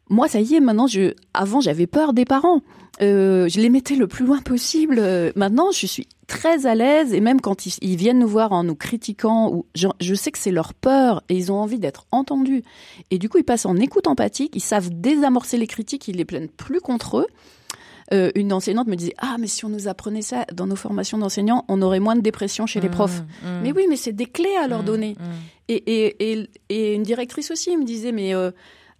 moi, 0.09 0.27
ça 0.27 0.39
y 0.39 0.55
est, 0.55 0.59
maintenant, 0.59 0.87
je, 0.87 1.13
avant, 1.33 1.61
j'avais 1.61 1.87
peur 1.87 2.13
des 2.13 2.25
parents. 2.25 2.61
Euh, 3.01 3.49
je 3.49 3.59
les 3.59 3.69
mettais 3.69 3.95
le 3.95 4.07
plus 4.07 4.25
loin 4.25 4.41
possible. 4.41 5.01
Maintenant, 5.35 5.71
je 5.71 5.85
suis 5.85 6.07
très 6.27 6.65
à 6.65 6.75
l'aise 6.75 7.13
et 7.13 7.21
même 7.21 7.41
quand 7.41 7.65
ils, 7.65 7.95
viennent 7.95 8.19
nous 8.19 8.27
voir 8.27 8.51
en 8.51 8.63
nous 8.63 8.75
critiquant, 8.75 9.51
ou 9.51 9.65
je, 9.75 9.87
je 9.99 10.15
sais 10.15 10.31
que 10.31 10.37
c'est 10.37 10.51
leur 10.51 10.73
peur 10.73 11.23
et 11.29 11.35
ils 11.35 11.51
ont 11.51 11.55
envie 11.55 11.79
d'être 11.79 12.05
entendus. 12.11 12.63
Et 13.11 13.17
du 13.17 13.29
coup, 13.29 13.37
ils 13.37 13.43
passent 13.43 13.65
en 13.65 13.75
écoute 13.77 14.07
empathique. 14.07 14.55
Ils 14.55 14.61
savent 14.61 14.89
désamorcer 14.91 15.57
les 15.57 15.67
critiques. 15.67 16.07
Ils 16.07 16.17
les 16.17 16.25
plaignent 16.25 16.47
plus 16.47 16.81
contre 16.81 17.17
eux. 17.17 17.27
Euh, 18.13 18.31
une 18.35 18.53
enseignante 18.53 18.87
me 18.87 18.95
disait 18.95 19.15
ah 19.17 19.37
mais 19.39 19.47
si 19.47 19.65
on 19.65 19.69
nous 19.69 19.87
apprenait 19.87 20.21
ça 20.21 20.45
dans 20.53 20.67
nos 20.67 20.75
formations 20.75 21.17
d'enseignants, 21.17 21.65
on 21.67 21.81
aurait 21.81 21.99
moins 21.99 22.15
de 22.15 22.21
dépression 22.21 22.67
chez 22.67 22.79
les 22.79 22.87
mmh, 22.87 22.91
profs. 22.91 23.21
Mmh. 23.21 23.47
Mais 23.63 23.71
oui, 23.71 23.87
mais 23.89 23.95
c'est 23.95 24.13
des 24.13 24.27
clés 24.27 24.55
à 24.61 24.67
leur 24.67 24.83
mmh, 24.83 24.85
donner. 24.85 25.15
Et, 25.69 25.73
et, 25.73 26.31
et, 26.31 26.49
et, 26.69 26.93
une 26.93 27.01
directrice 27.01 27.49
aussi 27.49 27.75
me 27.75 27.83
disait 27.83 28.11
mais 28.11 28.35
euh, 28.35 28.51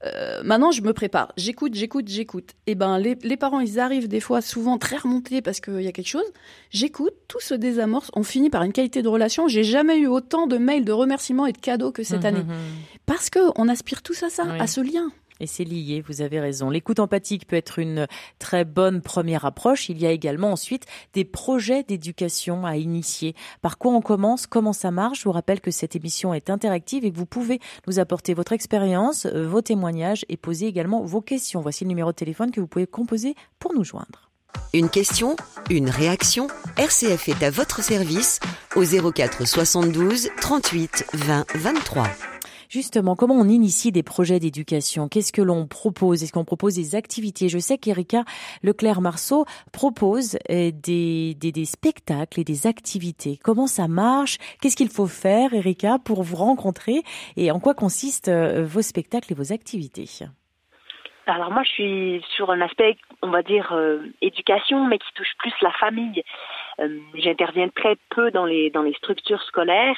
euh, 0.06 0.42
maintenant, 0.44 0.72
je 0.72 0.82
me 0.82 0.94
prépare. 0.94 1.32
J'écoute, 1.38 1.74
j'écoute, 1.74 2.08
j'écoute. 2.08 2.52
Et 2.68 2.72
eh 2.72 2.76
ben, 2.76 3.00
les, 3.00 3.18
les, 3.24 3.38
parents, 3.38 3.60
ils 3.60 3.80
arrivent 3.80 4.08
des 4.08 4.20
fois 4.20 4.42
souvent 4.42 4.78
très 4.78 4.98
remontés 4.98 5.42
parce 5.42 5.60
qu'il 5.60 5.82
y 5.82 5.88
a 5.88 5.92
quelque 5.92 6.08
chose. 6.08 6.26
J'écoute, 6.70 7.14
tout 7.28 7.40
se 7.40 7.54
désamorce. 7.54 8.12
On 8.14 8.24
finit 8.24 8.50
par 8.50 8.64
une 8.64 8.74
qualité 8.74 9.02
de 9.02 9.08
relation. 9.08 9.48
J'ai 9.48 9.64
jamais 9.64 9.98
eu 9.98 10.08
autant 10.08 10.48
de 10.48 10.58
mails, 10.58 10.86
de 10.86 10.92
remerciements 10.92 11.46
et 11.46 11.54
de 11.54 11.58
cadeaux 11.58 11.92
que 11.92 12.04
cette 12.04 12.24
mmh, 12.24 12.28
année. 12.28 12.44
Mmh, 12.44 12.54
mmh. 12.54 13.00
Parce 13.06 13.30
que 13.30 13.40
on 13.56 13.68
aspire 13.68 14.02
tous 14.02 14.24
à 14.24 14.30
ça, 14.30 14.46
à 14.60 14.68
ce 14.68 14.82
lien. 14.82 15.12
Et 15.40 15.48
c'est 15.48 15.64
lié, 15.64 16.02
vous 16.08 16.22
avez 16.22 16.40
raison. 16.40 16.70
L'écoute 16.70 17.00
empathique 17.00 17.46
peut 17.48 17.56
être 17.56 17.80
une 17.80 18.08
très 18.40 18.64
bonne 18.64 19.02
première 19.02 19.46
approche. 19.46 19.90
Il 19.90 20.02
y 20.02 20.06
a 20.06 20.12
également 20.12 20.52
ensuite 20.52 20.86
des 21.14 21.26
projets 21.26 21.84
d'éducation 21.84 22.66
à 22.66 22.78
initier. 22.78 23.36
Par 23.62 23.78
quoi 23.78 23.92
on 23.92 24.02
commence? 24.02 24.48
Comment 24.48 24.74
ça 24.74 24.92
marche? 24.92 25.20
Je 25.20 25.24
vous 25.26 25.34
rappelle 25.34 25.60
que 25.60 25.72
cette 25.72 25.96
émission 25.96 26.34
est 26.34 26.50
interactive 26.50 27.04
et 27.04 27.12
que 27.12 27.18
vous 27.18 27.26
pouvez 27.26 27.60
nous 27.88 28.00
apporter 28.00 28.34
votre 28.34 28.54
expérience, 28.54 29.26
euh, 29.26 29.46
vos 29.48 29.62
témoignages 29.62 30.26
et 30.30 30.38
poser 30.38 30.68
également 30.68 31.04
vos 31.04 31.22
questions. 31.22 31.62
Voici 31.62 31.84
le 31.84 31.90
numéro 31.90 32.12
de 32.12 32.16
téléphone 32.16 32.52
que 32.52 32.62
vous 32.62 32.68
pouvez 32.68 32.88
composer 32.88 33.36
pour 33.60 33.74
nous 33.74 33.84
joindre. 33.84 34.30
Une 34.74 34.90
question, 34.90 35.36
une 35.70 35.90
réaction 35.90 36.48
RCF 36.78 37.30
est 37.30 37.44
à 37.44 37.50
votre 37.50 37.84
service 37.84 38.40
au 38.76 38.84
04 38.84 39.46
72 39.46 40.30
38 40.40 41.06
20 41.14 41.46
23. 41.56 42.08
Justement, 42.70 43.16
comment 43.16 43.36
on 43.36 43.48
initie 43.48 43.92
des 43.92 44.04
projets 44.04 44.40
d'éducation? 44.40 45.08
Qu'est-ce 45.08 45.32
que 45.32 45.42
l'on 45.42 45.68
propose? 45.68 46.24
Est-ce 46.24 46.34
qu'on 46.34 46.46
propose 46.46 46.76
des 46.76 46.96
activités? 46.96 47.50
Je 47.50 47.60
sais 47.60 47.78
qu'Erika 47.78 48.24
Leclerc-Marceau 48.64 49.46
propose 49.72 50.38
euh, 50.50 50.72
des, 50.72 51.66
spectacles 51.66 52.40
et 52.40 52.44
des 52.44 52.68
activités. 52.68 53.40
Comment 53.44 53.68
ça 53.68 53.88
marche? 53.88 54.38
Qu'est-ce 54.62 54.76
qu'il 54.76 54.90
faut 54.90 55.08
faire, 55.08 55.54
Erika, 55.54 56.00
pour 56.04 56.24
vous 56.24 56.36
rencontrer? 56.36 57.04
Et 57.38 57.52
en 57.52 57.60
quoi 57.60 57.74
consistent 57.74 58.30
euh, 58.30 58.66
vos 58.66 58.82
spectacles 58.82 59.34
et 59.34 59.36
vos 59.36 59.54
activités? 59.54 60.10
Alors 61.28 61.52
moi, 61.52 61.64
je 61.64 61.70
suis 61.70 62.26
sur 62.36 62.52
un 62.52 62.62
aspect, 62.62 62.98
on 63.22 63.30
va 63.30 63.42
dire, 63.42 63.74
euh, 63.74 64.00
éducation, 64.22 64.86
mais 64.86 65.00
qui 65.00 65.12
touche 65.16 65.34
plus 65.40 65.54
la 65.62 65.72
famille. 65.72 66.24
J'interviens 67.14 67.70
très 67.70 67.96
peu 68.10 68.32
dans 68.32 68.46
les 68.46 68.72
structures 68.98 69.42
scolaires, 69.44 69.96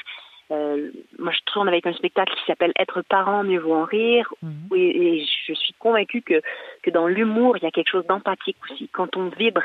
euh, 0.51 0.91
moi, 1.19 1.33
je 1.33 1.39
tourne 1.51 1.67
avec 1.67 1.85
un 1.85 1.93
spectacle 1.93 2.33
qui 2.33 2.45
s'appelle 2.45 2.71
Être 2.79 3.01
parent, 3.01 3.43
mieux 3.43 3.59
vaut 3.59 3.75
en 3.75 3.85
rire. 3.85 4.33
Mhm. 4.41 4.69
Et, 4.75 5.25
je 5.47 5.53
suis 5.53 5.73
convaincue 5.79 6.21
que, 6.21 6.41
que 6.83 6.89
dans 6.89 7.07
l'humour, 7.07 7.57
il 7.57 7.63
y 7.63 7.67
a 7.67 7.71
quelque 7.71 7.89
chose 7.89 8.05
d'empathique 8.07 8.57
aussi. 8.69 8.89
Quand 8.91 9.15
on 9.17 9.29
vibre, 9.29 9.63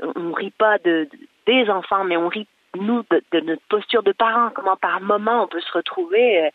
on, 0.00 0.32
rit 0.32 0.52
pas 0.52 0.78
de, 0.78 1.08
des 1.46 1.68
enfants, 1.68 2.04
mais 2.04 2.16
on 2.16 2.28
rit, 2.28 2.46
nous, 2.76 3.04
de, 3.10 3.40
notre 3.40 3.62
posture 3.68 4.02
de 4.02 4.12
parents. 4.12 4.50
Comment 4.54 4.76
par 4.76 5.00
moment 5.00 5.44
on 5.44 5.48
peut 5.48 5.60
se 5.60 5.72
retrouver. 5.72 6.44
Euh, 6.44 6.50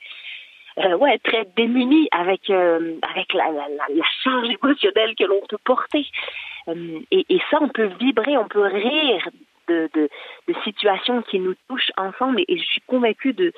euh 0.78 0.98
ouais, 0.98 1.18
très 1.20 1.46
démunis 1.56 2.08
avec 2.12 2.50
avec 2.50 3.34
la, 3.34 3.52
la, 3.52 3.68
la, 3.70 4.06
charge 4.24 4.50
émotionnelle 4.50 5.16
que 5.16 5.26
l'on 5.26 5.42
peut 5.48 5.58
porter. 5.64 6.06
Et, 7.12 7.26
et, 7.30 7.40
ça, 7.52 7.60
on 7.62 7.70
peut 7.70 7.90
vibrer, 8.00 8.38
on 8.38 8.48
peut 8.48 8.66
rire 8.66 9.30
de, 9.68 10.10
situations 10.64 11.22
qui 11.24 11.40
nous 11.40 11.56
touchent 11.68 11.92
ensemble 11.98 12.42
et, 12.48 12.58
je 12.58 12.64
suis 12.64 12.82
convaincue 12.82 13.34
de, 13.34 13.54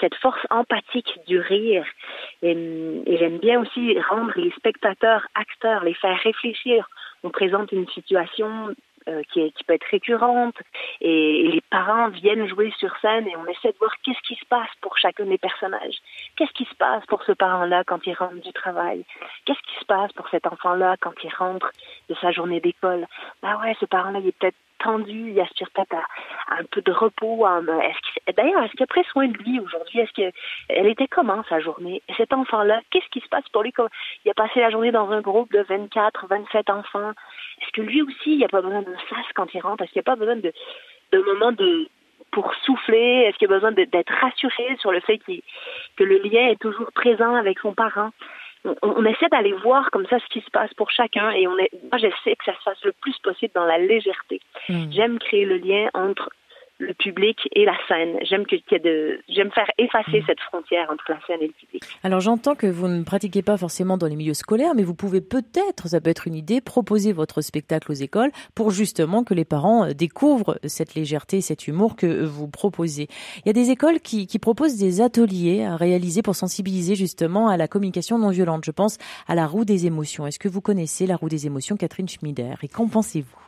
cette 0.00 0.14
force 0.16 0.40
empathique 0.50 1.18
du 1.26 1.38
rire. 1.38 1.84
Et, 2.42 2.52
et 2.52 3.16
j'aime 3.18 3.38
bien 3.38 3.60
aussi 3.60 3.98
rendre 4.00 4.32
les 4.36 4.50
spectateurs 4.52 5.26
acteurs, 5.34 5.84
les 5.84 5.94
faire 5.94 6.18
réfléchir. 6.18 6.88
On 7.22 7.30
présente 7.30 7.72
une 7.72 7.88
situation 7.88 8.74
euh, 9.06 9.22
qui 9.34 9.52
peut 9.66 9.74
être 9.74 9.86
récurrente 9.90 10.56
et, 11.02 11.50
les 11.52 11.60
parents 11.68 12.08
viennent 12.08 12.48
jouer 12.48 12.72
sur 12.78 12.96
scène 13.02 13.28
et 13.28 13.36
on 13.36 13.46
essaie 13.46 13.72
de 13.72 13.78
voir 13.78 13.92
qu'est-ce 14.02 14.20
qui 14.26 14.34
se 14.34 14.46
passe 14.46 14.70
pour 14.80 14.96
chacun 14.96 15.26
des 15.26 15.36
personnages. 15.36 15.96
Qu'est-ce 16.36 16.52
qui 16.52 16.64
se 16.64 16.74
passe 16.76 17.04
pour 17.04 17.22
ce 17.24 17.32
parent-là 17.32 17.84
quand 17.84 18.06
il 18.06 18.14
rentre 18.14 18.40
du 18.40 18.52
travail? 18.54 19.04
Qu'est-ce 19.44 19.60
qui 19.60 19.78
se 19.78 19.84
passe 19.84 20.10
pour 20.12 20.26
cet 20.30 20.46
enfant-là 20.46 20.96
quand 21.02 21.12
il 21.22 21.30
rentre 21.34 21.70
de 22.08 22.14
sa 22.14 22.32
journée 22.32 22.60
d'école? 22.60 23.06
Bah 23.42 23.58
ouais, 23.62 23.76
ce 23.78 23.84
parent-là, 23.84 24.20
il 24.20 24.28
est 24.28 24.38
peut-être 24.38 24.56
tendu, 24.78 25.30
il 25.30 25.40
aspire 25.40 25.70
peut-être 25.74 25.94
à, 25.94 26.58
un 26.58 26.64
peu 26.70 26.82
de 26.82 26.92
repos. 26.92 27.46
Est-ce 27.46 28.32
d'ailleurs, 28.32 28.62
est-ce 28.62 28.72
qu'il 28.72 28.82
a 28.82 28.86
pris 28.86 29.04
soin 29.04 29.28
de 29.28 29.36
lui 29.38 29.60
aujourd'hui? 29.60 30.00
Est-ce 30.00 30.12
qu'elle 30.12 30.86
était 30.86 31.08
comment 31.08 31.42
sa 31.48 31.60
journée? 31.60 32.02
Cet 32.16 32.32
enfant-là, 32.32 32.80
qu'est-ce 32.90 33.08
qui 33.10 33.20
se 33.20 33.28
passe 33.28 33.48
pour 33.50 33.62
lui? 33.62 33.72
Il 34.24 34.30
a 34.30 34.34
passé 34.34 34.60
la 34.60 34.70
journée 34.70 34.92
dans 34.92 35.10
un 35.10 35.20
groupe 35.20 35.52
de 35.52 35.60
24, 35.62 36.26
27 36.28 36.70
enfants. 36.70 37.12
Est-ce 37.60 37.72
que 37.72 37.82
lui 37.82 38.02
aussi, 38.02 38.32
il 38.32 38.38
n'y 38.38 38.44
a 38.44 38.48
pas 38.48 38.62
besoin 38.62 38.82
de 38.82 38.94
sas 39.08 39.26
quand 39.34 39.52
il 39.54 39.60
rentre? 39.60 39.82
Est-ce 39.82 39.92
qu'il 39.92 40.00
n'y 40.00 40.04
a 40.04 40.12
pas 40.12 40.16
besoin 40.16 40.36
de, 40.36 40.52
moment 41.12 41.56
pour 42.32 42.54
souffler? 42.64 43.26
Est-ce 43.26 43.38
qu'il 43.38 43.50
a 43.50 43.54
besoin 43.54 43.72
d'être 43.72 44.12
rassuré 44.20 44.76
sur 44.80 44.92
le 44.92 45.00
fait 45.00 45.18
que 45.18 46.04
le 46.04 46.18
lien 46.18 46.48
est 46.48 46.60
toujours 46.60 46.90
présent 46.92 47.34
avec 47.34 47.58
son 47.60 47.74
parent? 47.74 48.10
On, 48.82 49.04
essaie 49.04 49.28
d'aller 49.28 49.52
voir 49.52 49.90
comme 49.90 50.06
ça 50.06 50.18
ce 50.18 50.26
qui 50.26 50.40
se 50.40 50.50
passe 50.50 50.72
pour 50.74 50.90
chacun 50.90 51.30
et 51.30 51.46
on 51.46 51.56
est, 51.58 51.70
moi 51.90 51.98
j'essaie 51.98 52.36
que 52.36 52.44
ça 52.44 52.54
se 52.54 52.62
fasse 52.62 52.82
le 52.84 52.92
plus 52.92 53.18
possible 53.18 53.52
dans 53.54 53.64
la 53.64 53.78
légèreté. 53.78 54.40
Hmm. 54.68 54.90
J'aime 54.90 55.18
créer 55.18 55.44
le 55.44 55.58
lien 55.58 55.88
entre 55.94 56.30
le 56.78 56.92
public 56.94 57.38
et 57.52 57.64
la 57.64 57.76
scène. 57.88 58.16
J'aime 58.22 58.46
que, 58.46 58.56
de, 58.56 59.20
j'aime 59.28 59.50
faire 59.52 59.70
effacer 59.78 60.20
mm. 60.20 60.24
cette 60.26 60.40
frontière 60.40 60.88
entre 60.90 61.04
la 61.08 61.18
scène 61.26 61.40
et 61.40 61.46
le 61.46 61.52
public. 61.52 61.82
Alors 62.02 62.20
j'entends 62.20 62.54
que 62.54 62.66
vous 62.66 62.88
ne 62.88 63.04
pratiquez 63.04 63.42
pas 63.42 63.56
forcément 63.56 63.96
dans 63.96 64.06
les 64.06 64.16
milieux 64.16 64.34
scolaires, 64.34 64.74
mais 64.74 64.82
vous 64.82 64.94
pouvez 64.94 65.20
peut-être, 65.20 65.88
ça 65.88 66.00
peut 66.00 66.10
être 66.10 66.26
une 66.26 66.34
idée, 66.34 66.60
proposer 66.60 67.12
votre 67.12 67.40
spectacle 67.42 67.90
aux 67.92 67.94
écoles 67.94 68.30
pour 68.54 68.70
justement 68.70 69.24
que 69.24 69.34
les 69.34 69.44
parents 69.44 69.84
euh, 69.84 69.92
découvrent 69.92 70.58
cette 70.64 70.94
légèreté, 70.94 71.40
cet 71.40 71.68
humour 71.68 71.96
que 71.96 72.24
vous 72.24 72.48
proposez. 72.48 73.08
Il 73.44 73.46
y 73.46 73.50
a 73.50 73.54
des 73.54 73.70
écoles 73.70 74.00
qui, 74.00 74.26
qui 74.26 74.38
proposent 74.38 74.76
des 74.76 75.00
ateliers 75.00 75.64
à 75.64 75.76
réaliser 75.76 76.22
pour 76.22 76.34
sensibiliser 76.34 76.96
justement 76.96 77.48
à 77.48 77.56
la 77.56 77.68
communication 77.68 78.18
non 78.18 78.30
violente. 78.30 78.64
Je 78.64 78.72
pense 78.72 78.98
à 79.28 79.34
la 79.34 79.46
roue 79.46 79.64
des 79.64 79.86
émotions. 79.86 80.26
Est-ce 80.26 80.38
que 80.38 80.48
vous 80.48 80.60
connaissez 80.60 81.06
la 81.06 81.16
roue 81.16 81.28
des 81.28 81.46
émotions, 81.46 81.76
Catherine 81.76 82.08
Schmider? 82.08 82.54
Et 82.62 82.68
qu'en 82.68 82.88
pensez-vous? 82.88 83.43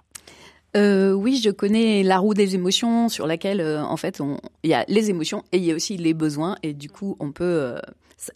Euh, 0.76 1.12
oui, 1.12 1.40
je 1.42 1.50
connais 1.50 2.02
la 2.02 2.18
roue 2.18 2.34
des 2.34 2.54
émotions 2.54 3.08
sur 3.08 3.26
laquelle, 3.26 3.60
euh, 3.60 3.82
en 3.82 3.96
fait, 3.96 4.20
il 4.62 4.70
y 4.70 4.74
a 4.74 4.84
les 4.88 5.10
émotions 5.10 5.44
et 5.52 5.58
il 5.58 5.64
y 5.64 5.72
a 5.72 5.74
aussi 5.74 5.96
les 5.96 6.14
besoins. 6.14 6.56
Et 6.62 6.74
du 6.74 6.90
coup, 6.90 7.16
on 7.20 7.32
peut... 7.32 7.44
Euh, 7.44 7.78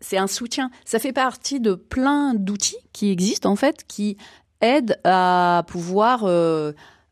c'est 0.01 0.18
un 0.18 0.26
soutien. 0.26 0.70
Ça 0.84 0.99
fait 0.99 1.12
partie 1.12 1.61
de 1.61 1.74
plein 1.74 2.34
d'outils 2.34 2.76
qui 2.93 3.11
existent, 3.11 3.51
en 3.51 3.57
fait, 3.57 3.84
qui 3.86 4.16
aident 4.61 4.99
à 5.05 5.64
pouvoir 5.68 6.26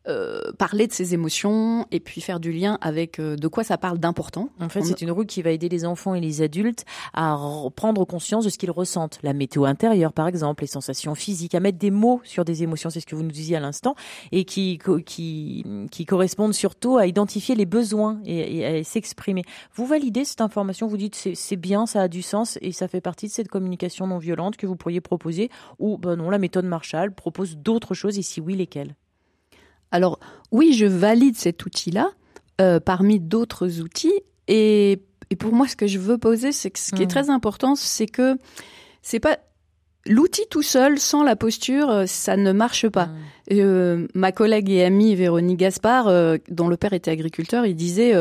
euh, 0.08 0.52
parler 0.56 0.86
de 0.86 0.92
ses 0.92 1.14
émotions 1.14 1.86
et 1.90 2.00
puis 2.00 2.20
faire 2.20 2.40
du 2.40 2.52
lien 2.52 2.78
avec 2.80 3.18
euh, 3.18 3.36
de 3.36 3.48
quoi 3.48 3.64
ça 3.64 3.76
parle 3.78 3.98
d'important. 3.98 4.48
En 4.60 4.68
fait, 4.68 4.82
c'est 4.82 5.02
une 5.02 5.10
roue 5.10 5.24
qui 5.24 5.42
va 5.42 5.50
aider 5.50 5.68
les 5.68 5.84
enfants 5.84 6.14
et 6.14 6.20
les 6.20 6.42
adultes 6.42 6.84
à 7.12 7.36
prendre 7.76 8.04
conscience 8.04 8.44
de 8.44 8.50
ce 8.50 8.58
qu'ils 8.58 8.70
ressentent. 8.70 9.18
La 9.22 9.32
météo 9.32 9.64
intérieure, 9.64 10.12
par 10.12 10.26
exemple, 10.26 10.62
les 10.62 10.68
sensations 10.68 11.14
physiques, 11.14 11.54
à 11.54 11.60
mettre 11.60 11.78
des 11.78 11.90
mots 11.90 12.20
sur 12.24 12.44
des 12.44 12.62
émotions, 12.62 12.90
c'est 12.90 13.00
ce 13.00 13.06
que 13.06 13.14
vous 13.14 13.22
nous 13.22 13.30
disiez 13.30 13.56
à 13.56 13.60
l'instant, 13.60 13.94
et 14.32 14.44
qui, 14.44 14.78
qui, 15.04 15.64
qui 15.90 16.06
correspondent 16.06 16.54
surtout 16.54 16.96
à 16.96 17.06
identifier 17.06 17.54
les 17.54 17.66
besoins 17.66 18.20
et, 18.24 18.64
à 18.64 18.84
s'exprimer. 18.84 19.42
Vous 19.74 19.86
validez 19.86 20.24
cette 20.24 20.40
information, 20.40 20.86
vous 20.86 20.96
dites 20.96 21.28
c'est 21.34 21.56
bien, 21.56 21.86
ça 21.86 22.02
a 22.02 22.08
du 22.08 22.22
sens 22.22 22.58
et 22.62 22.72
ça 22.72 22.88
fait 22.88 23.00
partie 23.00 23.26
de 23.26 23.32
cette 23.32 23.48
communication 23.48 24.06
non 24.06 24.18
violente 24.18 24.56
que 24.56 24.66
vous 24.66 24.76
pourriez 24.76 25.00
proposer, 25.00 25.50
ou 25.78 25.98
ben 25.98 26.16
non, 26.16 26.30
la 26.30 26.38
méthode 26.38 26.64
Marshall 26.64 27.12
propose 27.12 27.56
d'autres 27.56 27.94
choses 27.94 28.18
et 28.18 28.22
si 28.22 28.40
oui, 28.40 28.54
lesquelles? 28.54 28.94
Alors 29.90 30.18
oui, 30.52 30.72
je 30.72 30.86
valide 30.86 31.36
cet 31.36 31.64
outil-là 31.64 32.10
euh, 32.60 32.80
parmi 32.80 33.20
d'autres 33.20 33.80
outils. 33.80 34.20
Et, 34.46 35.00
pour 35.38 35.52
moi, 35.52 35.68
ce 35.68 35.76
que 35.76 35.86
je 35.86 35.98
veux 35.98 36.18
poser, 36.18 36.52
c'est 36.52 36.70
que 36.70 36.78
ce 36.78 36.94
qui 36.94 37.02
est 37.02 37.06
mmh. 37.06 37.08
très 37.08 37.30
important, 37.30 37.74
c'est 37.74 38.06
que 38.06 38.38
c'est 39.02 39.20
pas 39.20 39.38
l'outil 40.06 40.42
tout 40.50 40.62
seul, 40.62 40.98
sans 40.98 41.22
la 41.22 41.36
posture, 41.36 41.90
euh, 41.90 42.06
ça 42.06 42.36
ne 42.38 42.52
marche 42.52 42.88
pas. 42.88 43.06
Mmh. 43.06 43.16
Euh, 43.52 44.06
ma 44.14 44.32
collègue 44.32 44.70
et 44.70 44.84
amie 44.84 45.14
Véronique 45.14 45.58
Gaspard, 45.58 46.10
dont 46.48 46.68
le 46.68 46.76
père 46.76 46.94
était 46.94 47.10
agriculteur, 47.10 47.66
il 47.66 47.76
disait 47.76 48.14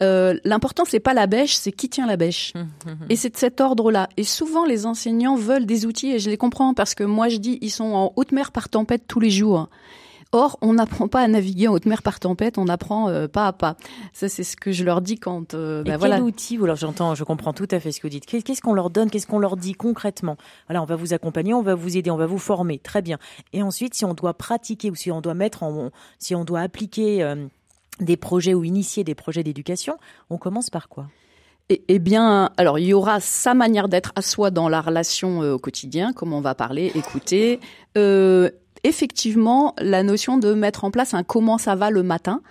l'important 0.00 0.84
c'est 0.86 1.00
pas 1.00 1.14
la 1.14 1.26
bêche, 1.26 1.54
c'est 1.54 1.72
qui 1.72 1.88
tient 1.88 2.06
la 2.06 2.16
bêche. 2.16 2.54
Mmh, 2.54 2.90
et 3.10 3.16
c'est 3.16 3.30
de 3.30 3.36
cet 3.36 3.60
ordre-là. 3.60 4.08
Et 4.16 4.24
souvent 4.24 4.64
les 4.64 4.86
enseignants 4.86 5.34
veulent 5.34 5.66
des 5.66 5.86
outils 5.86 6.12
et 6.12 6.20
je 6.20 6.30
les 6.30 6.36
comprends 6.36 6.72
parce 6.72 6.94
que 6.94 7.02
moi 7.02 7.28
je 7.28 7.38
dis 7.38 7.58
ils 7.62 7.70
sont 7.70 7.92
en 7.92 8.12
haute 8.14 8.30
mer 8.30 8.52
par 8.52 8.68
tempête 8.68 9.02
tous 9.08 9.18
les 9.18 9.30
jours. 9.30 9.68
Or, 10.32 10.58
on 10.60 10.74
n'apprend 10.74 11.08
pas 11.08 11.22
à 11.22 11.28
naviguer 11.28 11.68
en 11.68 11.72
haute 11.72 11.86
mer 11.86 12.02
par 12.02 12.20
tempête, 12.20 12.58
on 12.58 12.68
apprend 12.68 13.08
euh, 13.08 13.28
pas 13.28 13.46
à 13.46 13.52
pas. 13.54 13.76
Ça, 14.12 14.28
c'est 14.28 14.44
ce 14.44 14.56
que 14.56 14.72
je 14.72 14.84
leur 14.84 15.00
dis 15.00 15.18
quand. 15.18 15.54
Euh, 15.54 15.82
bah, 15.82 15.94
Et 15.94 15.98
quel 15.98 16.22
outil 16.22 16.58
Alors, 16.62 16.76
j'entends, 16.76 17.14
je 17.14 17.24
comprends 17.24 17.54
tout 17.54 17.68
à 17.70 17.80
fait 17.80 17.92
ce 17.92 18.00
que 18.00 18.06
vous 18.06 18.10
dites. 18.10 18.26
Qu'est-ce 18.26 18.60
qu'on 18.60 18.74
leur 18.74 18.90
donne 18.90 19.10
Qu'est-ce 19.10 19.26
qu'on 19.26 19.38
leur 19.38 19.56
dit 19.56 19.72
concrètement? 19.72 20.36
Voilà, 20.66 20.82
on 20.82 20.84
va 20.84 20.96
vous 20.96 21.14
accompagner, 21.14 21.54
on 21.54 21.62
va 21.62 21.74
vous 21.74 21.96
aider, 21.96 22.10
on 22.10 22.18
va 22.18 22.26
vous 22.26 22.38
former, 22.38 22.78
très 22.78 23.00
bien. 23.00 23.18
Et 23.54 23.62
ensuite, 23.62 23.94
si 23.94 24.04
on 24.04 24.12
doit 24.12 24.34
pratiquer 24.34 24.90
ou 24.90 24.94
si 24.94 25.10
on 25.10 25.22
doit 25.22 25.32
mettre 25.34 25.62
en, 25.62 25.90
si 26.18 26.34
on 26.34 26.44
doit 26.44 26.60
appliquer 26.60 27.22
euh, 27.22 27.46
des 28.00 28.18
projets 28.18 28.52
ou 28.52 28.64
initier 28.64 29.04
des 29.04 29.14
projets 29.14 29.42
d'éducation, 29.42 29.96
on 30.28 30.36
commence 30.36 30.68
par 30.68 30.90
quoi? 30.90 31.06
Eh, 31.70 31.82
eh 31.88 31.98
bien, 31.98 32.50
alors 32.56 32.78
il 32.78 32.86
y 32.86 32.94
aura 32.94 33.20
sa 33.20 33.54
manière 33.54 33.88
d'être 33.88 34.12
à 34.14 34.22
soi 34.22 34.50
dans 34.50 34.68
la 34.68 34.82
relation 34.82 35.40
au 35.40 35.58
quotidien, 35.58 36.12
comme 36.12 36.32
on 36.32 36.40
va 36.40 36.54
parler, 36.54 36.92
écouter, 36.94 37.60
euh, 37.96 38.50
effectivement 38.84 39.74
la 39.78 40.02
notion 40.02 40.38
de 40.38 40.54
mettre 40.54 40.84
en 40.84 40.90
place 40.90 41.14
un 41.14 41.22
comment 41.22 41.58
ça 41.58 41.74
va 41.74 41.90
le 41.90 42.02
matin, 42.02 42.42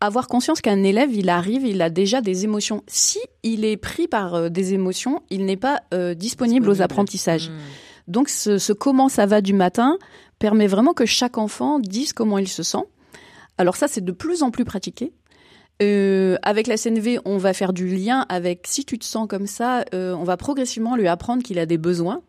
avoir 0.00 0.28
conscience 0.28 0.60
qu'un 0.60 0.82
élève, 0.82 1.12
il 1.12 1.28
arrive, 1.28 1.66
il 1.66 1.82
a 1.82 1.90
déjà 1.90 2.20
des 2.20 2.44
émotions. 2.44 2.82
Si 2.86 3.18
il 3.42 3.64
est 3.64 3.76
pris 3.76 4.06
par 4.06 4.34
euh, 4.34 4.48
des 4.48 4.74
émotions, 4.74 5.22
il 5.30 5.44
n'est 5.44 5.56
pas 5.56 5.82
euh, 5.92 6.14
disponible, 6.14 6.68
aux 6.68 6.82
apprentissages. 6.82 7.50
Hmm. 7.50 7.58
Donc 8.08 8.28
ce, 8.28 8.58
ce 8.58 8.72
comment 8.72 9.08
ça 9.08 9.26
va 9.26 9.40
du 9.40 9.54
matin 9.54 9.98
permet 10.38 10.66
vraiment 10.66 10.92
que 10.92 11.06
chaque 11.06 11.38
enfant 11.38 11.78
dise 11.78 12.12
comment 12.12 12.38
il 12.38 12.48
se 12.48 12.62
sent. 12.62 12.84
Alors 13.56 13.76
ça, 13.76 13.88
c'est 13.88 14.04
de 14.04 14.12
plus 14.12 14.42
en 14.42 14.50
plus 14.50 14.64
pratiqué. 14.64 15.12
Euh, 15.82 16.36
avec 16.42 16.66
la 16.66 16.76
CNV, 16.76 17.18
on 17.24 17.38
va 17.38 17.52
faire 17.52 17.72
du 17.72 17.88
lien 17.88 18.26
avec 18.28 18.66
si 18.66 18.84
tu 18.84 18.98
te 18.98 19.04
sens 19.04 19.26
comme 19.26 19.46
ça, 19.46 19.84
on 19.92 20.22
va 20.22 20.36
progressivement 20.36 20.96
lui 20.96 21.08
apprendre 21.08 21.42
qu'il 21.42 21.58
a 21.58 21.66
des 21.66 21.78
besoins. 21.78 22.20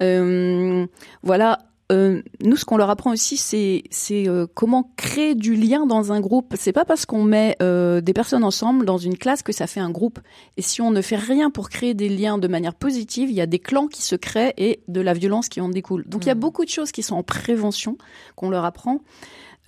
Voilà. 0.00 1.58
Euh, 1.92 2.20
nous, 2.42 2.56
ce 2.56 2.64
qu'on 2.64 2.76
leur 2.76 2.90
apprend 2.90 3.12
aussi, 3.12 3.36
c'est 3.36 4.28
euh, 4.28 4.46
comment 4.54 4.90
créer 4.96 5.36
du 5.36 5.54
lien 5.54 5.86
dans 5.86 6.12
un 6.12 6.20
groupe. 6.20 6.54
C'est 6.58 6.72
pas 6.72 6.84
parce 6.84 7.06
qu'on 7.06 7.22
met 7.22 7.56
euh, 7.62 8.00
des 8.00 8.12
personnes 8.12 8.42
ensemble 8.42 8.84
dans 8.84 8.98
une 8.98 9.16
classe 9.16 9.42
que 9.42 9.52
ça 9.52 9.68
fait 9.68 9.78
un 9.78 9.90
groupe. 9.90 10.18
Et 10.56 10.62
si 10.62 10.82
on 10.82 10.90
ne 10.90 11.00
fait 11.00 11.16
rien 11.16 11.50
pour 11.50 11.68
créer 11.70 11.94
des 11.94 12.08
liens 12.08 12.38
de 12.38 12.48
manière 12.48 12.74
positive, 12.74 13.30
il 13.30 13.36
y 13.36 13.40
a 13.40 13.46
des 13.46 13.60
clans 13.60 13.86
qui 13.86 14.02
se 14.02 14.16
créent 14.16 14.52
et 14.56 14.80
de 14.88 15.00
la 15.00 15.12
violence 15.14 15.48
qui 15.48 15.60
en 15.60 15.68
découle. 15.68 16.04
Donc 16.08 16.24
il 16.24 16.28
y 16.28 16.30
a 16.32 16.34
Mhm. 16.34 16.40
beaucoup 16.40 16.64
de 16.64 16.70
choses 16.70 16.90
qui 16.90 17.02
sont 17.04 17.14
en 17.16 17.22
prévention 17.22 17.96
qu'on 18.34 18.50
leur 18.50 18.64
apprend. 18.64 18.98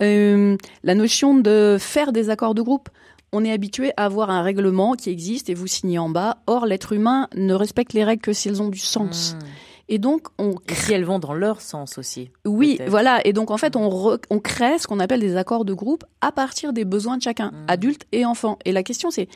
Euh, 0.01 0.57
la 0.83 0.95
notion 0.95 1.35
de 1.35 1.77
faire 1.79 2.11
des 2.11 2.29
accords 2.29 2.55
de 2.55 2.61
groupe. 2.61 2.89
On 3.31 3.45
est 3.45 3.51
habitué 3.51 3.91
à 3.95 4.05
avoir 4.05 4.29
un 4.31 4.41
règlement 4.41 4.93
qui 4.95 5.09
existe 5.09 5.49
et 5.49 5.53
vous 5.53 5.67
signez 5.67 5.99
en 5.99 6.09
bas. 6.09 6.37
Or, 6.47 6.65
l'être 6.65 6.93
humain 6.93 7.27
ne 7.35 7.53
respecte 7.53 7.93
les 7.93 8.03
règles 8.03 8.21
que 8.23 8.33
si 8.33 8.47
elles 8.49 8.61
ont 8.61 8.69
du 8.69 8.79
sens. 8.79 9.35
Mmh. 9.35 9.45
Et 9.89 9.97
donc, 9.97 10.27
on 10.37 10.51
Et 10.69 10.75
si 10.75 10.93
elles 10.93 11.03
vont 11.03 11.19
dans 11.19 11.33
leur 11.33 11.59
sens 11.61 11.97
aussi. 11.97 12.29
oui, 12.45 12.79
voilà. 12.87 13.19
Et 13.25 13.33
donc, 13.33 13.49
en 13.51 13.57
fait, 13.57 13.75
on, 13.75 13.89
re- 13.89 14.21
on 14.29 14.39
crée 14.39 14.77
ce 14.79 14.87
qu'on 14.87 14.99
appelle 14.99 15.19
des 15.19 15.35
accords 15.35 15.65
de 15.65 15.73
groupe 15.73 16.05
à 16.21 16.31
partir 16.31 16.71
des 16.73 16.85
besoins 16.85 17.17
de 17.17 17.23
chacun, 17.23 17.49
Mm. 17.51 17.65
adulte 17.67 18.01
et 18.11 18.23
enfant. 18.25 18.57
Et 18.65 18.71
la 18.71 18.83
question, 18.83 19.09
c'est 19.11 19.27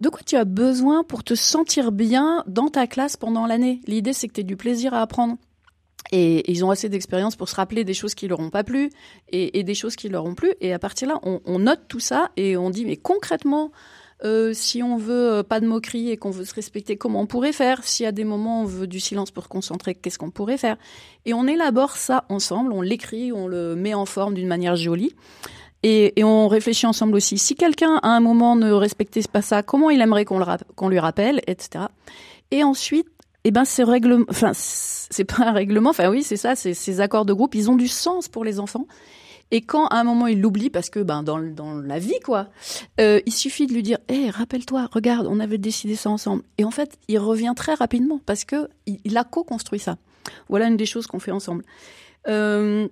de 0.00 0.08
quoi 0.10 0.20
tu 0.24 0.36
as 0.36 0.44
besoin 0.44 1.02
pour 1.02 1.24
te 1.24 1.34
sentir 1.34 1.90
bien 1.92 2.44
dans 2.46 2.68
ta 2.68 2.86
classe 2.86 3.16
pendant 3.16 3.46
l'année? 3.46 3.80
L'idée, 3.86 4.12
c'est 4.12 4.28
que 4.28 4.34
tu 4.34 4.42
aies 4.42 4.44
du 4.44 4.56
plaisir 4.56 4.92
à 4.92 5.00
apprendre. 5.00 5.36
Et 6.12 6.48
ils 6.52 6.64
ont 6.64 6.70
assez 6.70 6.88
d'expérience 6.88 7.34
pour 7.34 7.48
se 7.48 7.56
rappeler 7.56 7.82
des 7.82 7.94
choses 7.94 8.14
qui 8.14 8.28
leur 8.28 8.38
ont 8.38 8.50
pas 8.50 8.62
plu 8.62 8.90
et, 9.30 9.58
et 9.58 9.64
des 9.64 9.74
choses 9.74 9.96
qui 9.96 10.08
leur 10.08 10.24
ont 10.24 10.34
plu. 10.36 10.52
Et 10.60 10.72
à 10.72 10.78
partir 10.78 11.08
de 11.08 11.14
là, 11.14 11.20
on, 11.24 11.40
on 11.46 11.58
note 11.58 11.80
tout 11.88 11.98
ça 11.98 12.30
et 12.36 12.56
on 12.56 12.70
dit, 12.70 12.84
mais 12.84 12.96
concrètement, 12.96 13.72
euh, 14.24 14.52
si 14.54 14.82
on 14.82 14.96
veut 14.96 15.32
euh, 15.32 15.42
pas 15.42 15.60
de 15.60 15.66
moquerie 15.66 16.10
et 16.10 16.16
qu'on 16.16 16.30
veut 16.30 16.46
se 16.46 16.54
respecter, 16.54 16.96
comment 16.96 17.20
on 17.20 17.26
pourrait 17.26 17.52
faire? 17.52 17.82
Y 18.00 18.06
a 18.06 18.12
des 18.12 18.24
moments 18.24 18.62
on 18.62 18.64
veut 18.64 18.86
du 18.86 18.98
silence 18.98 19.30
pour 19.30 19.48
concentrer, 19.48 19.94
qu'est-ce 19.94 20.18
qu'on 20.18 20.30
pourrait 20.30 20.56
faire? 20.56 20.76
Et 21.26 21.34
on 21.34 21.46
élabore 21.46 21.96
ça 21.96 22.24
ensemble, 22.28 22.72
on 22.72 22.80
l'écrit, 22.80 23.32
on 23.32 23.46
le 23.46 23.76
met 23.76 23.92
en 23.92 24.06
forme 24.06 24.34
d'une 24.34 24.48
manière 24.48 24.76
jolie. 24.76 25.14
Et, 25.82 26.12
on 26.24 26.48
réfléchit 26.48 26.86
ensemble 26.86 27.14
aussi. 27.14 27.38
Si 27.38 27.54
quelqu'un 27.54 28.00
à 28.02 28.08
un 28.08 28.20
moment 28.20 28.56
ne 28.56 28.72
respectait 28.72 29.20
pas 29.30 29.42
ça, 29.42 29.62
comment 29.62 29.90
il 29.90 30.00
aimerait 30.00 30.24
qu'on 30.24 30.38
le 30.38 30.88
lui 30.88 30.98
rappelle, 30.98 31.42
etc. 31.46 31.84
Et 32.50 32.64
ensuite, 32.64 33.06
eh 33.44 33.52
ben 33.52 33.62
enfin 34.28 34.50
c'est 34.54 35.24
pas 35.24 35.44
un 35.44 35.52
règlement, 35.52 35.90
enfin 35.90 36.08
oui 36.10 36.24
c'est 36.24 36.36
ça, 36.36 36.56
ces 36.56 37.00
accords 37.00 37.24
de 37.24 37.32
groupe, 37.32 37.54
ils 37.54 37.70
ont 37.70 37.76
du 37.76 37.86
sens 37.86 38.26
pour 38.28 38.44
les 38.44 38.58
enfants. 38.58 38.86
Et 39.50 39.60
quand 39.60 39.86
à 39.88 39.96
un 39.96 40.04
moment 40.04 40.26
il 40.26 40.40
l'oublie 40.40 40.70
parce 40.70 40.90
que 40.90 41.00
ben 41.00 41.22
dans, 41.22 41.38
la 41.38 41.98
vie 41.98 42.18
quoi, 42.24 42.48
euh, 43.00 43.20
il 43.26 43.32
suffit 43.32 43.66
de 43.66 43.72
lui 43.72 43.82
dire, 43.82 43.98
hé 44.08 44.30
rappelle-toi, 44.30 44.88
regarde, 44.90 45.26
on 45.28 45.38
avait 45.38 45.58
décidé 45.58 45.94
ça 45.94 46.10
ensemble. 46.10 46.42
Et 46.58 46.64
en 46.64 46.70
fait 46.70 46.98
il 47.08 47.18
revient 47.18 47.52
très 47.56 47.74
rapidement 47.74 48.20
parce 48.26 48.44
que 48.44 48.68
il, 48.86 48.98
il 49.04 49.16
a 49.16 49.24
co-construit 49.24 49.80
ça. 49.80 49.98
Voilà 50.48 50.66
une 50.66 50.76
des 50.76 50.86
choses 50.86 51.06
qu'on 51.06 51.20
fait 51.20 51.30
ensemble. 51.30 51.64
Euh, 52.28 52.88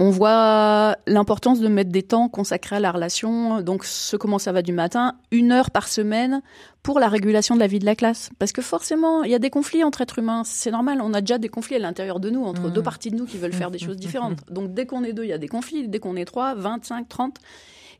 on 0.00 0.08
voit 0.08 0.96
l'importance 1.06 1.60
de 1.60 1.68
mettre 1.68 1.90
des 1.90 2.02
temps 2.02 2.30
consacrés 2.30 2.76
à 2.76 2.80
la 2.80 2.90
relation. 2.90 3.60
Donc, 3.60 3.84
ce 3.84 4.16
comment 4.16 4.38
ça 4.38 4.50
va 4.50 4.62
du 4.62 4.72
matin, 4.72 5.16
une 5.30 5.52
heure 5.52 5.70
par 5.70 5.88
semaine 5.88 6.40
pour 6.82 6.98
la 6.98 7.08
régulation 7.08 7.54
de 7.54 7.60
la 7.60 7.66
vie 7.66 7.80
de 7.80 7.84
la 7.84 7.94
classe. 7.94 8.30
Parce 8.38 8.52
que 8.52 8.62
forcément, 8.62 9.24
il 9.24 9.30
y 9.30 9.34
a 9.34 9.38
des 9.38 9.50
conflits 9.50 9.84
entre 9.84 10.00
êtres 10.00 10.18
humains. 10.20 10.40
C'est 10.46 10.70
normal. 10.70 11.00
On 11.02 11.12
a 11.12 11.20
déjà 11.20 11.36
des 11.36 11.50
conflits 11.50 11.76
à 11.76 11.80
l'intérieur 11.80 12.18
de 12.18 12.30
nous, 12.30 12.42
entre 12.44 12.70
deux 12.70 12.82
parties 12.82 13.10
de 13.10 13.16
nous 13.16 13.26
qui 13.26 13.36
veulent 13.36 13.52
faire 13.52 13.70
des 13.70 13.78
choses 13.78 13.98
différentes. 13.98 14.38
Donc, 14.50 14.72
dès 14.72 14.86
qu'on 14.86 15.04
est 15.04 15.12
deux, 15.12 15.24
il 15.24 15.28
y 15.28 15.34
a 15.34 15.38
des 15.38 15.48
conflits. 15.48 15.86
Dès 15.86 15.98
qu'on 15.98 16.16
est 16.16 16.24
trois, 16.24 16.54
25, 16.54 17.06
30. 17.06 17.36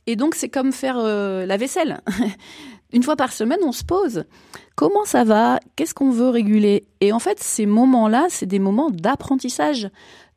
Et 0.07 0.17
donc, 0.17 0.35
c'est 0.35 0.49
comme 0.49 0.73
faire 0.73 0.97
euh, 0.99 1.45
la 1.45 1.59
vaisselle. 1.59 2.01
Une 2.93 3.03
fois 3.03 3.17
par 3.17 3.33
semaine, 3.33 3.61
on 3.65 3.73
se 3.73 3.85
pose. 3.85 4.25
Comment 4.75 5.05
ça 5.05 5.25
va? 5.25 5.61
Qu'est-ce 5.77 5.95
qu'on 5.95 6.11
veut 6.11 6.29
réguler? 6.29 6.87
Et 7.01 7.13
en 7.13 7.19
fait, 7.19 7.41
ces 7.41 7.67
moments-là, 7.67 8.27
c'est 8.29 8.47
des 8.47 8.59
moments 8.59 8.91
d'apprentissage. 8.91 9.91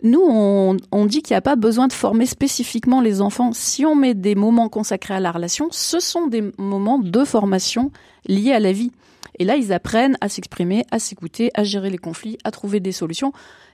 Nous, 0.03 0.21
on, 0.21 1.05
dit 1.05 1.21
qu'il 1.21 1.33
n'y 1.33 1.37
a 1.37 1.41
pas 1.41 1.55
besoin 1.55 1.87
de 1.87 1.93
former 1.93 2.25
spécifiquement 2.25 2.99
les 2.99 3.21
enfants. 3.21 3.51
Si 3.53 3.85
on 3.85 3.95
met 3.95 4.13
des 4.13 4.35
moments 4.35 4.67
consacrés 4.67 5.13
à 5.13 5.19
la 5.21 5.31
relation, 5.31 5.69
ce 5.71 5.99
sont 5.99 6.27
des 6.27 6.51
moments 6.57 6.99
de 6.99 7.23
formation 7.23 7.91
liés 8.27 8.51
à 8.51 8.59
la 8.59 8.73
vie. 8.73 8.91
Et 9.39 9.45
là, 9.45 9.55
ils 9.55 9.71
apprennent 9.71 10.17
à 10.19 10.27
s'exprimer, 10.27 10.83
à 10.91 10.99
s'écouter, 10.99 11.51
à 11.53 11.63
gérer 11.63 11.89
les 11.89 11.97
conflits, 11.97 12.37
à 12.43 12.51
trouver 12.51 12.81
des 12.81 12.91
solutions. 12.91 13.31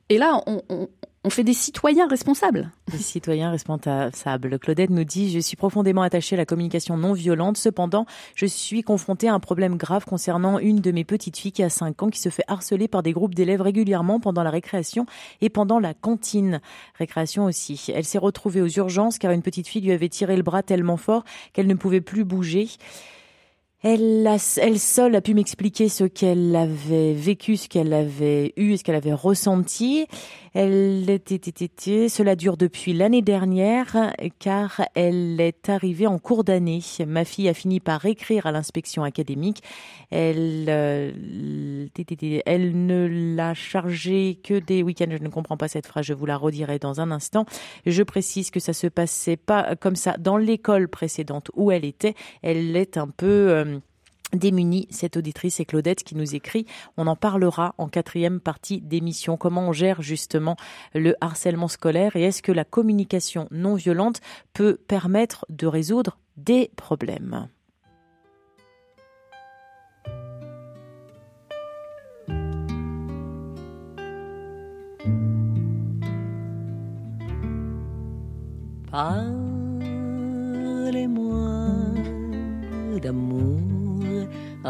Et 0.10 0.18
là, 0.18 0.42
on 1.26 1.30
fait 1.30 1.44
des 1.44 1.54
citoyens 1.54 2.08
responsables. 2.08 2.72
Des 2.92 2.98
citoyens 2.98 3.52
responsables. 3.52 4.58
Claudette 4.58 4.90
nous 4.90 5.04
dit, 5.04 5.32
je 5.32 5.40
suis 5.40 5.58
profondément 5.58 6.02
attachée 6.02 6.36
à 6.36 6.38
la 6.38 6.46
communication 6.46 6.96
non 6.96 7.12
violente. 7.12 7.58
Cependant, 7.58 8.06
je 8.36 8.46
suis 8.46 8.84
confrontée 8.84 9.28
à 9.28 9.34
un 9.34 9.40
problème 9.40 9.76
grave 9.76 10.06
concernant 10.06 10.60
une 10.60 10.80
de 10.80 10.92
mes 10.92 11.04
petites 11.04 11.38
filles 11.38 11.52
qui 11.52 11.64
a 11.64 11.70
5 11.70 12.04
ans, 12.04 12.10
qui 12.10 12.20
se 12.20 12.30
fait 12.30 12.46
harceler 12.48 12.88
par 12.88 13.04
des 13.04 13.12
groupes 13.12 13.36
d'élèves 13.36 13.62
régulièrement 13.62 14.22
pendant 14.22 14.44
la 14.44 14.50
récréation 14.50 15.06
et 15.42 15.50
pendant 15.50 15.80
la 15.80 15.94
cantine. 15.94 16.62
Récréation 16.98 17.46
aussi. 17.46 17.92
Elle 17.94 18.06
s'est 18.06 18.18
retrouvée 18.18 18.62
aux 18.62 18.70
urgences 18.70 19.18
car 19.18 19.32
une 19.34 19.42
petite 19.42 19.68
fille 19.68 19.82
lui 19.82 19.92
avait 19.92 20.10
tiré 20.10 20.38
le 20.38 20.44
bras 20.44 20.64
tellement 20.64 20.98
fort 20.98 21.26
qu'elle 21.52 21.68
ne 21.68 21.76
pouvait 21.76 22.02
plus 22.02 22.24
bouger. 22.24 22.70
Elle, 23.82 24.30
elle 24.58 24.78
seule 24.78 25.16
a 25.16 25.22
pu 25.22 25.34
m'expliquer 25.34 25.88
ce 25.88 26.04
qu'elle 26.04 26.54
avait 26.54 27.14
vécu, 27.14 27.56
ce 27.56 27.70
qu'elle 27.70 27.94
avait 27.94 28.52
eu, 28.58 28.76
ce 28.76 28.84
qu'elle 28.84 28.96
avait 28.96 29.14
ressenti. 29.14 30.06
Elle 30.54 31.10
était, 31.10 31.36
était- 31.36 31.66
était- 31.66 32.10
cela 32.10 32.36
dure 32.36 32.58
depuis 32.58 32.94
l'année 32.94 33.22
dernière, 33.22 34.14
car 34.40 34.82
elle 34.96 35.40
est 35.40 35.70
arrivée 35.70 36.08
en 36.08 36.18
cours 36.20 36.44
d'année. 36.44 36.82
Ma 37.06 37.26
fille 37.26 37.50
a 37.50 37.54
fini 37.54 37.80
par 37.80 38.06
écrire 38.06 38.46
à 38.46 38.52
l'inspection 38.52 39.04
académique. 39.04 39.62
Elle, 40.12 40.66
euh, 40.70 41.12
elle 42.46 42.86
ne 42.86 43.36
l'a 43.36 43.54
chargée 43.54 44.40
que 44.44 44.60
des 44.60 44.84
week-ends. 44.84 45.06
Je 45.12 45.24
ne 45.24 45.30
comprends 45.30 45.58
pas 45.58 45.68
cette 45.68 45.88
phrase. 45.88 46.06
Je 46.06 46.14
vous 46.14 46.26
la 46.26 46.38
redirai 46.38 46.80
dans 46.80 47.02
un 47.02 47.12
instant. 47.12 47.46
Je 47.86 48.04
précise 48.04 48.52
que 48.52 48.60
ça 48.60 48.74
se 48.74 48.88
passait 48.88 49.38
pas 49.38 49.76
comme 49.76 49.96
ça 49.96 50.18
dans 50.18 50.38
l'école 50.38 50.88
précédente 50.88 51.52
où 51.56 51.72
elle 51.72 51.86
était. 51.86 52.16
Elle 52.42 52.76
est 52.76 52.98
un 52.98 53.08
peu 53.08 53.26
euh, 53.28 53.80
démunie, 54.34 54.88
cette 54.90 55.18
auditrice 55.18 55.60
et 55.60 55.66
Claudette 55.66 56.04
qui 56.04 56.16
nous 56.16 56.36
écrit. 56.36 56.66
On 56.98 57.08
en 57.08 57.16
parlera 57.16 57.74
en 57.78 57.88
quatrième 57.88 58.40
partie 58.40 58.82
d'émission. 58.82 59.38
Comment 59.38 59.70
on 59.70 59.74
gère 59.74 60.02
justement 60.02 60.56
le 60.94 61.16
harcèlement 61.22 61.68
scolaire 61.68 62.16
et 62.16 62.24
est-ce 62.24 62.42
que 62.42 62.52
la 62.52 62.66
communication 62.66 63.48
non 63.52 63.76
violente 63.76 64.22
peut 64.54 64.78
permettre 64.88 65.46
de 65.50 65.68
résoudre 65.68 66.18
des 66.38 66.72
problèmes? 66.76 67.48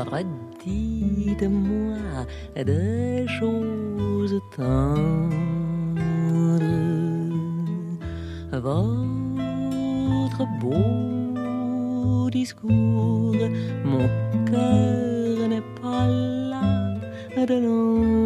Redites-moi 0.03 1.97
des 2.55 3.25
choses 3.27 4.39
tendres. 4.55 5.29
Votre 8.51 10.45
beau 10.59 12.29
discours, 12.29 13.35
mon 13.85 14.07
cœur 14.45 15.47
n'est 15.47 15.69
pas 15.81 16.07
là 16.07 16.95
de 17.45 17.53
l'entendre. 17.53 18.18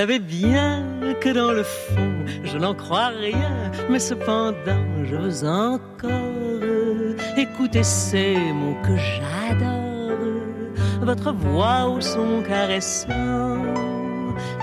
Savez 0.00 0.18
bien 0.18 0.82
que 1.20 1.28
dans 1.28 1.52
le 1.52 1.62
fond, 1.62 2.24
je 2.42 2.56
n'en 2.56 2.74
crois 2.74 3.08
rien, 3.08 3.70
mais 3.90 3.98
cependant, 3.98 4.86
je 5.04 5.14
veux 5.14 5.46
encore 5.46 7.18
écouter 7.36 7.82
ces 7.82 8.34
mots 8.60 8.80
que 8.82 8.96
j'adore. 8.96 10.16
Votre 11.02 11.32
voix 11.32 11.86
au 11.86 12.00
son 12.00 12.42
caressant, 12.48 13.62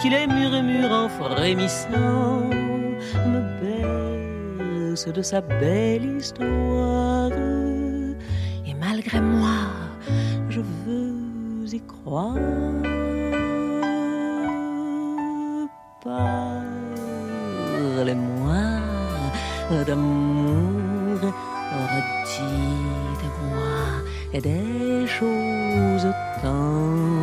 qui 0.02 0.10
les 0.10 0.26
murmure 0.26 0.92
en 0.92 1.08
frémissant, 1.08 2.50
me 3.32 4.96
source 4.96 5.14
de 5.14 5.22
sa 5.22 5.42
belle 5.42 6.18
histoire. 6.18 7.32
Et 8.66 8.74
malgré 8.74 9.22
moi, 9.22 9.60
je 10.50 10.62
veux 10.62 11.76
y 11.76 11.82
croire. 11.82 13.07
Parlez-moi 17.96 18.64
d'amour, 19.86 21.22
redites-moi 21.92 23.28
des 24.34 25.06
choses 25.08 26.08
tendres. 26.42 27.17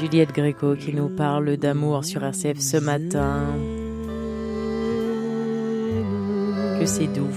Juliette 0.00 0.32
Gréco 0.32 0.74
qui 0.74 0.92
nous 0.92 1.08
parle 1.08 1.56
d'amour 1.56 2.04
sur 2.04 2.24
RCF 2.24 2.58
ce 2.58 2.76
matin. 2.76 3.46
C'est 6.86 7.06
doux. 7.06 7.30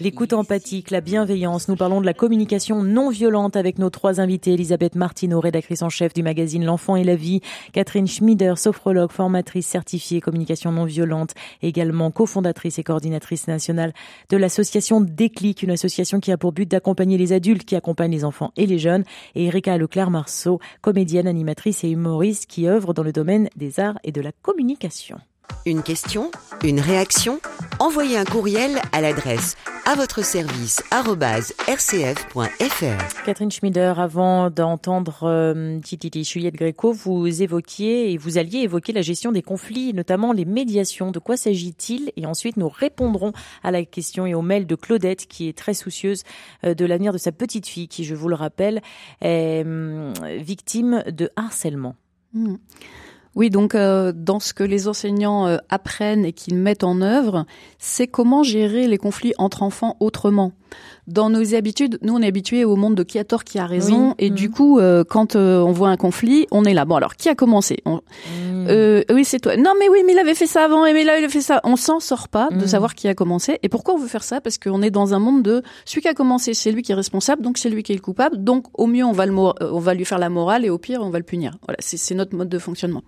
L'écoute 0.00 0.32
empathique, 0.32 0.90
la 0.90 1.00
bienveillance. 1.00 1.68
Nous 1.68 1.76
parlons 1.76 2.00
de 2.00 2.06
la 2.06 2.14
communication 2.14 2.82
non 2.82 3.10
violente 3.10 3.54
avec 3.54 3.78
nos 3.78 3.90
trois 3.90 4.20
invités. 4.20 4.54
Elisabeth 4.54 4.96
Martineau, 4.96 5.38
rédactrice 5.38 5.82
en 5.82 5.88
chef 5.88 6.14
du 6.14 6.24
magazine 6.24 6.64
L'Enfant 6.64 6.96
et 6.96 7.04
la 7.04 7.14
Vie. 7.14 7.42
Catherine 7.72 8.08
Schmider, 8.08 8.54
sophrologue, 8.56 9.12
formatrice 9.12 9.66
certifiée 9.66 10.20
communication 10.20 10.72
non 10.72 10.84
violente. 10.84 11.34
Également 11.62 12.10
cofondatrice 12.10 12.80
et 12.80 12.82
coordinatrice 12.82 13.46
nationale 13.46 13.92
de 14.30 14.36
l'association 14.36 15.00
Déclic, 15.00 15.62
une 15.62 15.70
association 15.70 16.18
qui 16.18 16.32
a 16.32 16.36
pour 16.36 16.52
but 16.52 16.68
d'accompagner 16.68 17.18
les 17.18 17.32
adultes 17.32 17.64
qui 17.64 17.76
accompagnent 17.76 18.12
les 18.12 18.24
enfants 18.24 18.52
et 18.56 18.66
les 18.66 18.78
jeunes. 18.78 19.04
Et 19.36 19.44
Erika 19.44 19.78
Leclerc-Marceau, 19.78 20.58
comédienne, 20.80 21.28
animatrice 21.28 21.84
et 21.84 21.90
humoriste 21.90 22.46
qui 22.46 22.66
œuvre 22.66 22.94
dans 22.94 23.04
le 23.04 23.12
domaine 23.12 23.48
des 23.54 23.78
arts 23.78 23.98
et 24.02 24.10
de 24.10 24.20
la 24.20 24.32
communication. 24.32 25.20
Une 25.66 25.82
question 25.82 26.30
Une 26.64 26.80
réaction 26.80 27.40
Envoyez 27.78 28.18
un 28.18 28.24
courriel 28.24 28.80
à 28.92 29.00
l'adresse 29.00 29.56
à 29.86 29.94
votre 29.94 30.24
service 30.24 30.82
rcf.fr. 30.92 33.24
Catherine 33.24 33.50
Schmider, 33.50 33.94
avant 33.96 34.50
d'entendre 34.50 35.24
euh, 35.24 35.80
Titi 35.80 36.22
Juliette 36.22 36.54
Gréco, 36.54 36.92
vous 36.92 37.42
évoquiez 37.42 38.12
et 38.12 38.16
vous 38.16 38.38
alliez 38.38 38.60
évoquer 38.60 38.92
la 38.92 39.02
gestion 39.02 39.32
des 39.32 39.42
conflits, 39.42 39.92
notamment 39.94 40.32
les 40.32 40.44
médiations. 40.44 41.10
De 41.10 41.18
quoi 41.18 41.36
s'agit-il? 41.36 42.12
Et 42.16 42.26
ensuite, 42.26 42.56
nous 42.56 42.68
répondrons 42.68 43.32
à 43.64 43.70
la 43.70 43.84
question 43.84 44.26
et 44.26 44.34
au 44.34 44.42
mail 44.42 44.66
de 44.66 44.74
Claudette, 44.74 45.26
qui 45.26 45.48
est 45.48 45.58
très 45.58 45.74
soucieuse 45.74 46.22
euh, 46.64 46.74
de 46.74 46.84
l'avenir 46.84 47.12
de 47.12 47.18
sa 47.18 47.32
petite 47.32 47.66
fille, 47.66 47.88
qui, 47.88 48.04
je 48.04 48.14
vous 48.14 48.28
le 48.28 48.36
rappelle, 48.36 48.82
est 49.22 49.64
euh, 49.66 50.12
victime 50.38 51.02
de 51.08 51.30
harcèlement. 51.36 51.96
Mmh. 52.32 52.56
Oui, 53.36 53.48
donc 53.48 53.74
euh, 53.74 54.12
dans 54.14 54.40
ce 54.40 54.52
que 54.52 54.64
les 54.64 54.88
enseignants 54.88 55.46
euh, 55.46 55.58
apprennent 55.68 56.24
et 56.24 56.32
qu'ils 56.32 56.56
mettent 56.56 56.84
en 56.84 57.00
œuvre, 57.00 57.46
c'est 57.78 58.08
comment 58.08 58.42
gérer 58.42 58.88
les 58.88 58.98
conflits 58.98 59.34
entre 59.38 59.62
enfants 59.62 59.96
autrement. 60.00 60.52
Dans 61.06 61.30
nos 61.30 61.54
habitudes, 61.54 61.98
nous 62.02 62.14
on 62.14 62.22
est 62.22 62.26
habitués 62.26 62.64
au 62.64 62.76
monde 62.76 62.94
de 62.94 63.02
qui 63.02 63.18
a 63.18 63.24
tort, 63.24 63.44
qui 63.44 63.58
a 63.58 63.66
raison, 63.66 64.08
Oui. 64.10 64.14
et 64.18 64.30
Mhm. 64.30 64.36
du 64.36 64.50
coup, 64.50 64.78
euh, 64.78 65.02
quand 65.02 65.34
euh, 65.36 65.60
on 65.60 65.72
voit 65.72 65.88
un 65.88 65.96
conflit, 65.96 66.46
on 66.50 66.64
est 66.64 66.74
là. 66.74 66.84
Bon, 66.84 66.94
alors 66.96 67.16
qui 67.16 67.28
a 67.28 67.34
commencé? 67.34 67.78
On- 67.84 67.96
Mmh. 67.96 68.66
euh, 68.68 69.02
Oui, 69.10 69.24
c'est 69.24 69.40
toi. 69.40 69.56
Non, 69.56 69.72
mais 69.78 69.88
oui, 69.88 70.02
mais 70.06 70.12
il 70.12 70.18
avait 70.18 70.34
fait 70.34 70.46
ça 70.46 70.64
avant, 70.64 70.86
et 70.86 70.92
mais 70.92 71.04
là 71.04 71.18
il 71.18 71.24
a 71.24 71.28
fait 71.28 71.40
ça. 71.40 71.60
On 71.64 71.76
s'en 71.76 71.98
sort 72.00 72.28
pas 72.28 72.48
de 72.50 72.56
Mhm. 72.56 72.66
savoir 72.66 72.94
qui 72.94 73.08
a 73.08 73.14
commencé. 73.14 73.58
Et 73.62 73.68
pourquoi 73.68 73.94
on 73.94 73.98
veut 73.98 74.08
faire 74.08 74.22
ça? 74.24 74.40
Parce 74.40 74.58
qu'on 74.58 74.82
est 74.82 74.90
dans 74.90 75.14
un 75.14 75.18
monde 75.18 75.42
de 75.42 75.62
celui 75.84 76.00
qui 76.02 76.08
a 76.08 76.14
commencé, 76.14 76.54
c'est 76.54 76.70
lui 76.70 76.82
qui 76.82 76.92
est 76.92 76.94
responsable, 76.94 77.42
donc 77.42 77.58
c'est 77.58 77.70
lui 77.70 77.82
qui 77.82 77.92
est 77.92 77.96
le 77.96 78.00
coupable. 78.02 78.42
Donc 78.44 78.66
au 78.74 78.86
mieux 78.86 79.04
on 79.04 79.12
va 79.12 79.26
le 79.26 79.32
mor- 79.32 79.56
on 79.60 79.78
va 79.80 79.94
lui 79.94 80.04
faire 80.04 80.18
la 80.18 80.28
morale, 80.28 80.64
et 80.64 80.70
au 80.70 80.78
pire 80.78 81.00
on 81.02 81.10
va 81.10 81.18
le 81.18 81.24
punir. 81.24 81.56
Voilà, 81.66 81.78
c'est 81.80 82.14
notre 82.14 82.36
mode 82.36 82.48
de 82.48 82.58
fonctionnement. 82.58 83.02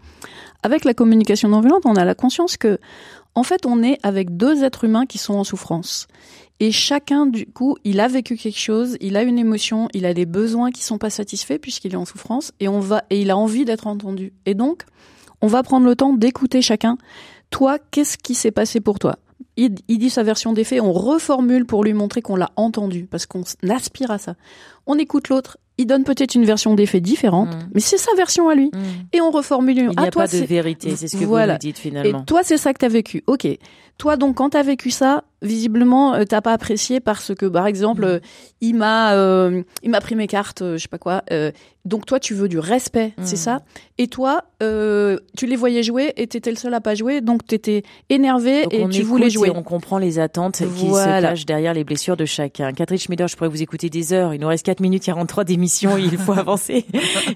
Avec 0.64 0.84
la 0.84 0.94
communication 0.94 1.48
non 1.48 1.60
violente, 1.60 1.82
on 1.84 1.96
a 1.96 2.04
la 2.04 2.14
conscience 2.14 2.56
que, 2.56 2.78
en 3.34 3.42
fait, 3.42 3.66
on 3.66 3.82
est 3.82 3.98
avec 4.02 4.36
deux 4.36 4.62
êtres 4.62 4.84
humains 4.84 5.06
qui 5.06 5.18
sont 5.18 5.34
en 5.34 5.44
souffrance. 5.44 6.06
Et 6.62 6.70
chacun, 6.70 7.26
du 7.26 7.46
coup, 7.46 7.76
il 7.82 7.98
a 7.98 8.06
vécu 8.06 8.36
quelque 8.36 8.58
chose, 8.58 8.96
il 9.00 9.16
a 9.16 9.24
une 9.24 9.36
émotion, 9.36 9.88
il 9.94 10.06
a 10.06 10.14
des 10.14 10.26
besoins 10.26 10.70
qui 10.70 10.84
sont 10.84 10.96
pas 10.96 11.10
satisfaits 11.10 11.58
puisqu'il 11.60 11.92
est 11.92 11.96
en 11.96 12.04
souffrance, 12.04 12.52
et 12.60 12.68
on 12.68 12.78
va, 12.78 13.02
et 13.10 13.20
il 13.20 13.32
a 13.32 13.36
envie 13.36 13.64
d'être 13.64 13.88
entendu. 13.88 14.32
Et 14.46 14.54
donc, 14.54 14.84
on 15.40 15.48
va 15.48 15.64
prendre 15.64 15.84
le 15.86 15.96
temps 15.96 16.12
d'écouter 16.12 16.62
chacun. 16.62 16.98
Toi, 17.50 17.78
qu'est-ce 17.90 18.16
qui 18.16 18.36
s'est 18.36 18.52
passé 18.52 18.78
pour 18.80 19.00
toi? 19.00 19.18
Il, 19.56 19.74
il 19.88 19.98
dit 19.98 20.08
sa 20.08 20.22
version 20.22 20.52
des 20.52 20.62
faits, 20.62 20.80
on 20.80 20.92
reformule 20.92 21.66
pour 21.66 21.82
lui 21.82 21.94
montrer 21.94 22.22
qu'on 22.22 22.36
l'a 22.36 22.50
entendu, 22.54 23.08
parce 23.10 23.26
qu'on 23.26 23.42
aspire 23.68 24.12
à 24.12 24.18
ça. 24.18 24.36
On 24.86 24.96
écoute 24.98 25.30
l'autre, 25.30 25.58
il 25.78 25.86
donne 25.86 26.04
peut-être 26.04 26.36
une 26.36 26.44
version 26.44 26.76
des 26.76 26.86
faits 26.86 27.02
différente, 27.02 27.48
Mm. 27.52 27.68
mais 27.74 27.80
c'est 27.80 27.98
sa 27.98 28.14
version 28.14 28.48
à 28.48 28.54
lui. 28.54 28.66
Mmh. 28.72 28.78
Et 29.14 29.20
on 29.20 29.32
reformule. 29.32 29.78
Il 29.78 29.88
n'y 29.88 29.94
ah, 29.96 30.02
a 30.04 30.10
toi, 30.10 30.26
pas 30.26 30.28
de 30.28 30.44
vérité, 30.44 30.94
c'est 30.94 31.08
ce 31.08 31.16
que 31.16 31.24
Voilà. 31.24 31.54
vous 31.54 31.66
nous 31.66 31.70
dites 31.72 31.78
et 31.78 31.80
finalement. 31.80 32.22
toi, 32.22 32.42
c'est 32.44 32.56
ça 32.56 32.72
que 32.72 32.78
t'as 32.78 32.88
vécu. 32.88 33.24
Ok. 33.26 33.48
Toi, 33.98 34.16
donc, 34.16 34.36
quand 34.36 34.50
t'as 34.50 34.62
vécu 34.62 34.90
ça, 34.90 35.24
visiblement, 35.42 36.14
euh, 36.14 36.24
t'as 36.24 36.40
pas 36.40 36.52
apprécié 36.52 37.00
parce 37.00 37.34
que, 37.34 37.46
par 37.46 37.66
exemple, 37.66 38.04
euh, 38.04 38.20
il 38.60 38.74
m'a, 38.74 39.14
euh, 39.14 39.62
il 39.82 39.90
m'a 39.90 40.00
pris 40.00 40.14
mes 40.14 40.26
cartes, 40.26 40.62
je 40.62 40.78
sais 40.78 40.88
pas 40.88 40.98
quoi. 40.98 41.22
Euh, 41.84 41.88
donc, 41.88 42.06
toi, 42.06 42.20
tu 42.20 42.34
veux 42.34 42.48
du 42.48 42.58
respect, 42.58 43.12
Mm. 43.18 43.22
c'est 43.24 43.36
ça? 43.36 43.62
Et 43.98 44.06
toi, 44.06 44.44
euh, 44.62 45.18
tu 45.36 45.46
les 45.46 45.56
voyais 45.56 45.82
jouer 45.82 46.12
et 46.16 46.26
t'étais 46.26 46.50
le 46.50 46.56
seul 46.56 46.72
à 46.74 46.80
pas 46.80 46.94
jouer, 46.94 47.20
donc 47.20 47.46
t'étais 47.46 47.82
énervé 48.08 48.62
Donc 48.64 48.72
et 48.72 48.88
tu 48.88 49.02
voulais 49.02 49.26
et 49.26 49.30
jouer. 49.30 49.50
on 49.54 49.62
comprend 49.62 49.98
les 49.98 50.18
attentes 50.18 50.62
qui 50.76 50.88
se 50.88 51.20
cachent 51.20 51.46
derrière 51.46 51.74
les 51.74 51.84
blessures 51.84 52.16
de 52.16 52.24
chacun. 52.24 52.72
Catherine 52.72 52.98
Schmider, 52.98 53.26
je 53.28 53.36
pourrais 53.36 53.48
vous 53.50 53.62
écouter 53.62 53.90
des 53.90 54.12
heures. 54.12 54.32
Il 54.34 54.40
nous 54.40 54.48
reste 54.48 54.64
4 54.66 54.80
minutes 54.80 55.02
43 55.04 55.44
d'émission 55.44 55.96
et 55.98 56.02
il 56.02 56.16
faut 56.18 56.32
avancer. 56.38 56.84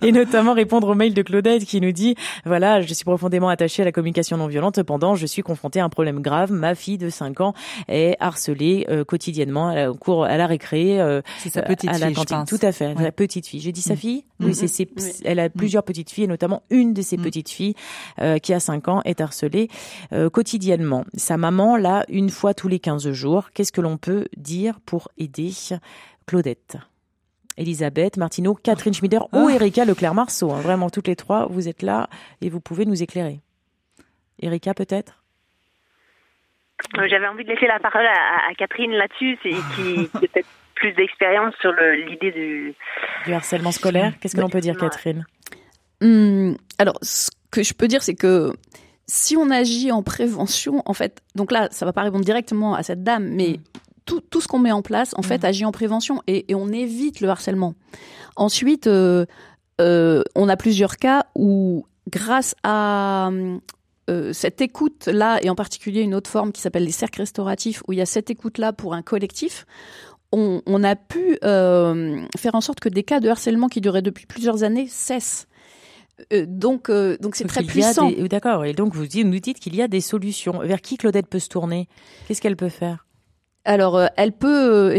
Et 0.03 0.13
notamment 0.13 0.55
répondre 0.55 0.89
au 0.89 0.95
mail 0.95 1.13
de 1.15 1.23
Claudette 1.23 1.65
qui 1.65 1.81
nous 1.81 1.93
dit, 1.93 2.15
voilà, 2.45 2.81
je 2.81 2.95
suis 2.95 3.05
profondément 3.05 3.49
attachée 3.49 3.83
à 3.83 3.85
la 3.85 3.93
communication 3.93 4.37
non 4.37 4.47
violente. 4.47 4.77
Cependant, 4.77 5.15
je 5.15 5.27
suis 5.27 5.43
confrontée 5.43 5.81
à 5.81 5.85
un 5.85 5.89
problème 5.89 6.21
grave. 6.21 6.51
Ma 6.53 6.75
fille 6.75 6.99
de 6.99 7.11
5 7.11 7.41
ans 7.41 7.55
est 7.89 8.17
harcelée 8.21 8.87
euh, 8.91 9.05
quotidiennement 9.05 9.69
à 9.69 9.75
la, 9.75 9.91
au 9.91 9.95
cours, 9.95 10.25
à 10.25 10.37
la 10.37 10.47
récré, 10.47 11.01
euh, 11.01 11.21
C'est 11.39 11.53
sa 11.53 11.61
euh, 11.61 11.63
petite 11.65 11.91
à 11.91 11.99
la 11.99 12.07
fille, 12.09 12.17
je 12.19 12.25
pense. 12.25 12.49
Tout 12.49 12.59
à 12.63 12.73
fait, 12.73 12.95
Ouais. 12.95 13.03
la 13.03 13.13
petite 13.13 13.47
fille. 13.47 13.61
J'ai 13.61 13.73
dit 13.73 13.83
sa 13.83 13.95
Mm. 13.95 13.99
fille? 13.99 14.25
Oui, 14.41 14.55
c'est 14.55 14.69
ses- 14.69 14.89
Oui. 14.97 15.13
elle 15.25 15.39
a 15.41 15.49
plusieurs 15.49 15.83
petites 15.83 16.11
filles 16.11 16.25
et 16.25 16.29
notamment 16.29 16.63
une 16.71 16.93
de 16.93 17.01
ses 17.03 17.17
Mm. 17.17 17.23
petites 17.23 17.49
filles 17.51 17.75
euh, 18.21 18.39
qui 18.39 18.53
a 18.53 18.61
5 18.61 18.89
ans 18.89 19.01
est 19.05 19.21
harcelée 19.21 19.69
euh, 20.13 20.29
quotidiennement. 20.29 21.05
Sa 21.15 21.37
maman, 21.39 21.77
là, 21.77 22.05
une 22.09 22.29
fois 22.31 22.53
tous 22.53 22.69
les 22.69 22.79
15 22.79 23.11
jours. 23.13 23.51
Qu'est-ce 23.53 23.73
que 23.73 23.81
l'on 23.81 23.97
peut 23.97 24.27
dire 24.37 24.79
pour 24.85 25.09
aider 25.17 25.53
Claudette? 26.27 26.77
Elisabeth, 27.57 28.19
Martineau, 28.19 28.55
Catherine 28.55 28.93
Schmider 28.93 29.21
ou 29.33 29.47
Ah. 29.49 29.55
Erika 29.55 29.87
Leclerc-Marceau. 29.87 30.53
hein. 30.53 30.61
Vraiment, 30.61 30.91
toutes 30.91 31.09
les 31.09 31.17
trois, 31.17 31.47
vous 31.47 31.69
êtes 31.69 31.81
là 31.81 32.11
et 32.43 32.51
vous 32.51 32.61
pouvez 32.61 32.85
nous 32.85 33.03
éclairer. 33.03 33.41
Erika, 34.43 34.75
peut-être? 34.75 35.23
Euh, 36.99 37.09
J'avais 37.09 37.27
envie 37.27 37.45
de 37.45 37.49
laisser 37.49 37.67
la 37.67 37.79
parole 37.81 38.05
à, 38.05 38.51
à 38.51 38.55
Catherine 38.55 38.91
là-dessus, 38.93 39.39
qui, 39.43 39.55
qui 39.55 40.09
peut-être 40.19 40.47
plus 40.77 40.93
d'expérience 40.93 41.55
sur 41.61 41.73
l'idée 41.73 42.31
du. 42.33 42.75
Du 43.25 43.33
harcèlement 43.35 43.73
scolaire 43.73 44.13
Qu'est-ce 44.21 44.37
que 44.37 44.41
l'on 44.41 44.49
peut 44.49 44.61
dire. 44.61 44.77
Catherine? 44.77 45.27
Hum, 46.03 46.57
alors, 46.79 46.99
ce 47.03 47.31
que 47.51 47.63
je 47.63 47.75
peux 47.75 47.89
dire, 47.89 48.03
c'est 48.03 48.15
que 48.15 48.53
si 49.07 49.37
on 49.37 49.51
agit 49.51 49.91
en 49.93 50.03
prévention, 50.03 50.83
en 50.85 50.93
fait, 50.95 51.23
donc 51.35 51.51
là, 51.53 51.69
ça 51.71 51.85
va 51.87 51.93
pas 51.93 52.03
répondre 52.03 52.25
directement 52.25 52.75
à 52.75 52.83
cette 52.83 53.03
dame, 53.03 53.29
mais 53.29 53.53
Mm. 53.59 53.63
tout, 54.05 54.21
tout 54.21 54.41
ce 54.41 54.49
qu'on 54.49 54.59
met 54.59 54.73
en 54.73 54.83
place, 54.83 55.15
en 55.17 55.23
fait, 55.23 55.43
Mm. 55.43 55.47
agit 55.47 55.65
en 55.65 55.73
prévention 55.73 56.23
et, 56.27 56.51
et 56.51 56.55
on 56.55 56.69
évite 56.69 57.21
le 57.21 57.29
harcèlement. 57.29 57.75
Ensuite, 58.37 58.87
euh, 58.87 59.25
euh, 59.81 60.23
on 60.35 60.49
a 60.49 60.57
plusieurs 60.57 60.97
cas 60.97 61.25
où, 61.35 61.87
grâce 62.11 62.55
à 62.63 63.31
euh, 64.09 64.33
cette 64.33 64.61
écoute-là, 64.61 65.39
et 65.43 65.51
en 65.51 65.57
particulier 65.57 66.03
une 66.03 66.15
autre 66.15 66.31
forme 66.31 66.53
qui 66.53 66.61
s'appelle 66.61 66.85
les 66.85 66.93
cercles 66.93 67.21
restauratifs, 67.23 67.83
où 67.89 67.93
il 67.93 67.99
y 67.99 68.03
a 68.03 68.07
cette 68.07 68.31
écoute-là 68.31 68.73
pour 68.73 68.95
un 68.95 69.03
collectif, 69.03 69.67
on, 70.33 70.61
on 70.67 70.85
a 70.85 70.97
pu 70.97 71.39
euh, 71.45 72.21
faire 72.37 72.55
en 72.55 72.61
sorte 72.61 72.81
que 72.81 72.89
des 72.89 73.03
cas 73.03 73.21
de 73.21 73.29
harcèlement 73.29 73.69
qui 73.69 73.81
duraient 73.81 74.03
depuis 74.03 74.27
plusieurs 74.27 74.63
années 74.65 74.87
cessent. 74.89 75.47
Euh, 76.33 76.47
donc, 76.49 76.89
euh, 76.89 77.17
donc 77.21 77.37
c'est 77.37 77.45
très 77.45 77.63
puissant. 77.63 78.09
des- 78.11 78.29
D'accord. 78.29 78.65
Et 78.65 78.73
donc, 78.73 78.95
vous 78.95 79.07
dites- 79.07 79.27
nous 79.27 79.39
dites 79.39 79.61
qu'il 79.61 79.77
y 79.77 79.83
a 79.83 79.89
des 79.89 80.01
solutions. 80.01 80.61
Vers 80.63 80.81
qui 80.81 80.97
Claudette 80.97 81.27
peut 81.29 81.39
se 81.39 81.49
tourner? 81.49 81.89
Qu'est-ce 82.27 82.41
qu'elle 82.41 82.57
peut 82.57 82.71
faire? 82.71 83.07
Alors, 83.69 83.97
euh, 83.97 84.07
elle 84.17 84.31
peut 84.33 84.95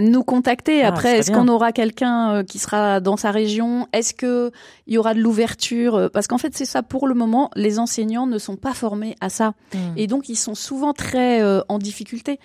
nous 0.00 0.24
contacter. 0.24 0.82
Ah, 0.82 0.88
Après, 0.88 1.18
est-ce 1.18 1.30
qu'on 1.30 1.48
aura 1.48 1.70
quelqu'un 1.72 2.44
qui 2.44 2.58
sera 2.58 2.98
dans 3.00 3.18
sa 3.18 3.30
région? 3.30 3.86
Est-ce 3.92 4.14
que 4.14 4.50
il 4.86 4.94
y 4.94 4.98
aura 4.98 5.12
de 5.12 5.20
l'ouverture? 5.20 6.08
Parce 6.10 6.26
qu'en 6.26 6.38
fait, 6.38 6.56
c'est 6.56 6.64
ça 6.64 6.82
pour 6.82 7.06
le 7.06 7.14
moment. 7.14 7.50
Les 7.56 7.78
enseignants 7.78 8.26
ne 8.26 8.38
sont 8.38 8.56
pas 8.56 8.72
formés 8.72 9.16
à 9.20 9.28
ça, 9.28 9.52
Hmm. 9.74 9.78
et 9.98 10.06
donc 10.06 10.30
ils 10.30 10.36
sont 10.38 10.54
souvent 10.54 10.94
très 10.94 11.42
en 11.68 11.78
difficulté 11.78 12.38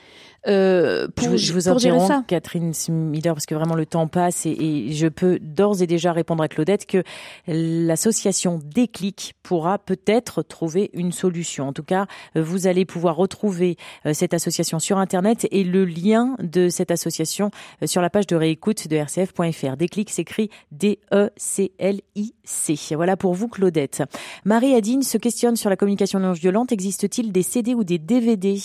euh, 0.48 1.08
pour, 1.16 1.26
je, 1.26 1.30
vous- 1.32 1.38
je 1.38 1.54
vous 1.54 1.70
pour 1.70 1.80
gérer 1.80 1.96
interromps, 1.96 2.08
ça. 2.08 2.24
Catherine 2.28 2.74
Smiller, 2.74 3.22
parce 3.34 3.46
que 3.46 3.56
vraiment 3.56 3.76
le 3.76 3.86
temps 3.86 4.08
passe 4.08 4.46
et, 4.46 4.52
et 4.52 4.94
je 4.94 5.08
peux 5.08 5.40
d'ores 5.40 5.82
et 5.82 5.88
déjà 5.88 6.14
répondre 6.14 6.44
à 6.44 6.48
Claudette 6.48 6.86
que 6.86 7.04
l'association 7.48 8.60
Déclic 8.64 9.34
pourra 9.44 9.80
peut-être 9.80 10.42
trouver 10.44 10.90
une 10.94 11.12
solution. 11.12 11.68
En 11.70 11.74
tout 11.74 11.84
cas, 11.84 12.06
vous 12.36 12.68
allez 12.68 12.86
pouvoir 12.86 13.16
retrouver 13.16 13.78
euh, 14.06 14.14
cette 14.14 14.34
association 14.34 14.80
sur 14.80 14.98
Internet 14.98 15.48
et 15.52 15.64
le 15.64 15.86
lien 15.86 16.36
de 16.42 16.70
cette 16.70 16.92
association 16.92 17.52
euh, 17.82 17.88
sur 17.88 18.02
la 18.02 18.10
page 18.10 18.28
de 18.28 18.36
réécoute 18.36 18.88
de 18.88 18.98
rcf.fr. 18.98 19.78
Déclic 19.78 20.10
s'écrit 20.10 20.50
D-E-C-L-I-C. 20.72 22.96
Voilà 22.96 23.18
pour 23.18 23.34
vous, 23.34 23.48
Claudette. 23.48 24.04
Marie 24.46 24.76
Adine 24.76 25.04
se 25.04 25.18
questionne 25.18 25.56
sur 25.56 25.70
la 25.70 25.76
communication 25.76 26.20
non 26.20 26.32
violente. 26.34 26.72
Existe-t-il 26.72 27.32
des 27.32 27.44
CD 27.44 27.74
ou 27.74 27.84
des 27.84 28.00
DVD 28.00 28.58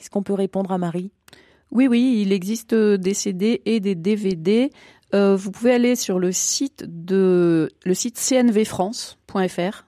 Qu'est-ce 0.00 0.08
qu'on 0.08 0.22
peut 0.22 0.32
répondre 0.32 0.72
à 0.72 0.78
Marie? 0.78 1.10
Oui, 1.70 1.86
oui, 1.86 2.22
il 2.22 2.32
existe 2.32 2.72
euh, 2.72 2.96
des 2.96 3.12
CD 3.12 3.60
et 3.66 3.80
des 3.80 3.94
DVD. 3.94 4.70
Euh, 5.12 5.36
vous 5.36 5.50
pouvez 5.50 5.72
aller 5.72 5.94
sur 5.94 6.18
le 6.18 6.32
site 6.32 6.86
de 6.88 7.68
le 7.84 7.92
site 7.92 8.16
cnvfrance.fr 8.16 9.84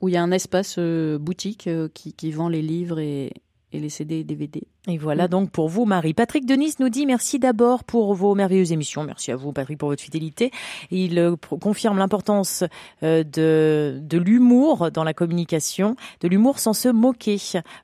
où 0.00 0.08
il 0.08 0.14
y 0.14 0.16
a 0.16 0.22
un 0.24 0.32
espace 0.32 0.74
euh, 0.78 1.18
boutique 1.18 1.68
euh, 1.68 1.88
qui, 1.94 2.14
qui 2.14 2.32
vend 2.32 2.48
les 2.48 2.62
livres 2.62 2.98
et, 2.98 3.32
et 3.70 3.78
les 3.78 3.90
CD 3.90 4.16
et 4.16 4.24
DVD. 4.24 4.64
Et 4.88 4.98
voilà 4.98 5.28
donc 5.28 5.52
pour 5.52 5.68
vous, 5.68 5.84
Marie. 5.84 6.12
Patrick 6.12 6.44
Denis 6.44 6.74
nous 6.80 6.88
dit 6.88 7.06
merci 7.06 7.38
d'abord 7.38 7.84
pour 7.84 8.14
vos 8.14 8.34
merveilleuses 8.34 8.72
émissions. 8.72 9.04
Merci 9.04 9.30
à 9.30 9.36
vous, 9.36 9.52
Patrick, 9.52 9.78
pour 9.78 9.90
votre 9.90 10.02
fidélité. 10.02 10.50
Il 10.90 11.20
euh, 11.20 11.36
confirme 11.36 11.98
l'importance 11.98 12.64
euh, 13.04 13.22
de, 13.22 14.00
de 14.02 14.18
l'humour 14.18 14.90
dans 14.90 15.04
la 15.04 15.14
communication, 15.14 15.94
de 16.20 16.26
l'humour 16.26 16.58
sans 16.58 16.72
se 16.72 16.88
moquer. 16.88 17.38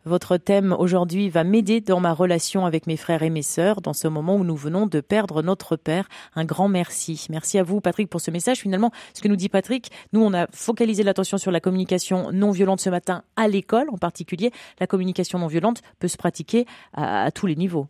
Votre 0.07 0.38
thème 0.38 0.74
aujourd'hui 0.76 1.28
va 1.28 1.44
m'aider 1.44 1.80
dans 1.80 2.01
ma 2.01 2.12
relation 2.12 2.66
avec 2.66 2.88
mes 2.88 2.96
frères 2.96 3.22
et 3.22 3.30
mes 3.30 3.42
sœurs 3.42 3.80
dans 3.80 3.92
ce 3.92 4.09
moment 4.09 4.34
où 4.34 4.42
nous 4.42 4.57
venons 4.57 4.88
de 4.88 5.01
perdre 5.01 5.40
notre 5.40 5.76
père. 5.76 6.09
Un 6.34 6.44
grand 6.44 6.66
merci. 6.66 7.28
Merci 7.30 7.61
à 7.61 7.62
vous, 7.62 7.80
Patrick, 7.80 8.11
pour 8.11 8.20
ce 8.20 8.32
message. 8.32 8.59
Finalement, 8.59 8.90
ce 9.14 9.22
que 9.22 9.28
nous 9.28 9.36
dit 9.36 9.49
Patrick, 9.49 9.92
nous, 10.12 10.22
on 10.24 10.34
a 10.34 10.49
focalisé 10.53 11.05
l'attention 11.05 11.38
sur 11.38 11.53
la 11.53 11.61
communication 11.61 12.32
non 12.32 12.51
violente 12.51 12.80
ce 12.80 12.90
matin 12.90 13.22
à 13.36 13.46
l'école 13.46 13.86
en 13.92 13.99
particulier. 13.99 14.51
La 14.80 14.88
communication 14.88 15.38
non 15.38 15.46
violente 15.46 15.80
peut 16.01 16.09
se 16.09 16.16
pratiquer 16.16 16.66
à, 16.93 17.24
à 17.24 17.30
tous 17.30 17.47
les 17.47 17.57
niveaux. 17.57 17.89